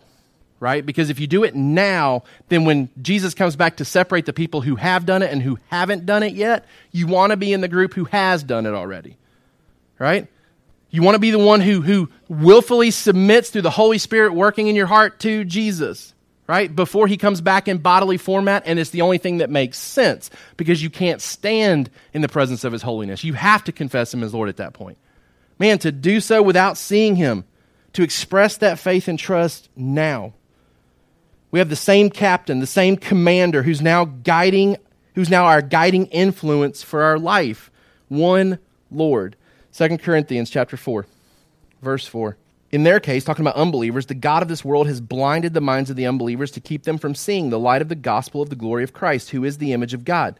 right? 0.58 0.84
Because 0.84 1.10
if 1.10 1.20
you 1.20 1.26
do 1.26 1.44
it 1.44 1.54
now, 1.54 2.24
then 2.48 2.64
when 2.64 2.88
Jesus 3.00 3.34
comes 3.34 3.56
back 3.56 3.76
to 3.76 3.84
separate 3.84 4.26
the 4.26 4.32
people 4.32 4.60
who 4.60 4.76
have 4.76 5.06
done 5.06 5.22
it 5.22 5.30
and 5.30 5.42
who 5.42 5.58
haven't 5.68 6.06
done 6.06 6.22
it 6.22 6.32
yet, 6.32 6.66
you 6.90 7.06
want 7.06 7.30
to 7.30 7.36
be 7.36 7.52
in 7.52 7.60
the 7.60 7.68
group 7.68 7.94
who 7.94 8.04
has 8.06 8.42
done 8.42 8.66
it 8.66 8.74
already, 8.74 9.16
right? 9.98 10.26
You 10.90 11.02
want 11.02 11.14
to 11.14 11.20
be 11.20 11.30
the 11.30 11.38
one 11.38 11.60
who, 11.60 11.82
who 11.82 12.08
willfully 12.28 12.90
submits 12.90 13.50
through 13.50 13.62
the 13.62 13.70
Holy 13.70 13.98
Spirit 13.98 14.34
working 14.34 14.66
in 14.66 14.74
your 14.74 14.86
heart 14.86 15.20
to 15.20 15.44
Jesus, 15.44 16.12
right? 16.48 16.74
Before 16.74 17.06
he 17.06 17.16
comes 17.16 17.40
back 17.40 17.68
in 17.68 17.78
bodily 17.78 18.16
format, 18.16 18.64
and 18.66 18.80
it's 18.80 18.90
the 18.90 19.02
only 19.02 19.18
thing 19.18 19.38
that 19.38 19.50
makes 19.50 19.78
sense 19.78 20.30
because 20.56 20.82
you 20.82 20.90
can't 20.90 21.22
stand 21.22 21.88
in 22.12 22.22
the 22.22 22.28
presence 22.28 22.64
of 22.64 22.72
his 22.72 22.82
holiness. 22.82 23.22
You 23.22 23.34
have 23.34 23.62
to 23.64 23.72
confess 23.72 24.12
him 24.12 24.24
as 24.24 24.34
Lord 24.34 24.48
at 24.48 24.56
that 24.56 24.72
point. 24.72 24.98
Man, 25.60 25.78
to 25.80 25.92
do 25.92 26.20
so 26.20 26.42
without 26.42 26.78
seeing 26.78 27.16
him, 27.16 27.44
to 27.92 28.02
express 28.02 28.56
that 28.56 28.78
faith 28.78 29.06
and 29.08 29.18
trust 29.18 29.68
now. 29.76 30.32
We 31.50 31.58
have 31.58 31.68
the 31.68 31.76
same 31.76 32.08
captain, 32.08 32.60
the 32.60 32.66
same 32.66 32.96
commander 32.96 33.62
who's 33.62 33.82
now 33.82 34.06
guiding, 34.06 34.78
who's 35.14 35.28
now 35.28 35.44
our 35.44 35.60
guiding 35.60 36.06
influence 36.06 36.82
for 36.82 37.02
our 37.02 37.18
life. 37.18 37.70
One 38.08 38.58
Lord. 38.90 39.36
2 39.76 39.98
Corinthians 39.98 40.48
chapter 40.48 40.78
4, 40.78 41.06
verse 41.82 42.06
4. 42.06 42.38
In 42.72 42.84
their 42.84 42.98
case, 42.98 43.24
talking 43.24 43.44
about 43.44 43.56
unbelievers, 43.56 44.06
the 44.06 44.14
God 44.14 44.42
of 44.42 44.48
this 44.48 44.64
world 44.64 44.86
has 44.86 45.00
blinded 45.00 45.52
the 45.52 45.60
minds 45.60 45.90
of 45.90 45.96
the 45.96 46.06
unbelievers 46.06 46.52
to 46.52 46.60
keep 46.60 46.84
them 46.84 46.96
from 46.96 47.14
seeing 47.14 47.50
the 47.50 47.58
light 47.58 47.82
of 47.82 47.88
the 47.88 47.94
gospel 47.94 48.40
of 48.40 48.48
the 48.48 48.56
glory 48.56 48.82
of 48.82 48.94
Christ, 48.94 49.30
who 49.30 49.44
is 49.44 49.58
the 49.58 49.72
image 49.72 49.92
of 49.92 50.04
God. 50.04 50.38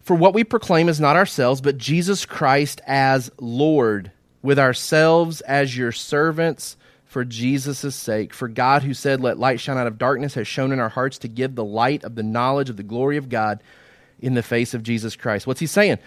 For 0.00 0.16
what 0.16 0.32
we 0.32 0.44
proclaim 0.44 0.88
is 0.88 1.00
not 1.00 1.16
ourselves, 1.16 1.60
but 1.60 1.76
Jesus 1.76 2.24
Christ 2.24 2.80
as 2.86 3.30
Lord, 3.38 4.12
with 4.42 4.58
ourselves 4.58 5.40
as 5.42 5.76
your 5.76 5.92
servants 5.92 6.76
for 7.04 7.24
Jesus' 7.24 7.94
sake. 7.94 8.34
For 8.34 8.48
God, 8.48 8.82
who 8.82 8.94
said, 8.94 9.20
Let 9.20 9.38
light 9.38 9.60
shine 9.60 9.78
out 9.78 9.86
of 9.86 9.98
darkness, 9.98 10.34
has 10.34 10.48
shown 10.48 10.72
in 10.72 10.80
our 10.80 10.88
hearts 10.88 11.18
to 11.18 11.28
give 11.28 11.54
the 11.54 11.64
light 11.64 12.04
of 12.04 12.14
the 12.14 12.22
knowledge 12.22 12.70
of 12.70 12.76
the 12.76 12.82
glory 12.82 13.16
of 13.16 13.28
God 13.28 13.62
in 14.18 14.34
the 14.34 14.42
face 14.42 14.74
of 14.74 14.82
Jesus 14.82 15.14
Christ. 15.16 15.46
What's 15.46 15.60
he 15.60 15.66
saying? 15.66 15.98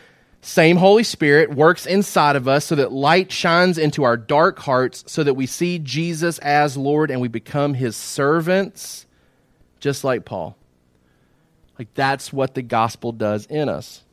Same 0.42 0.78
Holy 0.78 1.04
Spirit 1.04 1.56
works 1.56 1.88
inside 1.88 2.36
of 2.36 2.48
us 2.48 2.66
so 2.66 2.76
that 2.76 2.92
light 2.92 3.32
shines 3.32 3.80
into 3.80 4.04
our 4.04 4.16
dark 4.16 4.60
hearts 4.60 5.04
so 5.08 5.24
that 5.24 5.34
we 5.34 5.48
see 5.48 5.80
Jesus 5.80 6.38
as 6.40 6.78
Lord 6.78 7.10
and 7.10 7.20
we 7.20 7.28
become 7.28 7.74
his 7.74 7.96
servants, 7.96 9.08
just 9.80 10.04
like 10.04 10.24
Paul. 10.24 10.56
Like 11.80 11.94
that's 11.96 12.32
what 12.32 12.54
the 12.54 12.62
gospel 12.62 13.12
does 13.12 13.48
in 13.48 13.70
us. 13.70 14.04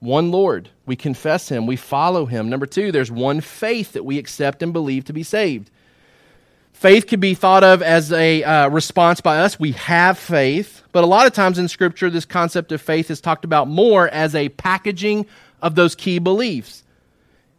One 0.00 0.30
Lord, 0.30 0.70
we 0.86 0.96
confess 0.96 1.48
him, 1.48 1.66
we 1.66 1.76
follow 1.76 2.26
him. 2.26 2.50
Number 2.50 2.66
two, 2.66 2.92
there's 2.92 3.10
one 3.10 3.40
faith 3.40 3.92
that 3.92 4.04
we 4.04 4.18
accept 4.18 4.62
and 4.62 4.72
believe 4.72 5.04
to 5.06 5.12
be 5.12 5.22
saved. 5.22 5.70
Faith 6.72 7.06
can 7.06 7.20
be 7.20 7.34
thought 7.34 7.64
of 7.64 7.82
as 7.82 8.12
a 8.12 8.42
uh, 8.42 8.68
response 8.68 9.20
by 9.20 9.38
us. 9.38 9.58
We 9.58 9.72
have 9.72 10.18
faith, 10.18 10.82
but 10.92 11.04
a 11.04 11.06
lot 11.06 11.26
of 11.26 11.32
times 11.32 11.58
in 11.58 11.68
Scripture, 11.68 12.10
this 12.10 12.24
concept 12.24 12.72
of 12.72 12.82
faith 12.82 13.10
is 13.10 13.20
talked 13.20 13.44
about 13.44 13.68
more 13.68 14.08
as 14.08 14.34
a 14.34 14.48
packaging 14.50 15.24
of 15.62 15.76
those 15.76 15.94
key 15.94 16.18
beliefs. 16.18 16.82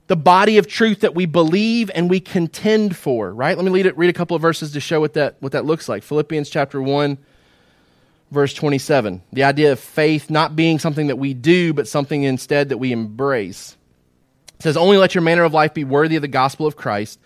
The 0.08 0.16
body 0.16 0.60
of 0.60 0.68
truth 0.68 1.00
that 1.00 1.16
we 1.16 1.26
believe 1.26 1.90
and 1.96 2.10
we 2.10 2.20
contend 2.20 2.96
for, 2.96 3.34
right? 3.34 3.58
Let 3.58 3.66
me 3.66 3.72
read, 3.72 3.88
it, 3.88 3.98
read 3.98 4.10
a 4.10 4.14
couple 4.14 4.36
of 4.36 4.42
verses 4.42 4.74
to 4.74 4.80
show 4.80 5.00
what 5.00 5.14
that, 5.14 5.38
what 5.40 5.54
that 5.54 5.66
looks 5.66 5.90
like. 5.90 6.04
Philippians 6.04 6.50
chapter 6.50 6.80
1, 6.80 7.18
verse 8.36 8.54
27. 8.54 9.24
The 9.34 9.46
idea 9.46 9.72
of 9.72 9.80
faith 9.80 10.30
not 10.30 10.56
being 10.56 10.78
something 10.78 11.08
that 11.08 11.16
we 11.16 11.34
do, 11.34 11.74
but 11.74 11.88
something 11.88 12.22
instead 12.22 12.70
that 12.70 12.78
we 12.78 12.92
embrace. 12.92 13.76
It 14.56 14.62
says, 14.62 14.78
Only 14.78 14.98
let 14.98 15.16
your 15.16 15.24
manner 15.24 15.44
of 15.44 15.54
life 15.54 15.74
be 15.74 15.84
worthy 15.84 16.18
of 16.18 16.22
the 16.22 16.28
gospel 16.28 16.68
of 16.68 16.76
Christ, 16.76 17.20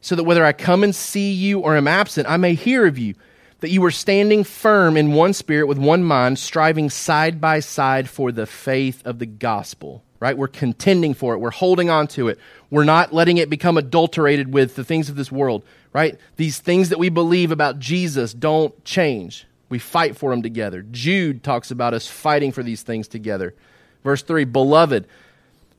so 0.00 0.14
that 0.14 0.24
whether 0.24 0.44
I 0.44 0.52
come 0.52 0.84
and 0.84 0.94
see 0.94 1.32
you 1.32 1.58
or 1.58 1.76
am 1.76 1.88
absent, 1.88 2.30
I 2.30 2.36
may 2.36 2.54
hear 2.54 2.86
of 2.86 2.98
you 2.98 3.14
that 3.60 3.70
you 3.70 3.84
are 3.84 3.90
standing 3.92 4.42
firm 4.44 4.96
in 4.96 5.12
one 5.12 5.32
spirit 5.32 5.66
with 5.66 5.78
one 5.78 6.02
mind, 6.04 6.38
striving 6.38 6.90
side 6.90 7.40
by 7.40 7.60
side 7.60 8.10
for 8.10 8.30
the 8.30 8.46
faith 8.46 9.04
of 9.06 9.18
the 9.18 9.26
gospel. 9.26 10.04
Right? 10.20 10.38
We're 10.38 10.48
contending 10.48 11.14
for 11.14 11.34
it. 11.34 11.38
We're 11.38 11.50
holding 11.50 11.90
on 11.90 12.06
to 12.08 12.28
it. 12.28 12.38
We're 12.70 12.84
not 12.84 13.12
letting 13.12 13.38
it 13.38 13.50
become 13.50 13.76
adulterated 13.76 14.52
with 14.52 14.76
the 14.76 14.84
things 14.84 15.08
of 15.08 15.16
this 15.16 15.32
world. 15.32 15.64
Right? 15.92 16.18
These 16.36 16.60
things 16.60 16.90
that 16.90 16.98
we 16.98 17.08
believe 17.08 17.50
about 17.50 17.80
Jesus 17.80 18.32
don't 18.32 18.84
change. 18.84 19.46
We 19.72 19.78
fight 19.78 20.18
for 20.18 20.32
them 20.32 20.42
together. 20.42 20.84
Jude 20.90 21.42
talks 21.42 21.70
about 21.70 21.94
us 21.94 22.06
fighting 22.06 22.52
for 22.52 22.62
these 22.62 22.82
things 22.82 23.08
together. 23.08 23.54
Verse 24.04 24.20
3 24.20 24.44
Beloved, 24.44 25.06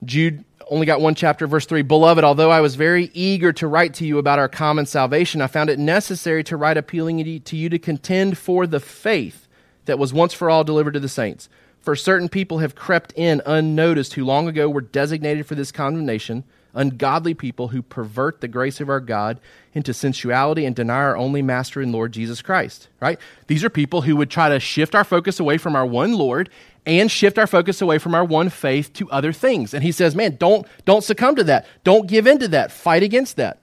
Jude 0.03 0.43
only 0.67 0.87
got 0.87 0.99
one 0.99 1.13
chapter, 1.13 1.45
verse 1.45 1.67
3 1.67 1.83
Beloved, 1.83 2.23
although 2.23 2.49
I 2.49 2.59
was 2.59 2.73
very 2.73 3.11
eager 3.13 3.53
to 3.53 3.67
write 3.67 3.93
to 3.93 4.05
you 4.07 4.17
about 4.17 4.39
our 4.39 4.49
common 4.49 4.87
salvation, 4.87 5.43
I 5.43 5.45
found 5.45 5.69
it 5.69 5.77
necessary 5.77 6.43
to 6.45 6.57
write 6.57 6.75
appealing 6.75 7.41
to 7.41 7.55
you 7.55 7.69
to 7.69 7.77
contend 7.77 8.39
for 8.39 8.65
the 8.65 8.79
faith 8.79 9.47
that 9.85 9.99
was 9.99 10.11
once 10.11 10.33
for 10.33 10.49
all 10.49 10.63
delivered 10.63 10.95
to 10.95 10.99
the 10.99 11.07
saints. 11.07 11.47
For 11.79 11.95
certain 11.95 12.29
people 12.29 12.57
have 12.57 12.73
crept 12.73 13.13
in 13.15 13.43
unnoticed 13.45 14.15
who 14.15 14.25
long 14.25 14.47
ago 14.47 14.71
were 14.71 14.81
designated 14.81 15.45
for 15.45 15.53
this 15.53 15.71
condemnation, 15.71 16.45
ungodly 16.73 17.33
people 17.33 17.69
who 17.69 17.81
pervert 17.81 18.41
the 18.41 18.47
grace 18.47 18.81
of 18.81 18.89
our 18.89 18.99
God 18.99 19.39
into 19.73 19.93
sensuality 19.93 20.65
and 20.65 20.75
deny 20.75 20.95
our 20.95 21.17
only 21.17 21.41
master 21.41 21.81
and 21.81 21.91
Lord 21.91 22.11
Jesus 22.11 22.41
Christ. 22.41 22.87
Right? 22.99 23.19
These 23.47 23.63
are 23.63 23.69
people 23.69 24.01
who 24.01 24.15
would 24.15 24.29
try 24.29 24.49
to 24.49 24.59
shift 24.59 24.95
our 24.95 25.03
focus 25.03 25.39
away 25.39 25.57
from 25.57 25.75
our 25.75 25.85
one 25.85 26.13
Lord 26.13 26.49
and 26.85 27.09
shift 27.09 27.37
our 27.37 27.47
focus 27.47 27.81
away 27.81 27.97
from 27.97 28.13
our 28.13 28.25
one 28.25 28.49
faith 28.49 28.91
to 28.93 29.09
other 29.09 29.31
things. 29.31 29.73
And 29.73 29.83
he 29.83 29.91
says, 29.91 30.15
man, 30.15 30.35
don't, 30.37 30.67
don't 30.85 31.03
succumb 31.03 31.35
to 31.35 31.43
that. 31.45 31.65
Don't 31.83 32.07
give 32.07 32.27
in 32.27 32.39
to 32.39 32.47
that. 32.49 32.71
Fight 32.71 33.03
against 33.03 33.37
that. 33.37 33.59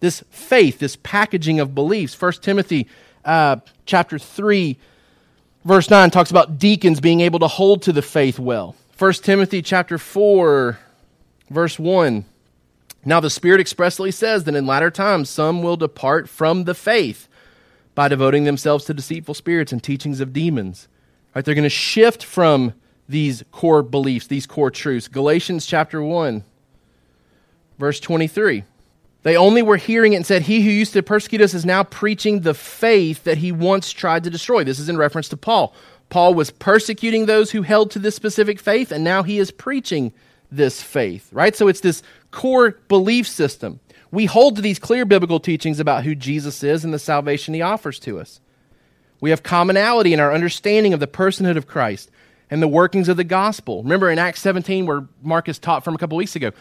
This 0.00 0.22
faith, 0.30 0.78
this 0.78 0.96
packaging 0.96 1.60
of 1.60 1.74
beliefs. 1.74 2.20
1 2.20 2.32
Timothy 2.42 2.86
uh, 3.24 3.56
chapter 3.86 4.18
3, 4.18 4.78
verse 5.64 5.90
9 5.90 6.10
talks 6.10 6.30
about 6.30 6.58
deacons 6.58 7.00
being 7.00 7.20
able 7.20 7.38
to 7.38 7.48
hold 7.48 7.82
to 7.82 7.92
the 7.92 8.02
faith 8.02 8.38
well. 8.38 8.76
1 8.98 9.12
Timothy 9.14 9.62
chapter 9.62 9.96
4, 9.96 10.78
verse 11.50 11.78
1. 11.78 12.24
Now 13.04 13.20
the 13.20 13.30
Spirit 13.30 13.60
expressly 13.60 14.10
says 14.10 14.44
that 14.44 14.54
in 14.54 14.66
latter 14.66 14.90
times 14.90 15.30
some 15.30 15.62
will 15.62 15.76
depart 15.76 16.28
from 16.28 16.64
the 16.64 16.74
faith 16.74 17.28
by 17.94 18.08
devoting 18.08 18.44
themselves 18.44 18.84
to 18.86 18.94
deceitful 18.94 19.34
spirits 19.34 19.72
and 19.72 19.82
teachings 19.82 20.20
of 20.20 20.32
demons 20.32 20.88
Right, 21.34 21.44
they're 21.44 21.54
going 21.54 21.62
to 21.62 21.68
shift 21.68 22.24
from 22.24 22.74
these 23.08 23.44
core 23.52 23.82
beliefs, 23.82 24.26
these 24.26 24.46
core 24.46 24.70
truths. 24.70 25.08
Galatians 25.08 25.66
chapter 25.66 26.02
1, 26.02 26.44
verse 27.78 28.00
23. 28.00 28.64
They 29.22 29.36
only 29.36 29.62
were 29.62 29.76
hearing 29.76 30.14
it 30.14 30.16
and 30.16 30.26
said, 30.26 30.42
He 30.42 30.62
who 30.62 30.70
used 30.70 30.92
to 30.94 31.02
persecute 31.02 31.42
us 31.42 31.54
is 31.54 31.66
now 31.66 31.84
preaching 31.84 32.40
the 32.40 32.54
faith 32.54 33.24
that 33.24 33.38
he 33.38 33.52
once 33.52 33.92
tried 33.92 34.24
to 34.24 34.30
destroy. 34.30 34.64
This 34.64 34.78
is 34.78 34.88
in 34.88 34.96
reference 34.96 35.28
to 35.28 35.36
Paul. 35.36 35.74
Paul 36.08 36.34
was 36.34 36.50
persecuting 36.50 37.26
those 37.26 37.52
who 37.52 37.62
held 37.62 37.90
to 37.92 37.98
this 38.00 38.16
specific 38.16 38.58
faith, 38.58 38.90
and 38.90 39.04
now 39.04 39.22
he 39.22 39.38
is 39.38 39.52
preaching 39.52 40.12
this 40.50 40.82
faith, 40.82 41.28
right? 41.32 41.54
So 41.54 41.68
it's 41.68 41.80
this 41.80 42.02
core 42.30 42.72
belief 42.88 43.26
system. 43.26 43.80
We 44.10 44.26
hold 44.26 44.56
to 44.56 44.62
these 44.62 44.78
clear 44.78 45.04
biblical 45.04 45.40
teachings 45.40 45.80
about 45.80 46.04
who 46.04 46.14
Jesus 46.14 46.62
is 46.62 46.84
and 46.84 46.92
the 46.92 46.98
salvation 46.98 47.54
he 47.54 47.62
offers 47.62 47.98
to 48.00 48.18
us. 48.18 48.40
We 49.20 49.30
have 49.30 49.42
commonality 49.42 50.12
in 50.12 50.20
our 50.20 50.32
understanding 50.32 50.92
of 50.92 51.00
the 51.00 51.06
personhood 51.06 51.56
of 51.56 51.66
Christ 51.66 52.10
and 52.50 52.62
the 52.62 52.68
workings 52.68 53.08
of 53.08 53.16
the 53.16 53.24
gospel. 53.24 53.82
Remember 53.82 54.10
in 54.10 54.18
Acts 54.18 54.40
17, 54.40 54.86
where 54.86 55.06
Marcus 55.22 55.58
taught 55.58 55.84
from 55.84 55.94
a 55.94 55.98
couple 55.98 56.16
weeks 56.16 56.36
ago, 56.36 56.52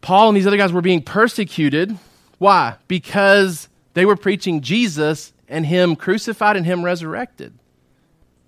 Paul 0.00 0.28
and 0.28 0.36
these 0.36 0.46
other 0.46 0.56
guys 0.56 0.72
were 0.72 0.80
being 0.80 1.02
persecuted. 1.02 1.96
Why? 2.38 2.76
Because 2.88 3.68
they 3.94 4.06
were 4.06 4.16
preaching 4.16 4.62
Jesus 4.62 5.32
and 5.48 5.66
Him 5.66 5.94
crucified 5.94 6.56
and 6.56 6.64
Him 6.64 6.82
resurrected. 6.84 7.52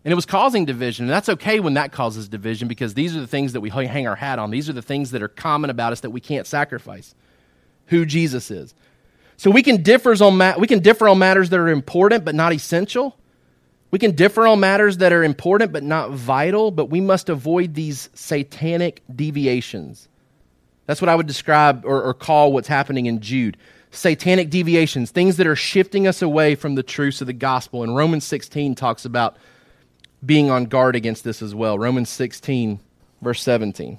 And 0.04 0.10
it 0.10 0.16
was 0.16 0.26
causing 0.26 0.64
division. 0.64 1.04
And 1.04 1.12
that's 1.12 1.28
okay 1.28 1.60
when 1.60 1.74
that 1.74 1.92
causes 1.92 2.28
division 2.28 2.66
because 2.66 2.94
these 2.94 3.16
are 3.16 3.20
the 3.20 3.26
things 3.26 3.52
that 3.52 3.60
we 3.60 3.70
hang 3.70 4.06
our 4.06 4.16
hat 4.16 4.38
on. 4.38 4.50
These 4.50 4.68
are 4.68 4.72
the 4.72 4.82
things 4.82 5.12
that 5.12 5.22
are 5.22 5.28
common 5.28 5.70
about 5.70 5.92
us 5.92 6.00
that 6.00 6.10
we 6.10 6.20
can't 6.20 6.46
sacrifice. 6.46 7.14
Who 7.86 8.04
Jesus 8.04 8.50
is. 8.50 8.74
So 9.36 9.50
we 9.50 9.62
can 9.62 9.82
differ 9.82 10.14
on 10.22 10.36
ma- 10.36 10.54
we 10.58 10.66
can 10.66 10.80
differ 10.80 11.08
on 11.08 11.18
matters 11.18 11.50
that 11.50 11.58
are 11.58 11.68
important 11.68 12.24
but 12.24 12.34
not 12.34 12.52
essential. 12.52 13.16
We 13.90 13.98
can 13.98 14.12
differ 14.12 14.46
on 14.46 14.60
matters 14.60 14.98
that 14.98 15.12
are 15.12 15.22
important 15.22 15.72
but 15.72 15.82
not 15.82 16.10
vital, 16.10 16.70
but 16.70 16.86
we 16.86 17.00
must 17.00 17.28
avoid 17.28 17.74
these 17.74 18.08
satanic 18.14 19.02
deviations. 19.14 20.08
That's 20.86 21.00
what 21.00 21.08
I 21.08 21.14
would 21.14 21.26
describe 21.26 21.84
or, 21.84 22.02
or 22.02 22.14
call 22.14 22.52
what's 22.52 22.68
happening 22.68 23.06
in 23.06 23.20
Jude. 23.20 23.56
Satanic 23.90 24.48
deviations, 24.48 25.10
things 25.10 25.36
that 25.36 25.46
are 25.46 25.54
shifting 25.54 26.06
us 26.06 26.22
away 26.22 26.54
from 26.54 26.74
the 26.74 26.82
truths 26.82 27.20
of 27.20 27.26
the 27.26 27.32
gospel. 27.32 27.82
And 27.82 27.94
Romans 27.94 28.24
16 28.24 28.74
talks 28.74 29.04
about 29.04 29.36
being 30.24 30.50
on 30.50 30.66
guard 30.66 30.96
against 30.96 31.24
this 31.24 31.42
as 31.42 31.54
well. 31.54 31.78
Romans 31.78 32.08
16, 32.10 32.80
verse 33.20 33.42
17. 33.42 33.98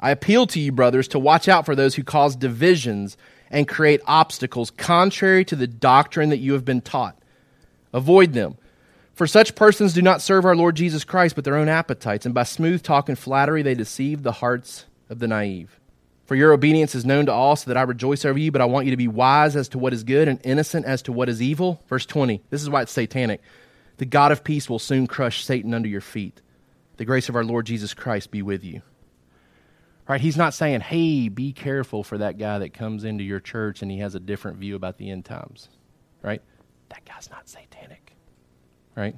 I 0.00 0.10
appeal 0.10 0.46
to 0.48 0.60
you, 0.60 0.72
brothers, 0.72 1.08
to 1.08 1.18
watch 1.18 1.48
out 1.48 1.66
for 1.66 1.74
those 1.74 1.94
who 1.94 2.02
cause 2.02 2.36
divisions 2.36 3.16
and 3.50 3.68
create 3.68 4.00
obstacles 4.06 4.70
contrary 4.70 5.44
to 5.46 5.56
the 5.56 5.66
doctrine 5.66 6.30
that 6.30 6.38
you 6.38 6.52
have 6.52 6.64
been 6.64 6.80
taught. 6.80 7.16
Avoid 7.92 8.32
them. 8.32 8.56
For 9.14 9.26
such 9.26 9.54
persons 9.54 9.92
do 9.92 10.00
not 10.00 10.22
serve 10.22 10.46
our 10.46 10.56
Lord 10.56 10.76
Jesus 10.76 11.04
Christ, 11.04 11.34
but 11.34 11.44
their 11.44 11.56
own 11.56 11.68
appetites, 11.68 12.24
and 12.24 12.34
by 12.34 12.44
smooth 12.44 12.82
talk 12.82 13.08
and 13.08 13.18
flattery 13.18 13.62
they 13.62 13.74
deceive 13.74 14.22
the 14.22 14.32
hearts 14.32 14.86
of 15.10 15.18
the 15.18 15.28
naive. 15.28 15.78
For 16.24 16.36
your 16.36 16.52
obedience 16.52 16.94
is 16.94 17.04
known 17.04 17.26
to 17.26 17.32
all, 17.32 17.56
so 17.56 17.68
that 17.68 17.76
I 17.76 17.82
rejoice 17.82 18.24
over 18.24 18.38
you, 18.38 18.52
but 18.52 18.62
I 18.62 18.66
want 18.66 18.86
you 18.86 18.92
to 18.92 18.96
be 18.96 19.08
wise 19.08 19.56
as 19.56 19.68
to 19.70 19.78
what 19.78 19.92
is 19.92 20.04
good 20.04 20.28
and 20.28 20.40
innocent 20.44 20.86
as 20.86 21.02
to 21.02 21.12
what 21.12 21.28
is 21.28 21.42
evil. 21.42 21.82
Verse 21.88 22.06
20. 22.06 22.40
This 22.50 22.62
is 22.62 22.70
why 22.70 22.82
it's 22.82 22.92
satanic. 22.92 23.42
The 24.00 24.06
God 24.06 24.32
of 24.32 24.42
peace 24.42 24.68
will 24.68 24.78
soon 24.78 25.06
crush 25.06 25.44
Satan 25.44 25.74
under 25.74 25.88
your 25.88 26.00
feet. 26.00 26.40
The 26.96 27.04
grace 27.04 27.28
of 27.28 27.36
our 27.36 27.44
Lord 27.44 27.66
Jesus 27.66 27.92
Christ 27.92 28.30
be 28.30 28.40
with 28.40 28.64
you 28.64 28.80
Right? 30.10 30.20
He's 30.20 30.36
not 30.36 30.54
saying, 30.54 30.80
hey, 30.80 31.28
be 31.28 31.52
careful 31.52 32.02
for 32.02 32.18
that 32.18 32.36
guy 32.36 32.58
that 32.58 32.74
comes 32.74 33.04
into 33.04 33.22
your 33.22 33.38
church 33.38 33.80
and 33.80 33.88
he 33.92 33.98
has 33.98 34.16
a 34.16 34.18
different 34.18 34.56
view 34.56 34.74
about 34.74 34.98
the 34.98 35.08
end 35.08 35.24
times. 35.24 35.68
Right? 36.20 36.42
That 36.88 37.04
guy's 37.04 37.30
not 37.30 37.48
satanic. 37.48 38.16
Right? 38.96 39.14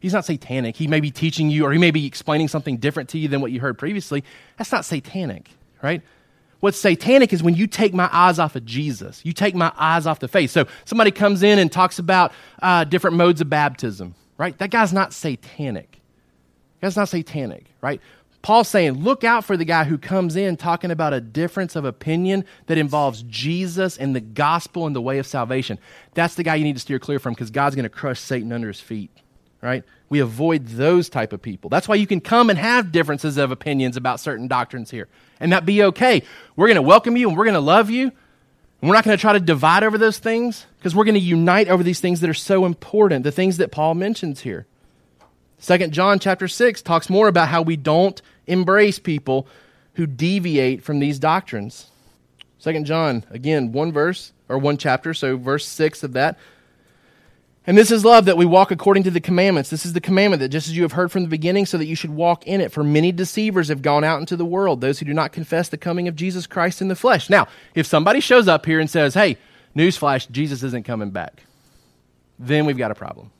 He's 0.00 0.12
not 0.12 0.24
satanic. 0.24 0.74
He 0.74 0.88
may 0.88 0.98
be 0.98 1.12
teaching 1.12 1.50
you 1.50 1.66
or 1.66 1.72
he 1.72 1.78
may 1.78 1.92
be 1.92 2.04
explaining 2.04 2.48
something 2.48 2.78
different 2.78 3.10
to 3.10 3.18
you 3.18 3.28
than 3.28 3.40
what 3.40 3.52
you 3.52 3.60
heard 3.60 3.78
previously. 3.78 4.24
That's 4.56 4.72
not 4.72 4.84
satanic, 4.84 5.50
right? 5.82 6.02
What's 6.60 6.78
satanic 6.78 7.32
is 7.32 7.42
when 7.42 7.54
you 7.54 7.66
take 7.66 7.94
my 7.94 8.08
eyes 8.12 8.38
off 8.38 8.56
of 8.56 8.64
Jesus. 8.64 9.24
You 9.24 9.32
take 9.32 9.54
my 9.54 9.72
eyes 9.76 10.06
off 10.06 10.18
the 10.18 10.28
face. 10.28 10.50
So 10.50 10.66
somebody 10.84 11.10
comes 11.10 11.42
in 11.42 11.58
and 11.58 11.70
talks 11.70 11.98
about 11.98 12.32
uh, 12.60 12.84
different 12.84 13.16
modes 13.16 13.40
of 13.40 13.48
baptism, 13.48 14.14
right? 14.36 14.56
That 14.58 14.70
guy's 14.70 14.92
not 14.92 15.12
satanic. 15.12 16.00
That's 16.80 16.96
not 16.96 17.08
satanic, 17.08 17.66
right? 17.80 18.00
Paul's 18.42 18.68
saying, 18.68 19.02
look 19.02 19.24
out 19.24 19.44
for 19.44 19.56
the 19.56 19.64
guy 19.64 19.84
who 19.84 19.98
comes 19.98 20.36
in 20.36 20.56
talking 20.56 20.90
about 20.90 21.12
a 21.12 21.20
difference 21.20 21.76
of 21.76 21.84
opinion 21.84 22.44
that 22.66 22.78
involves 22.78 23.22
Jesus 23.24 23.96
and 23.96 24.14
the 24.14 24.20
gospel 24.20 24.86
and 24.86 24.94
the 24.94 25.02
way 25.02 25.18
of 25.18 25.26
salvation. 25.26 25.78
That's 26.14 26.36
the 26.36 26.44
guy 26.44 26.54
you 26.54 26.64
need 26.64 26.76
to 26.76 26.80
steer 26.80 26.98
clear 26.98 27.18
from 27.18 27.34
because 27.34 27.50
God's 27.50 27.74
going 27.74 27.84
to 27.84 27.88
crush 27.88 28.20
Satan 28.20 28.52
under 28.52 28.68
his 28.68 28.80
feet, 28.80 29.10
right? 29.60 29.84
We 30.08 30.20
avoid 30.20 30.66
those 30.66 31.08
type 31.08 31.32
of 31.32 31.42
people. 31.42 31.68
That's 31.68 31.88
why 31.88 31.96
you 31.96 32.06
can 32.06 32.20
come 32.20 32.48
and 32.48 32.58
have 32.58 32.92
differences 32.92 33.36
of 33.38 33.50
opinions 33.50 33.96
about 33.96 34.20
certain 34.20 34.48
doctrines 34.48 34.90
here 34.90 35.08
and 35.40 35.52
that 35.52 35.66
be 35.66 35.82
okay. 35.84 36.22
We're 36.56 36.66
going 36.66 36.76
to 36.76 36.82
welcome 36.82 37.16
you 37.16 37.28
and 37.28 37.36
we're 37.36 37.44
going 37.44 37.54
to 37.54 37.60
love 37.60 37.90
you. 37.90 38.12
And 38.80 38.88
we're 38.88 38.94
not 38.94 39.04
going 39.04 39.16
to 39.16 39.20
try 39.20 39.32
to 39.32 39.40
divide 39.40 39.82
over 39.82 39.98
those 39.98 40.18
things 40.18 40.66
because 40.78 40.94
we're 40.94 41.04
going 41.04 41.14
to 41.14 41.20
unite 41.20 41.68
over 41.68 41.82
these 41.82 42.00
things 42.00 42.20
that 42.20 42.30
are 42.30 42.34
so 42.34 42.64
important, 42.64 43.24
the 43.24 43.32
things 43.32 43.56
that 43.56 43.72
Paul 43.72 43.94
mentions 43.94 44.40
here. 44.40 44.66
Second 45.58 45.92
John 45.92 46.20
chapter 46.20 46.46
6 46.46 46.82
talks 46.82 47.10
more 47.10 47.26
about 47.26 47.48
how 47.48 47.62
we 47.62 47.76
don't 47.76 48.22
embrace 48.46 49.00
people 49.00 49.48
who 49.94 50.06
deviate 50.06 50.84
from 50.84 51.00
these 51.00 51.18
doctrines. 51.18 51.90
Second 52.58 52.86
John, 52.86 53.24
again, 53.30 53.72
one 53.72 53.90
verse 53.90 54.32
or 54.48 54.58
one 54.58 54.76
chapter, 54.76 55.12
so 55.12 55.36
verse 55.36 55.66
6 55.66 56.04
of 56.04 56.12
that. 56.12 56.38
And 57.68 57.76
this 57.76 57.90
is 57.90 58.02
love 58.02 58.24
that 58.24 58.38
we 58.38 58.46
walk 58.46 58.70
according 58.70 59.02
to 59.02 59.10
the 59.10 59.20
commandments. 59.20 59.68
This 59.68 59.84
is 59.84 59.92
the 59.92 60.00
commandment 60.00 60.40
that 60.40 60.48
just 60.48 60.68
as 60.68 60.76
you 60.76 60.82
have 60.82 60.92
heard 60.92 61.12
from 61.12 61.22
the 61.22 61.28
beginning, 61.28 61.66
so 61.66 61.76
that 61.76 61.84
you 61.84 61.94
should 61.94 62.10
walk 62.10 62.46
in 62.46 62.62
it. 62.62 62.72
For 62.72 62.82
many 62.82 63.12
deceivers 63.12 63.68
have 63.68 63.82
gone 63.82 64.04
out 64.04 64.20
into 64.20 64.36
the 64.36 64.44
world, 64.46 64.80
those 64.80 64.98
who 64.98 65.04
do 65.04 65.12
not 65.12 65.32
confess 65.32 65.68
the 65.68 65.76
coming 65.76 66.08
of 66.08 66.16
Jesus 66.16 66.46
Christ 66.46 66.80
in 66.80 66.88
the 66.88 66.96
flesh. 66.96 67.28
Now, 67.28 67.46
if 67.74 67.86
somebody 67.86 68.20
shows 68.20 68.48
up 68.48 68.64
here 68.64 68.80
and 68.80 68.88
says, 68.88 69.12
hey, 69.12 69.36
newsflash, 69.76 70.30
Jesus 70.30 70.62
isn't 70.62 70.86
coming 70.86 71.10
back, 71.10 71.44
then 72.38 72.64
we've 72.64 72.78
got 72.78 72.90
a 72.90 72.94
problem, 72.94 73.30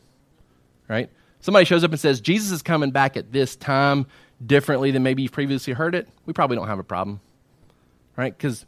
right? 0.88 1.08
somebody 1.40 1.64
shows 1.64 1.84
up 1.84 1.90
and 1.90 2.00
says, 2.00 2.20
Jesus 2.20 2.50
is 2.50 2.62
coming 2.62 2.90
back 2.90 3.16
at 3.16 3.32
this 3.32 3.56
time 3.56 4.06
differently 4.44 4.90
than 4.90 5.02
maybe 5.02 5.22
you've 5.22 5.32
previously 5.32 5.72
heard 5.72 5.94
it, 5.94 6.08
we 6.26 6.32
probably 6.32 6.56
don't 6.56 6.68
have 6.68 6.78
a 6.78 6.84
problem, 6.84 7.20
right? 8.16 8.36
Because 8.36 8.64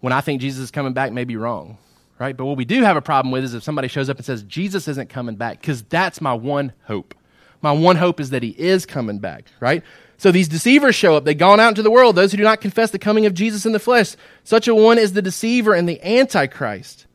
when 0.00 0.12
I 0.12 0.20
think 0.20 0.40
Jesus 0.40 0.62
is 0.62 0.70
coming 0.70 0.92
back, 0.92 1.12
may 1.12 1.24
be 1.24 1.36
wrong, 1.36 1.78
right? 2.20 2.36
But 2.36 2.44
what 2.44 2.58
we 2.58 2.66
do 2.66 2.82
have 2.82 2.98
a 2.98 3.02
problem 3.02 3.32
with 3.32 3.42
is 3.42 3.54
if 3.54 3.64
somebody 3.64 3.88
shows 3.88 4.10
up 4.10 4.18
and 4.18 4.26
says, 4.26 4.42
Jesus 4.42 4.86
isn't 4.86 5.08
coming 5.08 5.36
back, 5.36 5.60
because 5.60 5.82
that's 5.82 6.20
my 6.20 6.34
one 6.34 6.72
hope. 6.84 7.14
My 7.62 7.72
one 7.72 7.96
hope 7.96 8.20
is 8.20 8.30
that 8.30 8.42
he 8.42 8.50
is 8.50 8.86
coming 8.86 9.18
back, 9.18 9.46
right? 9.58 9.82
So 10.18 10.30
these 10.30 10.48
deceivers 10.48 10.94
show 10.94 11.16
up. 11.16 11.24
They've 11.24 11.36
gone 11.36 11.60
out 11.60 11.70
into 11.70 11.82
the 11.82 11.90
world, 11.90 12.14
those 12.14 12.30
who 12.30 12.36
do 12.36 12.44
not 12.44 12.60
confess 12.60 12.90
the 12.90 12.98
coming 12.98 13.24
of 13.24 13.34
Jesus 13.34 13.64
in 13.64 13.72
the 13.72 13.78
flesh. 13.78 14.16
Such 14.44 14.68
a 14.68 14.74
one 14.74 14.98
is 14.98 15.14
the 15.14 15.22
deceiver 15.22 15.74
and 15.74 15.88
the 15.88 16.00
antichrist. 16.06 17.06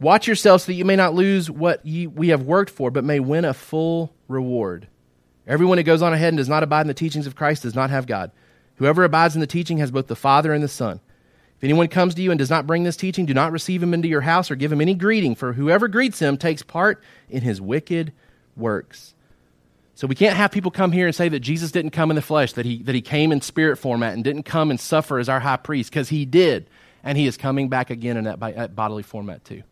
Watch 0.00 0.26
yourselves 0.26 0.64
so 0.64 0.72
that 0.72 0.74
you 0.74 0.84
may 0.84 0.96
not 0.96 1.14
lose 1.14 1.50
what 1.50 1.84
ye, 1.86 2.06
we 2.06 2.28
have 2.28 2.42
worked 2.42 2.70
for, 2.70 2.90
but 2.90 3.04
may 3.04 3.20
win 3.20 3.44
a 3.44 3.54
full 3.54 4.12
reward. 4.28 4.88
Everyone 5.46 5.78
who 5.78 5.84
goes 5.84 6.02
on 6.02 6.12
ahead 6.12 6.28
and 6.28 6.38
does 6.38 6.48
not 6.48 6.64
abide 6.64 6.82
in 6.82 6.86
the 6.88 6.94
teachings 6.94 7.26
of 7.26 7.36
Christ 7.36 7.62
does 7.62 7.76
not 7.76 7.90
have 7.90 8.06
God. 8.06 8.32
Whoever 8.76 9.04
abides 9.04 9.36
in 9.36 9.40
the 9.40 9.46
teaching 9.46 9.78
has 9.78 9.92
both 9.92 10.08
the 10.08 10.16
Father 10.16 10.52
and 10.52 10.62
the 10.62 10.68
Son. 10.68 11.00
Anyone 11.66 11.88
comes 11.88 12.14
to 12.14 12.22
you 12.22 12.30
and 12.30 12.38
does 12.38 12.48
not 12.48 12.64
bring 12.64 12.84
this 12.84 12.96
teaching, 12.96 13.26
do 13.26 13.34
not 13.34 13.50
receive 13.50 13.82
him 13.82 13.92
into 13.92 14.06
your 14.06 14.20
house 14.20 14.52
or 14.52 14.54
give 14.54 14.70
him 14.70 14.80
any 14.80 14.94
greeting, 14.94 15.34
for 15.34 15.52
whoever 15.52 15.88
greets 15.88 16.20
him 16.20 16.36
takes 16.36 16.62
part 16.62 17.02
in 17.28 17.42
his 17.42 17.60
wicked 17.60 18.12
works. 18.56 19.14
So 19.96 20.06
we 20.06 20.14
can't 20.14 20.36
have 20.36 20.52
people 20.52 20.70
come 20.70 20.92
here 20.92 21.06
and 21.08 21.14
say 21.14 21.28
that 21.28 21.40
Jesus 21.40 21.72
didn't 21.72 21.90
come 21.90 22.12
in 22.12 22.14
the 22.14 22.22
flesh, 22.22 22.52
that 22.52 22.64
he, 22.64 22.84
that 22.84 22.94
he 22.94 23.02
came 23.02 23.32
in 23.32 23.40
spirit 23.40 23.78
format 23.78 24.14
and 24.14 24.22
didn't 24.22 24.44
come 24.44 24.70
and 24.70 24.78
suffer 24.78 25.18
as 25.18 25.28
our 25.28 25.40
high 25.40 25.56
priest, 25.56 25.90
because 25.90 26.08
he 26.08 26.24
did. 26.24 26.70
And 27.02 27.18
he 27.18 27.26
is 27.26 27.36
coming 27.36 27.68
back 27.68 27.90
again 27.90 28.16
in 28.16 28.22
that, 28.24 28.38
that 28.38 28.76
bodily 28.76 29.02
format 29.02 29.44
too. 29.44 29.64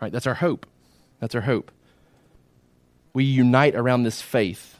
Right? 0.00 0.10
That's 0.10 0.26
our 0.26 0.32
hope. 0.32 0.64
That's 1.20 1.34
our 1.34 1.42
hope. 1.42 1.70
We 3.12 3.24
unite 3.24 3.74
around 3.74 4.04
this 4.04 4.22
faith. 4.22 4.78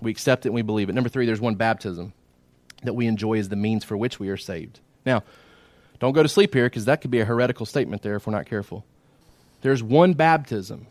We 0.00 0.12
accept 0.12 0.46
it 0.46 0.50
and 0.50 0.54
we 0.54 0.62
believe 0.62 0.88
it. 0.88 0.92
Number 0.92 1.10
three, 1.10 1.26
there's 1.26 1.40
one 1.40 1.56
baptism 1.56 2.12
that 2.84 2.94
we 2.94 3.08
enjoy 3.08 3.38
as 3.38 3.48
the 3.48 3.56
means 3.56 3.82
for 3.82 3.96
which 3.96 4.20
we 4.20 4.28
are 4.28 4.36
saved. 4.36 4.78
Now, 5.04 5.24
don't 6.02 6.12
go 6.12 6.22
to 6.22 6.28
sleep 6.28 6.52
here 6.52 6.66
because 6.66 6.84
that 6.86 7.00
could 7.00 7.10
be 7.10 7.20
a 7.20 7.24
heretical 7.24 7.64
statement 7.64 8.02
there 8.02 8.16
if 8.16 8.26
we're 8.26 8.32
not 8.32 8.44
careful. 8.46 8.84
There's 9.60 9.82
one 9.82 10.14
baptism, 10.14 10.88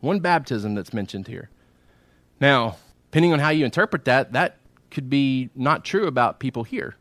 one 0.00 0.20
baptism 0.20 0.76
that's 0.76 0.94
mentioned 0.94 1.26
here. 1.26 1.50
Now, 2.40 2.76
depending 3.10 3.32
on 3.32 3.40
how 3.40 3.50
you 3.50 3.64
interpret 3.64 4.04
that, 4.04 4.32
that 4.34 4.58
could 4.92 5.10
be 5.10 5.50
not 5.56 5.84
true 5.84 6.06
about 6.06 6.38
people 6.38 6.62
here 6.62 6.94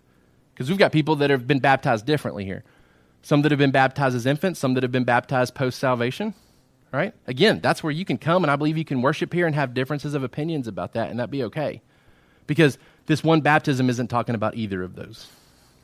because 0.53 0.67
we've 0.67 0.79
got 0.79 0.91
people 0.91 1.15
that 1.17 1.29
have 1.29 1.45
been 1.45 1.59
baptized 1.59 2.05
differently 2.05 2.43
here 2.43 2.63
some 3.25 3.41
that 3.41 3.51
have 3.51 3.57
been 3.57 3.71
baptized 3.71 4.15
as 4.15 4.27
infants, 4.27 4.59
some 4.59 4.75
that 4.75 4.83
have 4.83 4.91
been 4.91 5.03
baptized 5.03 5.55
post 5.55 5.79
salvation. 5.79 6.35
Right? 6.91 7.11
Again, 7.25 7.59
that's 7.59 7.83
where 7.83 7.91
you 7.91 8.05
can 8.05 8.19
come, 8.19 8.43
and 8.43 8.51
I 8.51 8.55
believe 8.55 8.77
you 8.77 8.85
can 8.85 9.01
worship 9.01 9.33
here 9.33 9.47
and 9.47 9.55
have 9.55 9.73
differences 9.73 10.13
of 10.13 10.23
opinions 10.23 10.67
about 10.67 10.93
that, 10.93 11.09
and 11.09 11.19
that 11.19 11.31
be 11.31 11.43
okay. 11.45 11.81
Because 12.45 12.77
this 13.07 13.23
one 13.23 13.41
baptism 13.41 13.89
isn't 13.89 14.07
talking 14.09 14.35
about 14.35 14.55
either 14.55 14.83
of 14.83 14.95
those. 14.95 15.27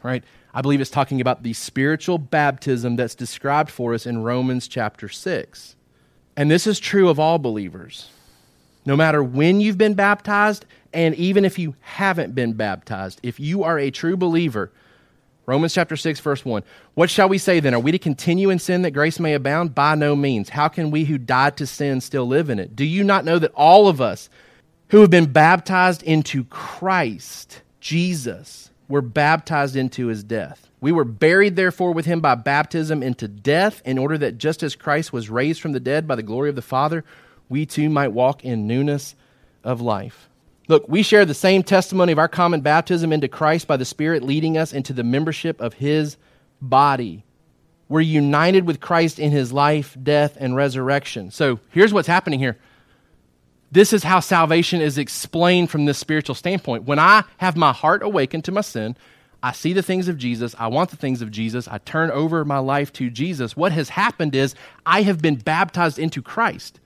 Right? 0.03 0.23
I 0.53 0.61
believe 0.61 0.81
it's 0.81 0.89
talking 0.89 1.21
about 1.21 1.43
the 1.43 1.53
spiritual 1.53 2.17
baptism 2.17 2.95
that's 2.95 3.15
described 3.15 3.69
for 3.69 3.93
us 3.93 4.05
in 4.05 4.23
Romans 4.23 4.67
chapter 4.67 5.07
6. 5.07 5.75
And 6.35 6.51
this 6.51 6.67
is 6.67 6.79
true 6.79 7.09
of 7.09 7.19
all 7.19 7.39
believers. 7.39 8.09
No 8.85 8.95
matter 8.95 9.23
when 9.23 9.61
you've 9.61 9.77
been 9.77 9.93
baptized, 9.93 10.65
and 10.93 11.15
even 11.15 11.45
if 11.45 11.59
you 11.59 11.75
haven't 11.81 12.35
been 12.35 12.53
baptized, 12.53 13.19
if 13.23 13.39
you 13.39 13.63
are 13.63 13.79
a 13.79 13.91
true 13.91 14.17
believer, 14.17 14.71
Romans 15.45 15.73
chapter 15.73 15.95
6, 15.95 16.19
verse 16.19 16.43
1. 16.43 16.63
What 16.93 17.09
shall 17.09 17.29
we 17.29 17.37
say 17.37 17.59
then? 17.59 17.73
Are 17.73 17.79
we 17.79 17.91
to 17.91 17.99
continue 17.99 18.49
in 18.49 18.59
sin 18.59 18.81
that 18.83 18.91
grace 18.91 19.19
may 19.19 19.33
abound? 19.33 19.73
By 19.75 19.95
no 19.95 20.15
means. 20.15 20.49
How 20.49 20.67
can 20.67 20.91
we 20.91 21.05
who 21.05 21.17
died 21.17 21.57
to 21.57 21.67
sin 21.67 22.01
still 22.01 22.25
live 22.25 22.49
in 22.49 22.59
it? 22.59 22.75
Do 22.75 22.85
you 22.85 23.03
not 23.03 23.25
know 23.25 23.39
that 23.39 23.53
all 23.53 23.87
of 23.87 24.01
us 24.01 24.29
who 24.89 25.01
have 25.01 25.09
been 25.09 25.31
baptized 25.31 26.03
into 26.03 26.43
Christ, 26.45 27.61
Jesus, 27.79 28.70
were 28.91 29.01
baptized 29.01 29.75
into 29.75 30.07
his 30.07 30.23
death? 30.23 30.69
We 30.79 30.91
were 30.91 31.05
buried, 31.05 31.55
therefore, 31.55 31.93
with 31.93 32.05
him 32.05 32.21
by 32.21 32.35
baptism 32.35 33.01
into 33.03 33.27
death, 33.27 33.81
in 33.85 33.97
order 33.97 34.17
that 34.17 34.37
just 34.37 34.63
as 34.63 34.75
Christ 34.75 35.13
was 35.13 35.29
raised 35.29 35.61
from 35.61 35.71
the 35.71 35.79
dead 35.79 36.07
by 36.07 36.15
the 36.15 36.23
glory 36.23 36.49
of 36.49 36.55
the 36.55 36.61
Father, 36.61 37.03
we 37.49 37.65
too 37.65 37.89
might 37.89 38.09
walk 38.09 38.43
in 38.43 38.67
newness 38.67 39.15
of 39.63 39.81
life. 39.81 40.29
Look, 40.67 40.87
we 40.87 41.03
share 41.03 41.25
the 41.25 41.33
same 41.33 41.63
testimony 41.63 42.11
of 42.11 42.19
our 42.19 42.27
common 42.27 42.61
baptism 42.61 43.11
into 43.11 43.27
Christ 43.27 43.67
by 43.67 43.77
the 43.77 43.85
Spirit 43.85 44.23
leading 44.23 44.57
us 44.57 44.73
into 44.73 44.93
the 44.93 45.03
membership 45.03 45.59
of 45.59 45.73
His 45.73 46.17
body. 46.61 47.25
We're 47.89 48.01
united 48.01 48.65
with 48.65 48.79
Christ 48.79 49.19
in 49.19 49.31
His 49.31 49.51
life, 49.51 49.97
death, 50.01 50.37
and 50.39 50.55
resurrection. 50.55 51.29
So 51.29 51.59
here's 51.71 51.93
what's 51.93 52.07
happening 52.07 52.39
here. 52.39 52.57
This 53.71 53.93
is 53.93 54.03
how 54.03 54.19
salvation 54.19 54.81
is 54.81 54.97
explained 54.97 55.71
from 55.71 55.85
this 55.85 55.97
spiritual 55.97 56.35
standpoint. 56.35 56.83
When 56.83 56.99
I 56.99 57.23
have 57.37 57.55
my 57.55 57.71
heart 57.71 58.03
awakened 58.03 58.43
to 58.45 58.51
my 58.51 58.61
sin, 58.61 58.97
I 59.41 59.53
see 59.53 59.73
the 59.73 59.81
things 59.81 60.07
of 60.07 60.17
Jesus, 60.17 60.53
I 60.59 60.67
want 60.67 60.91
the 60.91 60.97
things 60.97 61.21
of 61.21 61.31
Jesus, 61.31 61.67
I 61.67 61.79
turn 61.79 62.11
over 62.11 62.45
my 62.45 62.59
life 62.59 62.93
to 62.93 63.09
Jesus. 63.09 63.57
What 63.57 63.71
has 63.71 63.89
happened 63.89 64.35
is 64.35 64.53
I 64.85 65.01
have 65.01 65.21
been 65.21 65.35
baptized 65.37 65.97
into 65.97 66.21
Christ 66.21 66.79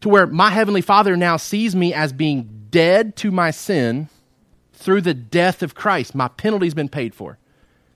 to 0.00 0.08
where 0.08 0.26
my 0.26 0.50
Heavenly 0.50 0.80
Father 0.80 1.16
now 1.16 1.36
sees 1.36 1.76
me 1.76 1.92
as 1.92 2.12
being 2.12 2.66
dead 2.70 3.14
to 3.16 3.30
my 3.30 3.50
sin 3.50 4.08
through 4.72 5.02
the 5.02 5.14
death 5.14 5.62
of 5.62 5.74
Christ. 5.74 6.14
My 6.14 6.28
penalty's 6.28 6.74
been 6.74 6.88
paid 6.88 7.14
for. 7.14 7.38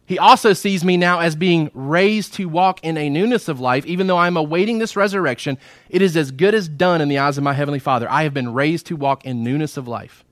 He 0.05 0.18
also 0.18 0.53
sees 0.53 0.84
me 0.84 0.96
now 0.96 1.20
as 1.20 1.36
being 1.36 1.70
raised 1.74 2.34
to 2.34 2.46
walk 2.46 2.80
in 2.82 2.98
a 2.98 3.09
newness 3.09 3.48
of 3.48 3.61
life, 3.61 3.86
even 3.86 4.09
though 4.09 4.18
I'm 4.18 4.36
awaiting 4.36 4.78
this 4.78 4.96
resurrection. 4.96 5.59
It 5.88 6.03
is 6.03 6.16
as 6.16 6.30
good 6.30 6.55
as 6.55 6.68
done 6.68 7.00
in 7.00 7.09
the 7.09 7.18
eyes 7.18 7.38
of 7.38 7.44
my 7.44 7.53
Heavenly 7.53 7.78
Father. 7.78 8.11
I 8.11 8.24
have 8.24 8.34
been 8.34 8.53
raised 8.53 8.86
to 8.86 8.96
walk 8.96 9.24
in 9.24 9.44
newness 9.44 9.76
of 9.76 9.86
life. 9.86 10.24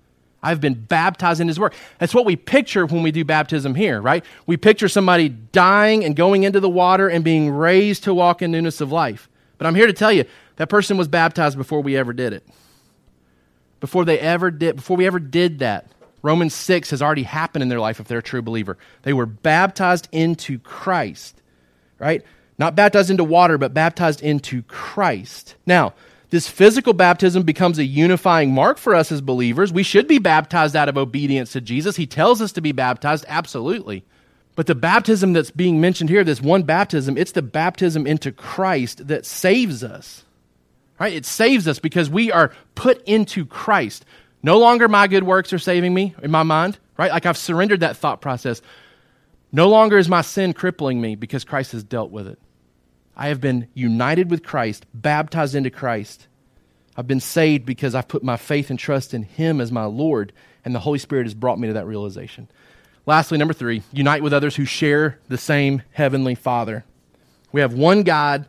I've 0.42 0.60
been 0.60 0.74
baptized 0.74 1.40
in 1.40 1.48
His 1.48 1.60
work. 1.60 1.74
That's 1.98 2.14
what 2.14 2.24
we 2.24 2.34
picture 2.34 2.86
when 2.86 3.02
we 3.02 3.12
do 3.12 3.24
baptism 3.24 3.74
here, 3.74 4.00
right? 4.00 4.24
We 4.46 4.56
picture 4.56 4.88
somebody 4.88 5.28
dying 5.28 6.04
and 6.04 6.16
going 6.16 6.42
into 6.42 6.60
the 6.60 6.68
water 6.68 7.08
and 7.08 7.22
being 7.22 7.50
raised 7.50 8.04
to 8.04 8.14
walk 8.14 8.42
in 8.42 8.50
newness 8.50 8.80
of 8.80 8.90
life. 8.90 9.28
But 9.58 9.66
I'm 9.66 9.74
here 9.74 9.86
to 9.86 9.92
tell 9.92 10.12
you, 10.12 10.24
that 10.56 10.68
person 10.68 10.96
was 10.96 11.08
baptized 11.08 11.56
before 11.56 11.82
we 11.82 11.96
ever 11.96 12.12
did 12.12 12.32
it. 12.32 12.46
Before 13.80 14.04
they 14.04 14.18
ever 14.18 14.50
did, 14.50 14.76
before 14.76 14.96
we 14.96 15.06
ever 15.06 15.18
did 15.18 15.60
that. 15.60 15.90
Romans 16.22 16.54
6 16.54 16.90
has 16.90 17.00
already 17.02 17.22
happened 17.22 17.62
in 17.62 17.68
their 17.68 17.80
life 17.80 18.00
if 18.00 18.08
they're 18.08 18.18
a 18.18 18.22
true 18.22 18.42
believer. 18.42 18.76
They 19.02 19.12
were 19.12 19.26
baptized 19.26 20.08
into 20.12 20.58
Christ, 20.58 21.40
right? 21.98 22.22
Not 22.58 22.76
baptized 22.76 23.10
into 23.10 23.24
water, 23.24 23.56
but 23.56 23.72
baptized 23.72 24.22
into 24.22 24.62
Christ. 24.62 25.54
Now, 25.66 25.94
This 26.30 26.48
physical 26.48 26.92
baptism 26.92 27.42
becomes 27.42 27.78
a 27.78 27.84
unifying 27.84 28.54
mark 28.54 28.78
for 28.78 28.94
us 28.94 29.10
as 29.10 29.20
believers. 29.20 29.72
We 29.72 29.82
should 29.82 30.06
be 30.06 30.18
baptized 30.18 30.76
out 30.76 30.88
of 30.88 30.96
obedience 30.96 31.52
to 31.52 31.60
Jesus. 31.60 31.96
He 31.96 32.06
tells 32.06 32.40
us 32.40 32.52
to 32.52 32.60
be 32.60 32.70
baptized, 32.70 33.24
absolutely. 33.28 34.04
But 34.54 34.68
the 34.68 34.76
baptism 34.76 35.32
that's 35.32 35.50
being 35.50 35.80
mentioned 35.80 36.08
here, 36.08 36.22
this 36.22 36.40
one 36.40 36.62
baptism, 36.62 37.18
it's 37.18 37.32
the 37.32 37.42
baptism 37.42 38.06
into 38.06 38.30
Christ 38.30 39.08
that 39.08 39.26
saves 39.26 39.82
us. 39.82 40.24
Right? 41.00 41.14
It 41.14 41.26
saves 41.26 41.66
us 41.66 41.78
because 41.78 42.08
we 42.08 42.30
are 42.30 42.52
put 42.76 43.02
into 43.08 43.44
Christ. 43.44 44.04
No 44.42 44.58
longer 44.58 44.88
my 44.88 45.06
good 45.06 45.24
works 45.24 45.52
are 45.52 45.58
saving 45.58 45.92
me 45.92 46.14
in 46.22 46.30
my 46.30 46.42
mind, 46.42 46.78
right? 46.96 47.10
Like 47.10 47.26
I've 47.26 47.36
surrendered 47.36 47.80
that 47.80 47.96
thought 47.96 48.20
process. 48.20 48.62
No 49.52 49.68
longer 49.68 49.98
is 49.98 50.08
my 50.08 50.22
sin 50.22 50.52
crippling 50.52 51.00
me 51.00 51.14
because 51.14 51.44
Christ 51.44 51.72
has 51.72 51.84
dealt 51.84 52.10
with 52.10 52.26
it. 52.26 52.38
I 53.16 53.28
have 53.28 53.40
been 53.40 53.68
united 53.74 54.30
with 54.30 54.42
Christ, 54.42 54.86
baptized 54.94 55.54
into 55.54 55.70
Christ. 55.70 56.26
I've 56.96 57.06
been 57.06 57.20
saved 57.20 57.66
because 57.66 57.94
I've 57.94 58.08
put 58.08 58.22
my 58.22 58.36
faith 58.36 58.70
and 58.70 58.78
trust 58.78 59.12
in 59.12 59.24
Him 59.24 59.60
as 59.60 59.70
my 59.70 59.84
Lord, 59.84 60.32
and 60.64 60.74
the 60.74 60.80
Holy 60.80 60.98
Spirit 60.98 61.24
has 61.24 61.34
brought 61.34 61.58
me 61.58 61.68
to 61.68 61.74
that 61.74 61.86
realization. 61.86 62.48
Lastly, 63.06 63.38
number 63.38 63.54
three, 63.54 63.82
unite 63.92 64.22
with 64.22 64.32
others 64.32 64.56
who 64.56 64.64
share 64.64 65.18
the 65.28 65.38
same 65.38 65.82
Heavenly 65.92 66.34
Father. 66.34 66.84
We 67.52 67.60
have 67.60 67.74
one 67.74 68.04
God 68.04 68.46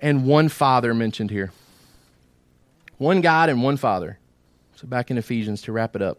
and 0.00 0.26
one 0.26 0.48
Father 0.48 0.94
mentioned 0.94 1.30
here. 1.30 1.52
One 2.98 3.20
God 3.20 3.48
and 3.48 3.62
one 3.62 3.76
Father. 3.76 4.18
So 4.82 4.88
back 4.88 5.12
in 5.12 5.18
Ephesians 5.18 5.62
to 5.62 5.72
wrap 5.72 5.94
it 5.94 6.02
up. 6.02 6.18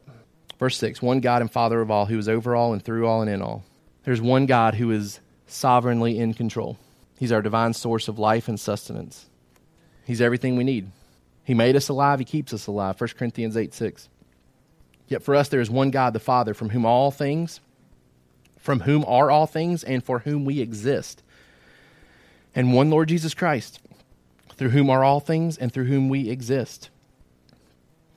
Verse 0.57 0.78
6 0.78 1.01
One 1.01 1.20
God 1.20 1.41
and 1.41 1.51
Father 1.51 1.82
of 1.82 1.91
all, 1.91 2.05
who 2.05 2.18
is 2.18 2.30
over 2.30 2.55
all 2.55 2.72
and 2.72 2.82
through 2.82 3.05
all 3.05 3.22
and 3.22 3.30
in 3.30 3.41
all. 3.41 3.66
There's 4.05 4.22
one 4.22 4.45
God 4.45 4.76
who 4.76 4.89
is 4.89 5.20
sovereignly 5.47 6.18
in 6.18 6.34
control. 6.34 6.78
He's 7.20 7.34
our 7.34 7.41
divine 7.41 7.74
source 7.74 8.07
of 8.07 8.18
life 8.18 8.47
and 8.47 8.57
sustenance. 8.57 9.26
He's 10.05 10.22
everything 10.22 10.55
we 10.55 10.64
need. 10.64 10.89
He 11.43 11.53
made 11.53 11.76
us 11.76 11.89
alive, 11.89 12.20
He 12.20 12.26
keeps 12.26 12.53
us 12.53 12.66
alive. 12.66 12.99
1 12.99 13.09
Corinthians 13.18 13.57
8 13.57 13.74
6. 13.74 14.07
Yet 15.09 15.24
for 15.24 15.36
us 15.36 15.49
there 15.49 15.59
is 15.59 15.70
one 15.70 15.91
God, 15.91 16.14
the 16.14 16.20
Father, 16.22 16.53
from 16.53 16.70
whom 16.70 16.86
all 16.86 17.11
things, 17.11 17.59
from 18.57 18.80
whom 18.80 19.03
are 19.05 19.30
all 19.30 19.45
things, 19.45 19.84
and 19.84 20.01
for 20.01 20.20
whom 20.20 20.45
we 20.45 20.61
exist. 20.61 21.22
And 22.55 22.74
one 22.74 22.89
Lord 22.89 23.09
Jesus 23.09 23.34
Christ, 23.34 23.82
through 24.55 24.70
whom 24.70 24.89
are 24.89 25.03
all 25.03 25.20
things, 25.20 25.57
and 25.57 25.70
through 25.70 25.86
whom 25.86 26.07
we 26.07 26.30
exist. 26.30 26.89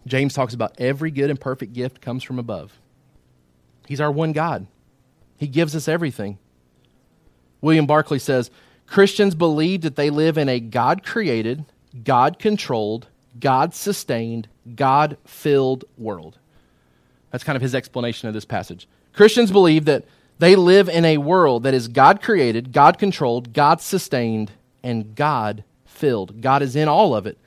James 0.07 0.35
talks 0.35 0.55
about 0.55 0.75
every 0.79 1.11
good 1.11 1.31
and 1.31 1.41
perfect 1.41 1.73
gift 1.73 2.01
comes 2.01 2.23
from 2.23 2.39
above. 2.39 2.79
He's 3.87 4.01
our 4.01 4.11
one 4.11 4.33
God. 4.33 4.67
He 5.37 5.49
gives 5.49 5.77
us 5.77 5.89
everything. 5.89 6.39
William 7.61 7.87
Barclay 7.87 8.19
says 8.19 8.51
Christians 8.87 9.35
believe 9.35 9.83
that 9.83 9.97
they 9.97 10.11
live 10.11 10.39
in 10.39 10.49
a 10.49 10.61
God 10.61 11.05
created, 11.05 11.65
God 12.05 12.39
controlled, 12.39 13.09
God 13.39 13.75
sustained, 13.75 14.49
God 14.75 15.19
filled 15.25 15.85
world. 15.99 16.39
That's 17.31 17.45
kind 17.45 17.57
of 17.57 17.63
his 17.63 17.75
explanation 17.75 18.29
of 18.29 18.35
this 18.35 18.45
passage. 18.45 18.89
Christians 19.13 19.51
believe 19.51 19.87
that 19.87 20.05
they 20.39 20.55
live 20.55 20.89
in 20.89 21.05
a 21.05 21.19
world 21.19 21.65
that 21.65 21.75
is 21.75 21.89
God 21.89 22.23
created, 22.23 22.73
God 22.73 22.99
controlled, 22.99 23.53
God 23.53 23.81
sustained, 23.81 24.53
and 24.83 25.15
God 25.15 25.65
filled. 25.85 26.41
God 26.41 26.63
is 26.63 26.77
in 26.77 26.89
all 26.89 27.15
of 27.15 27.27
it. 27.27 27.39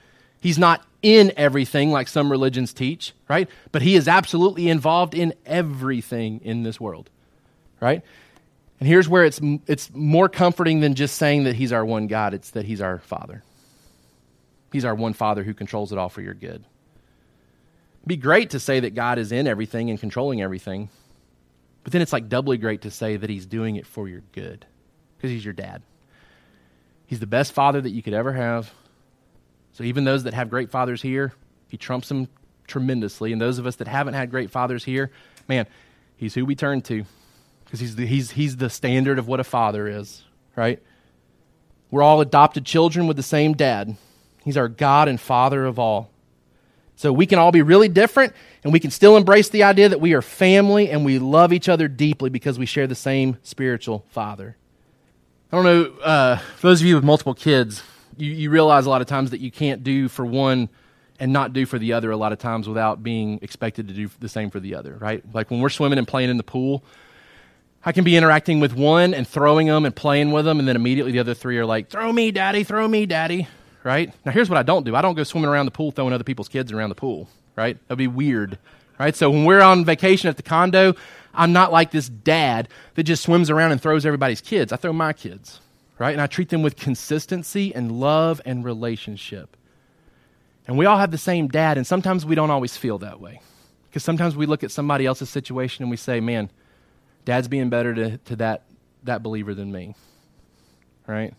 He's 0.41 0.57
not 0.57 0.86
in 1.02 1.32
everything 1.38 1.91
like 1.91 2.08
some 2.08 2.32
religions 2.32 2.74
teach, 2.74 3.14
right? 3.30 3.50
But 3.72 3.82
he 3.82 3.95
is 3.95 4.08
absolutely 4.08 4.70
involved 4.70 5.14
in 5.14 5.34
everything 5.45 6.41
in 6.43 6.64
this 6.64 6.80
world, 6.80 7.10
right? 7.80 8.04
And 8.80 8.88
here's 8.88 9.08
where 9.08 9.26
it's, 9.26 9.39
it's 9.68 9.93
more 9.93 10.30
comforting 10.30 10.80
than 10.80 10.95
just 10.95 11.16
saying 11.16 11.45
that 11.45 11.56
he's 11.56 11.74
our 11.74 11.86
one 11.86 12.08
God, 12.08 12.34
it's 12.34 12.52
that 12.52 12.66
he's 12.66 12.82
our 12.82 13.00
Father. 13.00 13.43
He's 14.72 14.86
our 14.86 14.95
one 14.95 15.14
Father 15.14 15.43
who 15.43 15.54
controls 15.54 15.91
it 15.91 15.97
all 15.97 16.10
for 16.10 16.22
your 16.22 16.34
good. 16.34 16.64
It'd 18.00 18.08
be 18.08 18.18
great 18.18 18.52
to 18.52 18.60
say 18.60 18.82
that 18.82 18.95
God 18.95 19.20
is 19.20 19.32
in 19.32 19.47
everything 19.47 19.89
and 19.89 20.00
controlling 20.00 20.41
everything, 20.41 20.89
but 21.84 21.93
then 21.93 22.02
it's 22.02 22.14
like 22.14 22.30
doubly 22.30 22.58
great 22.58 22.82
to 22.82 22.91
say 22.91 23.18
that 23.18 23.30
he's 23.30 23.45
doing 23.45 23.76
it 23.76 23.88
for 23.88 24.08
your 24.08 24.22
good 24.32 24.66
because 25.18 25.32
he's 25.32 25.43
your 25.43 25.54
dad. 25.54 25.82
He's 27.08 27.20
the 27.20 27.28
best 27.28 27.54
father 27.54 27.82
that 27.82 27.89
you 27.89 28.04
could 28.04 28.14
ever 28.14 28.34
have. 28.34 28.72
So 29.80 29.86
even 29.86 30.04
those 30.04 30.24
that 30.24 30.34
have 30.34 30.50
great 30.50 30.72
fathers 30.72 31.02
here, 31.02 31.32
he 31.70 31.78
trumps 31.78 32.10
them 32.10 32.28
tremendously. 32.68 33.32
And 33.32 33.40
those 33.40 33.60
of 33.60 33.66
us 33.66 33.78
that 33.78 33.88
haven't 33.88 34.14
had 34.14 34.30
great 34.30 34.52
fathers 34.52 34.84
here, 34.84 35.10
man, 35.48 35.68
he's 36.18 36.34
who 36.34 36.44
we 36.44 36.54
turn 36.54 36.82
to 36.82 37.06
because 37.64 37.80
he's 37.80 37.96
the, 37.96 38.06
he's, 38.06 38.32
he's 38.32 38.58
the 38.58 38.70
standard 38.70 39.18
of 39.18 39.30
what 39.30 39.40
a 39.40 39.44
father 39.46 39.88
is, 39.88 40.26
right? 40.58 40.84
We're 41.92 42.04
all 42.04 42.20
adopted 42.20 42.66
children 42.66 43.08
with 43.08 43.16
the 43.16 43.24
same 43.24 43.54
dad. 43.54 43.96
He's 44.44 44.58
our 44.58 44.68
God 44.68 45.08
and 45.08 45.18
Father 45.18 45.66
of 45.66 45.80
all. 45.80 46.12
So 46.98 47.14
we 47.14 47.26
can 47.26 47.40
all 47.40 47.54
be 47.54 47.62
really 47.62 47.88
different, 47.88 48.34
and 48.66 48.74
we 48.74 48.82
can 48.82 48.92
still 48.92 49.16
embrace 49.16 49.48
the 49.48 49.64
idea 49.64 49.88
that 49.88 50.02
we 50.02 50.14
are 50.14 50.22
family 50.22 50.90
and 50.90 51.06
we 51.06 51.20
love 51.20 51.54
each 51.54 51.70
other 51.70 51.88
deeply 51.88 52.30
because 52.30 52.60
we 52.60 52.66
share 52.66 52.86
the 52.86 52.96
same 52.96 53.38
spiritual 53.44 54.04
Father. 54.10 54.58
I 55.54 55.56
don't 55.56 55.64
know, 55.64 55.84
uh, 56.02 56.36
for 56.58 56.68
those 56.68 56.82
of 56.82 56.88
you 56.88 56.96
with 56.96 57.06
multiple 57.06 57.34
kids, 57.34 57.82
you, 58.20 58.32
you 58.32 58.49
realize 58.49 58.86
a 58.86 58.89
lot 58.89 59.01
of 59.01 59.07
times 59.07 59.32
that 59.32 59.39
you 59.39 59.51
can't 59.51 59.84
do 59.84 60.07
for 60.07 60.26
one 60.26 60.70
and 61.20 61.34
not 61.34 61.53
do 61.53 61.65
for 61.65 61.78
the 61.78 61.93
other 61.93 62.11
a 62.11 62.17
lot 62.17 62.32
of 62.32 62.39
times 62.39 62.67
without 62.67 63.03
being 63.03 63.39
expected 63.41 63.88
to 63.89 63.93
do 63.93 64.09
the 64.20 64.30
same 64.30 64.49
for 64.49 64.59
the 64.59 64.76
other, 64.76 64.95
right? 64.95 65.24
Like 65.34 65.51
when 65.51 65.59
we're 65.59 65.70
swimming 65.70 65.97
and 65.97 66.07
playing 66.07 66.30
in 66.30 66.38
the 66.38 66.43
pool, 66.43 66.84
I 67.84 67.91
can 67.91 68.03
be 68.03 68.17
interacting 68.17 68.59
with 68.59 68.74
one 68.74 69.13
and 69.13 69.28
throwing 69.28 69.67
them 69.67 69.86
and 69.86 69.95
playing 69.95 70.32
with 70.32 70.45
them, 70.45 70.59
and 70.59 70.67
then 70.67 70.76
immediately 70.76 71.13
the 71.13 71.20
other 71.20 71.34
three 71.34 71.57
are 71.57 71.65
like, 71.65 71.89
throw 71.89 72.11
me, 72.11 72.32
daddy, 72.32 72.63
throw 72.63 72.88
me, 72.88 73.05
daddy, 73.05 73.47
right? 73.84 74.13
Now, 74.26 74.32
here's 74.32 74.49
what 74.49 74.57
I 74.57 74.63
don't 74.63 74.86
do 74.86 74.95
I 74.95 75.01
don't 75.01 75.15
go 75.15 75.24
swimming 75.24 75.49
around 75.49 75.65
the 75.65 75.72
pool 75.72 75.91
throwing 75.91 76.13
other 76.13 76.24
people's 76.24 76.49
kids 76.49 76.72
around 76.72 76.89
the 76.89 76.95
pool, 76.95 77.30
right? 77.55 77.78
That'd 77.88 77.97
be 77.97 78.07
weird, 78.07 78.57
right? 78.99 79.15
So 79.15 79.30
when 79.30 79.45
we're 79.45 79.61
on 79.61 79.86
vacation 79.86 80.30
at 80.30 80.38
the 80.38 80.43
condo, 80.43 80.95
I'm 81.34 81.53
not 81.53 81.72
like 81.72 81.91
this 81.91 82.09
dad 82.09 82.67
that 82.95 83.03
just 83.03 83.24
swims 83.24 83.49
around 83.49 83.72
and 83.72 83.82
throws 83.82 84.05
everybody's 84.05 84.41
kids. 84.41 84.74
I 84.74 84.76
throw 84.76 84.91
my 84.93 85.13
kids, 85.13 85.61
right? 86.00 86.14
And 86.14 86.22
I 86.22 86.28
treat 86.28 86.50
them 86.50 86.64
with 86.64 86.76
consistency 86.76 87.76
and 87.76 87.91
love 87.91 88.41
and 88.45 88.64
relationship. 88.64 89.56
And 90.66 90.78
we 90.78 90.86
all 90.86 90.97
have 90.97 91.12
the 91.12 91.18
same 91.18 91.47
dad, 91.47 91.78
and 91.78 91.86
sometimes 91.86 92.26
we 92.26 92.36
don't 92.36 92.50
always 92.52 92.78
feel 92.78 92.97
that 93.00 93.20
way. 93.20 93.41
Because 93.89 94.04
sometimes 94.04 94.36
we 94.36 94.45
look 94.45 94.64
at 94.64 94.72
somebody 94.72 95.06
else's 95.06 95.30
situation 95.30 95.84
and 95.84 95.89
we 95.91 95.97
say, 95.97 96.20
man, 96.20 96.52
Dad's 97.26 97.47
being 97.47 97.70
better 97.70 97.93
to, 97.93 98.18
to 98.18 98.36
that, 98.38 98.64
that 99.04 99.22
believer 99.22 99.54
than 99.54 99.72
me. 99.72 99.95
Right? 101.08 101.34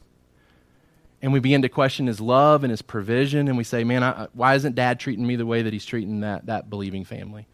And 1.23 1.33
we 1.33 1.39
begin 1.39 1.63
to 1.63 1.69
question 1.69 2.07
his 2.07 2.21
love 2.21 2.65
and 2.65 2.71
his 2.71 2.83
provision, 2.83 3.49
and 3.49 3.57
we 3.57 3.65
say, 3.65 3.85
man, 3.85 4.03
I, 4.03 4.29
why 4.33 4.55
isn't 4.57 4.75
dad 4.75 5.01
treating 5.01 5.27
me 5.27 5.37
the 5.37 5.47
way 5.47 5.63
that 5.63 5.73
he's 5.73 5.85
treating 5.85 6.21
that, 6.21 6.47
that 6.47 6.69
believing 6.69 7.05
family? 7.05 7.47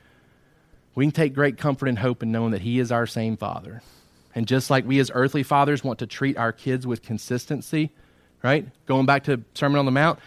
We 0.95 1.05
can 1.05 1.13
take 1.13 1.35
great 1.35 1.59
comfort 1.59 1.89
and 1.89 1.99
hope 1.99 2.23
in 2.23 2.33
knowing 2.33 2.53
that 2.53 2.63
he 2.63 2.79
is 2.79 2.91
our 2.91 3.07
same 3.07 3.37
father. 3.37 3.83
And 4.37 4.47
just 4.47 4.69
like 4.69 4.87
we 4.87 5.01
as 5.01 5.11
earthly 5.15 5.43
fathers 5.43 5.83
want 5.83 5.99
to 6.01 6.07
treat 6.07 6.37
our 6.37 6.53
kids 6.53 6.87
with 6.87 7.03
consistency, 7.03 7.91
right? 8.45 8.69
Going 8.85 9.07
back 9.07 9.25
to 9.25 9.43
Sermon 9.55 9.79
on 9.79 9.87
the 9.87 9.91
Mount, 9.91 10.19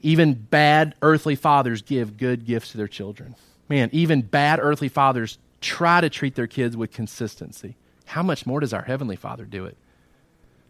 even 0.00 0.34
bad 0.34 0.94
earthly 1.02 1.34
fathers 1.34 1.82
give 1.82 2.16
good 2.16 2.46
gifts 2.46 2.70
to 2.70 2.76
their 2.76 2.86
children. 2.86 3.34
Man, 3.68 3.90
even 3.92 4.22
bad 4.22 4.60
earthly 4.62 4.88
fathers 4.88 5.38
try 5.60 6.00
to 6.00 6.08
treat 6.08 6.36
their 6.36 6.46
kids 6.46 6.76
with 6.76 6.92
consistency. 6.92 7.74
How 8.04 8.22
much 8.22 8.46
more 8.46 8.60
does 8.60 8.72
our 8.72 8.82
Heavenly 8.82 9.16
Father 9.16 9.44
do 9.44 9.64
it? 9.66 9.76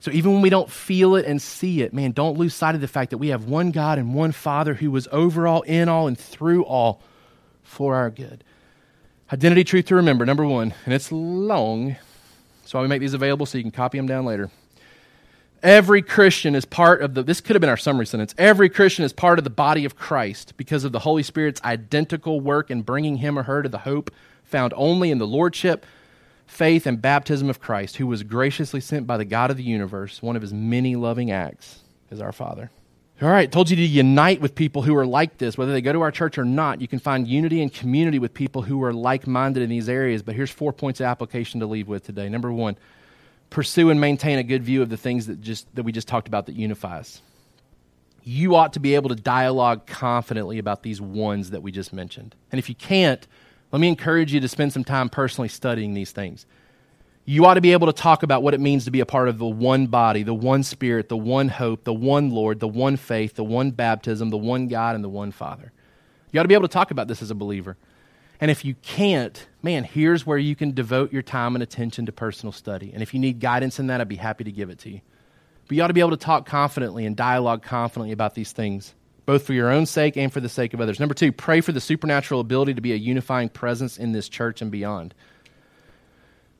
So 0.00 0.10
even 0.10 0.32
when 0.32 0.42
we 0.42 0.50
don't 0.50 0.70
feel 0.70 1.14
it 1.14 1.26
and 1.26 1.42
see 1.42 1.82
it, 1.82 1.92
man, 1.92 2.12
don't 2.12 2.38
lose 2.38 2.54
sight 2.54 2.74
of 2.74 2.80
the 2.80 2.88
fact 2.88 3.10
that 3.10 3.18
we 3.18 3.28
have 3.28 3.44
one 3.44 3.70
God 3.70 3.98
and 3.98 4.14
one 4.14 4.32
Father 4.32 4.72
who 4.72 4.90
was 4.90 5.06
over 5.12 5.46
all, 5.46 5.60
in 5.62 5.90
all, 5.90 6.06
and 6.06 6.18
through 6.18 6.64
all 6.64 7.02
for 7.62 7.96
our 7.96 8.08
good. 8.08 8.42
Identity 9.30 9.62
truth 9.64 9.86
to 9.86 9.96
remember, 9.96 10.24
number 10.24 10.46
one, 10.46 10.72
and 10.86 10.94
it's 10.94 11.12
long, 11.12 11.96
so 12.72 12.80
we 12.80 12.88
make 12.88 13.00
these 13.02 13.12
available 13.12 13.44
so 13.44 13.58
you 13.58 13.64
can 13.64 13.70
copy 13.70 13.98
them 13.98 14.06
down 14.06 14.24
later. 14.24 14.50
Every 15.62 16.00
Christian 16.00 16.54
is 16.54 16.64
part 16.64 17.02
of 17.02 17.12
the, 17.12 17.22
this 17.22 17.42
could 17.42 17.54
have 17.54 17.60
been 17.60 17.68
our 17.68 17.76
summary 17.76 18.06
sentence. 18.06 18.34
Every 18.38 18.70
Christian 18.70 19.04
is 19.04 19.12
part 19.12 19.36
of 19.36 19.44
the 19.44 19.50
body 19.50 19.84
of 19.84 19.94
Christ 19.94 20.54
because 20.56 20.82
of 20.82 20.90
the 20.90 21.00
Holy 21.00 21.22
Spirit's 21.22 21.62
identical 21.64 22.40
work 22.40 22.70
in 22.70 22.80
bringing 22.80 23.18
him 23.18 23.38
or 23.38 23.42
her 23.42 23.62
to 23.62 23.68
the 23.68 23.80
hope 23.80 24.10
found 24.44 24.72
only 24.74 25.10
in 25.10 25.18
the 25.18 25.26
lordship, 25.26 25.84
faith, 26.46 26.86
and 26.86 27.02
baptism 27.02 27.50
of 27.50 27.60
Christ, 27.60 27.98
who 27.98 28.06
was 28.06 28.22
graciously 28.22 28.80
sent 28.80 29.06
by 29.06 29.18
the 29.18 29.26
God 29.26 29.50
of 29.50 29.58
the 29.58 29.62
universe. 29.62 30.22
One 30.22 30.34
of 30.34 30.40
his 30.40 30.54
many 30.54 30.96
loving 30.96 31.30
acts 31.30 31.80
is 32.10 32.22
our 32.22 32.32
Father. 32.32 32.70
All 33.22 33.28
right, 33.28 33.50
told 33.50 33.70
you 33.70 33.76
to 33.76 33.82
unite 33.82 34.40
with 34.40 34.56
people 34.56 34.82
who 34.82 34.96
are 34.96 35.06
like 35.06 35.38
this. 35.38 35.56
Whether 35.56 35.70
they 35.70 35.80
go 35.80 35.92
to 35.92 36.00
our 36.00 36.10
church 36.10 36.38
or 36.38 36.44
not, 36.44 36.80
you 36.80 36.88
can 36.88 36.98
find 36.98 37.28
unity 37.28 37.62
and 37.62 37.72
community 37.72 38.18
with 38.18 38.34
people 38.34 38.62
who 38.62 38.82
are 38.82 38.92
like 38.92 39.28
minded 39.28 39.62
in 39.62 39.70
these 39.70 39.88
areas. 39.88 40.24
But 40.24 40.34
here's 40.34 40.50
four 40.50 40.72
points 40.72 40.98
of 40.98 41.06
application 41.06 41.60
to 41.60 41.66
leave 41.66 41.86
with 41.86 42.04
today. 42.04 42.28
Number 42.28 42.52
one, 42.52 42.76
pursue 43.48 43.90
and 43.90 44.00
maintain 44.00 44.40
a 44.40 44.42
good 44.42 44.64
view 44.64 44.82
of 44.82 44.88
the 44.88 44.96
things 44.96 45.28
that, 45.28 45.40
just, 45.40 45.72
that 45.76 45.84
we 45.84 45.92
just 45.92 46.08
talked 46.08 46.26
about 46.26 46.46
that 46.46 46.56
unify 46.56 46.98
us. 46.98 47.22
You 48.24 48.56
ought 48.56 48.72
to 48.72 48.80
be 48.80 48.96
able 48.96 49.10
to 49.10 49.14
dialogue 49.14 49.86
confidently 49.86 50.58
about 50.58 50.82
these 50.82 51.00
ones 51.00 51.50
that 51.50 51.62
we 51.62 51.70
just 51.70 51.92
mentioned. 51.92 52.34
And 52.50 52.58
if 52.58 52.68
you 52.68 52.74
can't, 52.74 53.24
let 53.70 53.78
me 53.78 53.86
encourage 53.86 54.34
you 54.34 54.40
to 54.40 54.48
spend 54.48 54.72
some 54.72 54.82
time 54.82 55.08
personally 55.08 55.48
studying 55.48 55.94
these 55.94 56.10
things. 56.10 56.44
You 57.24 57.46
ought 57.46 57.54
to 57.54 57.60
be 57.60 57.72
able 57.72 57.86
to 57.86 57.92
talk 57.92 58.22
about 58.22 58.42
what 58.42 58.54
it 58.54 58.60
means 58.60 58.84
to 58.84 58.90
be 58.90 59.00
a 59.00 59.06
part 59.06 59.28
of 59.28 59.38
the 59.38 59.46
one 59.46 59.86
body, 59.86 60.22
the 60.22 60.34
one 60.34 60.62
spirit, 60.62 61.08
the 61.08 61.16
one 61.16 61.48
hope, 61.48 61.84
the 61.84 61.94
one 61.94 62.30
Lord, 62.30 62.58
the 62.58 62.68
one 62.68 62.96
faith, 62.96 63.34
the 63.34 63.44
one 63.44 63.70
baptism, 63.70 64.30
the 64.30 64.38
one 64.38 64.66
God, 64.66 64.94
and 64.96 65.04
the 65.04 65.08
one 65.08 65.30
Father. 65.30 65.72
You 66.32 66.40
ought 66.40 66.44
to 66.44 66.48
be 66.48 66.54
able 66.54 66.68
to 66.68 66.72
talk 66.72 66.90
about 66.90 67.08
this 67.08 67.22
as 67.22 67.30
a 67.30 67.34
believer. 67.34 67.76
And 68.40 68.50
if 68.50 68.64
you 68.64 68.74
can't, 68.82 69.46
man, 69.62 69.84
here's 69.84 70.26
where 70.26 70.38
you 70.38 70.56
can 70.56 70.72
devote 70.72 71.12
your 71.12 71.22
time 71.22 71.54
and 71.54 71.62
attention 71.62 72.06
to 72.06 72.12
personal 72.12 72.50
study. 72.52 72.90
And 72.92 73.02
if 73.02 73.14
you 73.14 73.20
need 73.20 73.38
guidance 73.38 73.78
in 73.78 73.86
that, 73.86 74.00
I'd 74.00 74.08
be 74.08 74.16
happy 74.16 74.42
to 74.42 74.50
give 74.50 74.68
it 74.68 74.80
to 74.80 74.90
you. 74.90 75.00
But 75.68 75.76
you 75.76 75.82
ought 75.84 75.88
to 75.88 75.94
be 75.94 76.00
able 76.00 76.10
to 76.10 76.16
talk 76.16 76.44
confidently 76.44 77.06
and 77.06 77.16
dialogue 77.16 77.62
confidently 77.62 78.10
about 78.10 78.34
these 78.34 78.50
things, 78.50 78.94
both 79.26 79.46
for 79.46 79.52
your 79.52 79.70
own 79.70 79.86
sake 79.86 80.16
and 80.16 80.32
for 80.32 80.40
the 80.40 80.48
sake 80.48 80.74
of 80.74 80.80
others. 80.80 80.98
Number 80.98 81.14
two, 81.14 81.30
pray 81.30 81.60
for 81.60 81.70
the 81.70 81.80
supernatural 81.80 82.40
ability 82.40 82.74
to 82.74 82.80
be 82.80 82.92
a 82.92 82.96
unifying 82.96 83.48
presence 83.48 83.96
in 83.96 84.10
this 84.10 84.28
church 84.28 84.60
and 84.60 84.72
beyond. 84.72 85.14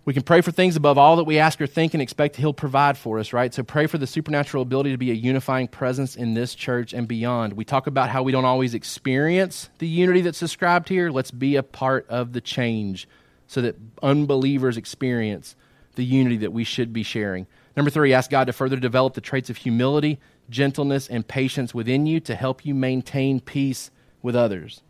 We 0.05 0.13
can 0.13 0.25
pray 0.25 0.41
for 0.41 0.51
things 0.51 0.75
above 0.75 0.99
all 0.99 1.17
that 1.17 1.25
we 1.25 1.39
ask 1.39 1.61
or 1.61 1.67
think 1.69 1.95
and 1.95 2.03
expect 2.03 2.35
He'll 2.35 2.53
provide 2.53 2.99
for 2.99 3.21
us, 3.21 3.33
right? 3.33 3.55
So 3.55 3.63
pray 3.63 3.87
for 3.87 3.99
the 3.99 4.07
supernatural 4.07 4.65
ability 4.65 4.91
to 4.91 4.99
be 4.99 5.13
a 5.13 5.15
unifying 5.15 5.69
presence 5.69 6.17
in 6.17 6.35
this 6.35 6.57
church 6.57 6.93
and 6.93 7.07
beyond. 7.07 7.53
We 7.53 7.65
talk 7.65 7.87
about 7.87 8.11
how 8.11 8.25
we 8.25 8.33
don't 8.33 8.45
always 8.45 8.75
experience 8.75 9.71
the 9.79 9.87
unity 9.87 10.21
that's 10.23 10.41
described 10.41 10.89
here. 10.89 11.11
Let's 11.11 11.31
be 11.31 11.55
a 11.55 11.63
part 11.63 12.09
of 12.09 12.33
the 12.33 12.41
change 12.41 13.09
so 13.47 13.63
that 13.63 13.77
unbelievers 14.03 14.77
experience 14.77 15.55
the 15.95 16.05
unity 16.05 16.39
that 16.39 16.53
we 16.53 16.65
should 16.65 16.93
be 16.93 17.05
sharing. 17.05 17.47
Number 17.77 17.91
three, 17.91 18.13
ask 18.13 18.29
God 18.29 18.49
to 18.49 18.53
further 18.53 18.77
develop 18.77 19.15
the 19.15 19.21
traits 19.21 19.51
of 19.51 19.59
humility, 19.59 20.19
gentleness, 20.51 21.09
and 21.09 21.27
patience 21.27 21.73
within 21.73 22.07
you 22.07 22.19
to 22.21 22.35
help 22.35 22.67
you 22.67 22.75
maintain 22.75 23.39
peace 23.39 23.93
with 24.21 24.35
others. 24.35 24.83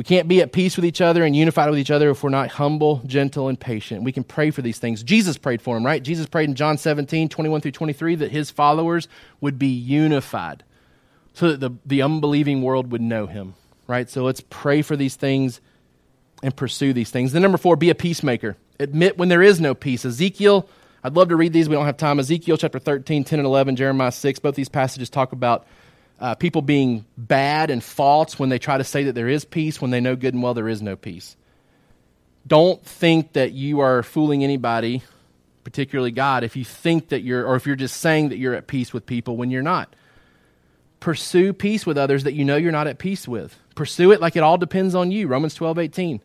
We 0.00 0.04
can't 0.04 0.28
be 0.28 0.40
at 0.40 0.52
peace 0.52 0.76
with 0.76 0.86
each 0.86 1.02
other 1.02 1.24
and 1.24 1.36
unified 1.36 1.68
with 1.68 1.78
each 1.78 1.90
other 1.90 2.08
if 2.08 2.22
we're 2.22 2.30
not 2.30 2.48
humble, 2.48 3.02
gentle, 3.04 3.48
and 3.48 3.60
patient. 3.60 4.02
We 4.02 4.12
can 4.12 4.24
pray 4.24 4.50
for 4.50 4.62
these 4.62 4.78
things. 4.78 5.02
Jesus 5.02 5.36
prayed 5.36 5.60
for 5.60 5.76
them, 5.76 5.84
right? 5.84 6.02
Jesus 6.02 6.24
prayed 6.24 6.48
in 6.48 6.54
John 6.54 6.78
17, 6.78 7.28
21 7.28 7.60
through 7.60 7.72
23, 7.72 8.14
that 8.14 8.30
his 8.30 8.50
followers 8.50 9.08
would 9.42 9.58
be 9.58 9.66
unified 9.66 10.64
so 11.34 11.50
that 11.50 11.60
the, 11.60 11.72
the 11.84 12.00
unbelieving 12.00 12.62
world 12.62 12.92
would 12.92 13.02
know 13.02 13.26
him, 13.26 13.52
right? 13.86 14.08
So 14.08 14.24
let's 14.24 14.40
pray 14.48 14.80
for 14.80 14.96
these 14.96 15.16
things 15.16 15.60
and 16.42 16.56
pursue 16.56 16.94
these 16.94 17.10
things. 17.10 17.32
Then, 17.32 17.42
number 17.42 17.58
four, 17.58 17.76
be 17.76 17.90
a 17.90 17.94
peacemaker. 17.94 18.56
Admit 18.78 19.18
when 19.18 19.28
there 19.28 19.42
is 19.42 19.60
no 19.60 19.74
peace. 19.74 20.06
Ezekiel, 20.06 20.66
I'd 21.04 21.14
love 21.14 21.28
to 21.28 21.36
read 21.36 21.52
these. 21.52 21.68
We 21.68 21.74
don't 21.74 21.84
have 21.84 21.98
time. 21.98 22.18
Ezekiel 22.18 22.56
chapter 22.56 22.78
13, 22.78 23.22
10, 23.22 23.38
and 23.38 23.44
11, 23.44 23.76
Jeremiah 23.76 24.12
6. 24.12 24.38
Both 24.38 24.54
these 24.54 24.70
passages 24.70 25.10
talk 25.10 25.32
about 25.32 25.66
uh, 26.20 26.34
people 26.34 26.60
being 26.60 27.06
bad 27.16 27.70
and 27.70 27.82
false 27.82 28.38
when 28.38 28.50
they 28.50 28.58
try 28.58 28.76
to 28.76 28.84
say 28.84 29.04
that 29.04 29.14
there 29.14 29.28
is 29.28 29.44
peace 29.44 29.80
when 29.80 29.90
they 29.90 30.00
know 30.00 30.14
good 30.14 30.34
and 30.34 30.42
well 30.42 30.54
there 30.54 30.68
is 30.68 30.82
no 30.82 30.94
peace. 30.94 31.36
Don't 32.46 32.84
think 32.84 33.32
that 33.32 33.52
you 33.52 33.80
are 33.80 34.02
fooling 34.02 34.44
anybody, 34.44 35.02
particularly 35.64 36.10
God, 36.10 36.44
if 36.44 36.56
you 36.56 36.64
think 36.64 37.08
that 37.08 37.22
you're, 37.22 37.46
or 37.46 37.56
if 37.56 37.66
you're 37.66 37.76
just 37.76 37.98
saying 38.00 38.30
that 38.30 38.38
you're 38.38 38.54
at 38.54 38.66
peace 38.66 38.92
with 38.92 39.06
people 39.06 39.36
when 39.36 39.50
you're 39.50 39.62
not. 39.62 39.94
Pursue 41.00 41.54
peace 41.54 41.86
with 41.86 41.96
others 41.96 42.24
that 42.24 42.34
you 42.34 42.44
know 42.44 42.56
you're 42.56 42.72
not 42.72 42.86
at 42.86 42.98
peace 42.98 43.26
with. 43.26 43.58
Pursue 43.74 44.12
it 44.12 44.20
like 44.20 44.36
it 44.36 44.42
all 44.42 44.58
depends 44.58 44.94
on 44.94 45.10
you. 45.10 45.26
Romans 45.26 45.54
12, 45.54 45.78
18. 45.78 46.20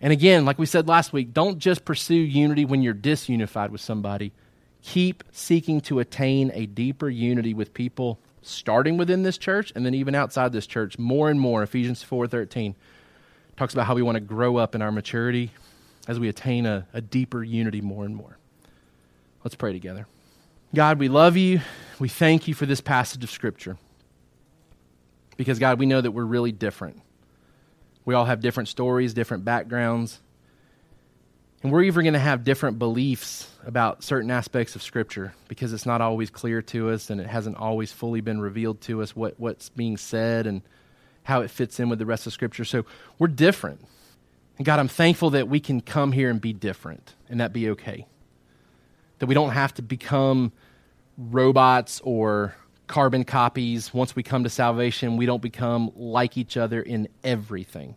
And 0.00 0.12
again, 0.12 0.44
like 0.44 0.58
we 0.58 0.66
said 0.66 0.86
last 0.86 1.12
week, 1.12 1.32
don't 1.32 1.58
just 1.58 1.84
pursue 1.84 2.14
unity 2.14 2.64
when 2.64 2.82
you're 2.82 2.94
disunified 2.94 3.70
with 3.70 3.80
somebody. 3.80 4.32
Keep 4.82 5.24
seeking 5.32 5.80
to 5.82 5.98
attain 5.98 6.52
a 6.54 6.66
deeper 6.66 7.08
unity 7.08 7.54
with 7.54 7.74
people 7.74 8.20
starting 8.46 8.96
within 8.96 9.22
this 9.22 9.38
church 9.38 9.72
and 9.74 9.84
then 9.84 9.94
even 9.94 10.14
outside 10.14 10.52
this 10.52 10.66
church 10.66 10.98
more 10.98 11.30
and 11.30 11.40
more 11.40 11.62
ephesians 11.62 12.04
4.13 12.04 12.74
talks 13.56 13.72
about 13.72 13.86
how 13.86 13.94
we 13.94 14.02
want 14.02 14.16
to 14.16 14.20
grow 14.20 14.56
up 14.56 14.74
in 14.74 14.82
our 14.82 14.92
maturity 14.92 15.50
as 16.08 16.18
we 16.18 16.28
attain 16.28 16.66
a, 16.66 16.86
a 16.92 17.00
deeper 17.00 17.42
unity 17.42 17.80
more 17.80 18.04
and 18.04 18.14
more. 18.14 18.36
Let's 19.42 19.54
pray 19.54 19.72
together. 19.72 20.06
God 20.74 20.98
we 20.98 21.08
love 21.08 21.36
you. 21.36 21.60
We 21.98 22.08
thank 22.08 22.48
you 22.48 22.54
for 22.54 22.66
this 22.66 22.80
passage 22.80 23.22
of 23.22 23.30
scripture 23.30 23.76
because 25.36 25.58
god 25.58 25.78
we 25.78 25.86
know 25.86 26.00
that 26.00 26.10
we're 26.10 26.24
really 26.24 26.52
different. 26.52 27.00
We 28.04 28.14
all 28.14 28.24
have 28.24 28.40
different 28.40 28.68
stories 28.68 29.14
different 29.14 29.44
backgrounds 29.44 30.20
and 31.64 31.72
we're 31.72 31.84
even 31.84 32.04
going 32.04 32.12
to 32.12 32.20
have 32.20 32.44
different 32.44 32.78
beliefs 32.78 33.50
about 33.64 34.04
certain 34.04 34.30
aspects 34.30 34.76
of 34.76 34.82
Scripture 34.82 35.32
because 35.48 35.72
it's 35.72 35.86
not 35.86 36.02
always 36.02 36.28
clear 36.28 36.60
to 36.60 36.90
us 36.90 37.08
and 37.08 37.18
it 37.22 37.26
hasn't 37.26 37.56
always 37.56 37.90
fully 37.90 38.20
been 38.20 38.38
revealed 38.38 38.82
to 38.82 39.00
us 39.00 39.16
what, 39.16 39.40
what's 39.40 39.70
being 39.70 39.96
said 39.96 40.46
and 40.46 40.60
how 41.22 41.40
it 41.40 41.50
fits 41.50 41.80
in 41.80 41.88
with 41.88 41.98
the 41.98 42.04
rest 42.04 42.26
of 42.26 42.34
Scripture. 42.34 42.66
So 42.66 42.84
we're 43.18 43.28
different. 43.28 43.80
And 44.58 44.66
God, 44.66 44.78
I'm 44.78 44.88
thankful 44.88 45.30
that 45.30 45.48
we 45.48 45.58
can 45.58 45.80
come 45.80 46.12
here 46.12 46.28
and 46.28 46.38
be 46.38 46.52
different 46.52 47.14
and 47.30 47.40
that 47.40 47.54
be 47.54 47.70
okay. 47.70 48.06
That 49.20 49.26
we 49.26 49.34
don't 49.34 49.52
have 49.52 49.72
to 49.74 49.82
become 49.82 50.52
robots 51.16 51.98
or 52.04 52.54
carbon 52.88 53.24
copies. 53.24 53.94
Once 53.94 54.14
we 54.14 54.22
come 54.22 54.44
to 54.44 54.50
salvation, 54.50 55.16
we 55.16 55.24
don't 55.24 55.40
become 55.40 55.92
like 55.96 56.36
each 56.36 56.58
other 56.58 56.82
in 56.82 57.08
everything. 57.24 57.96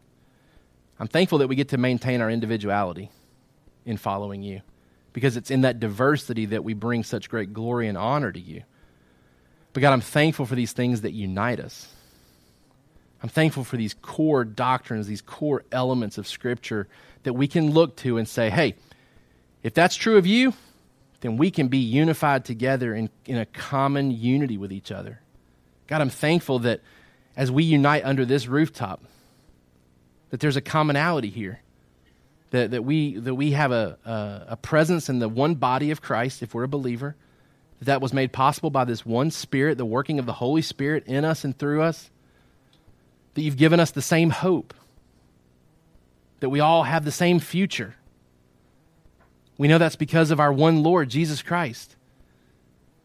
I'm 1.02 1.10
thankful 1.10 1.40
that 1.40 1.50
we 1.50 1.58
get 1.58 1.68
to 1.70 1.78
maintain 1.78 2.22
our 2.22 2.30
individuality 2.30 3.12
in 3.88 3.98
following 3.98 4.44
you 4.44 4.62
because 5.14 5.38
it's 5.38 5.50
in 5.50 5.62
that 5.62 5.80
diversity 5.80 6.46
that 6.46 6.64
we 6.64 6.76
bring 6.76 7.04
such 7.04 7.30
great 7.30 7.54
glory 7.54 7.88
and 7.88 7.98
honor 7.98 8.32
to 8.32 8.40
you. 8.40 8.62
But 9.74 9.82
God, 9.82 9.94
I'm 9.94 10.02
thankful 10.02 10.46
for 10.46 10.54
these 10.54 10.74
things 10.74 11.02
that 11.02 11.14
unite 11.14 11.60
us. 11.60 11.88
I'm 13.24 13.30
thankful 13.30 13.64
for 13.64 13.78
these 13.78 13.96
core 13.96 14.46
doctrines, 14.46 15.08
these 15.08 15.24
core 15.24 15.64
elements 15.72 16.20
of 16.20 16.28
Scripture 16.28 16.88
that 17.24 17.34
we 17.34 17.48
can 17.48 17.72
look 17.72 17.96
to 17.98 18.18
and 18.18 18.28
say, 18.28 18.52
hey, 18.52 18.76
if 19.64 19.74
that's 19.74 19.96
true 19.96 20.18
of 20.18 20.28
you, 20.28 20.54
then 21.22 21.38
we 21.38 21.50
can 21.50 21.68
be 21.68 21.80
unified 21.80 22.46
together 22.46 22.94
in, 22.94 23.10
in 23.26 23.38
a 23.38 23.46
common 23.46 24.12
unity 24.12 24.58
with 24.58 24.72
each 24.72 24.92
other. 24.92 25.20
God, 25.88 26.02
I'm 26.02 26.12
thankful 26.12 26.60
that 26.60 26.82
as 27.36 27.50
we 27.50 27.64
unite 27.64 28.06
under 28.06 28.26
this 28.26 28.48
rooftop, 28.48 29.04
that 30.30 30.40
there's 30.42 30.58
a 30.58 30.62
commonality 30.62 31.30
here 31.30 31.62
that, 32.58 32.72
that, 32.72 32.84
we, 32.84 33.18
that 33.18 33.36
we 33.36 33.52
have 33.52 33.72
a, 33.72 33.98
a, 34.06 34.46
a 34.50 34.58
presence 34.58 35.10
in 35.10 35.20
the 35.20 35.30
one 35.30 35.56
body 35.56 35.92
of 35.92 36.02
Christ 36.02 36.42
if 36.42 36.54
we're 36.54 36.64
a 36.64 36.68
believer. 36.68 37.16
That, 37.82 38.02
was 38.02 38.12
made 38.12 38.34
possible 38.34 38.72
by 38.72 38.86
this 38.86 39.06
one 39.06 39.30
Spirit, 39.30 39.78
the 39.78 39.86
working 39.86 40.18
of 40.18 40.26
the 40.26 40.34
Holy 40.34 40.64
Spirit 40.64 41.04
in 41.06 41.24
us 41.24 41.44
and 41.44 41.58
through 41.58 41.84
us. 41.84 42.10
That 43.36 43.44
you've 43.44 43.58
given 43.58 43.80
us 43.80 43.92
the 43.92 44.02
same 44.02 44.32
hope. 44.32 44.74
That 46.40 46.50
we 46.50 46.60
all 46.60 46.84
have 46.84 47.06
the 47.06 47.12
same 47.12 47.40
future. 47.40 47.96
We 49.60 49.68
know 49.68 49.78
that's 49.78 49.96
because 49.96 50.32
of 50.32 50.40
our 50.40 50.52
one 50.52 50.82
Lord, 50.82 51.10
Jesus 51.10 51.44
Christ. 51.44 51.96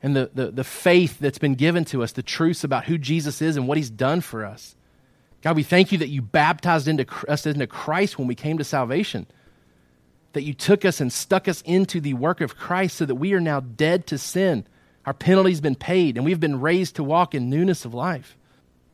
And 0.02 0.16
the, 0.16 0.30
the, 0.34 0.50
the 0.50 0.64
faith 0.64 1.18
that's 1.18 1.38
been 1.38 1.54
given 1.54 1.84
to 1.86 2.02
us, 2.02 2.12
the 2.12 2.22
truths 2.22 2.64
about 2.64 2.86
who 2.86 2.96
Jesus 2.96 3.42
is 3.42 3.56
and 3.56 3.68
what 3.68 3.76
he's 3.76 3.90
done 3.90 4.22
for 4.22 4.44
us. 4.44 4.74
God, 5.42 5.56
we 5.56 5.62
thank 5.64 5.92
you 5.92 5.98
that 5.98 6.08
you 6.08 6.22
baptized 6.22 6.88
into, 6.88 7.06
us 7.28 7.46
into 7.46 7.66
Christ 7.66 8.18
when 8.18 8.28
we 8.28 8.34
came 8.34 8.58
to 8.58 8.64
salvation. 8.64 9.26
That 10.32 10.42
you 10.42 10.54
took 10.54 10.84
us 10.84 11.00
and 11.00 11.12
stuck 11.12 11.46
us 11.46 11.62
into 11.62 12.00
the 12.00 12.14
work 12.14 12.40
of 12.40 12.56
Christ 12.56 12.96
so 12.96 13.04
that 13.04 13.16
we 13.16 13.34
are 13.34 13.40
now 13.40 13.60
dead 13.60 14.06
to 14.08 14.18
sin. 14.18 14.66
Our 15.04 15.12
penalty's 15.12 15.60
been 15.60 15.74
paid 15.74 16.16
and 16.16 16.24
we've 16.24 16.40
been 16.40 16.60
raised 16.60 16.96
to 16.96 17.04
walk 17.04 17.34
in 17.34 17.50
newness 17.50 17.84
of 17.84 17.92
life. 17.92 18.36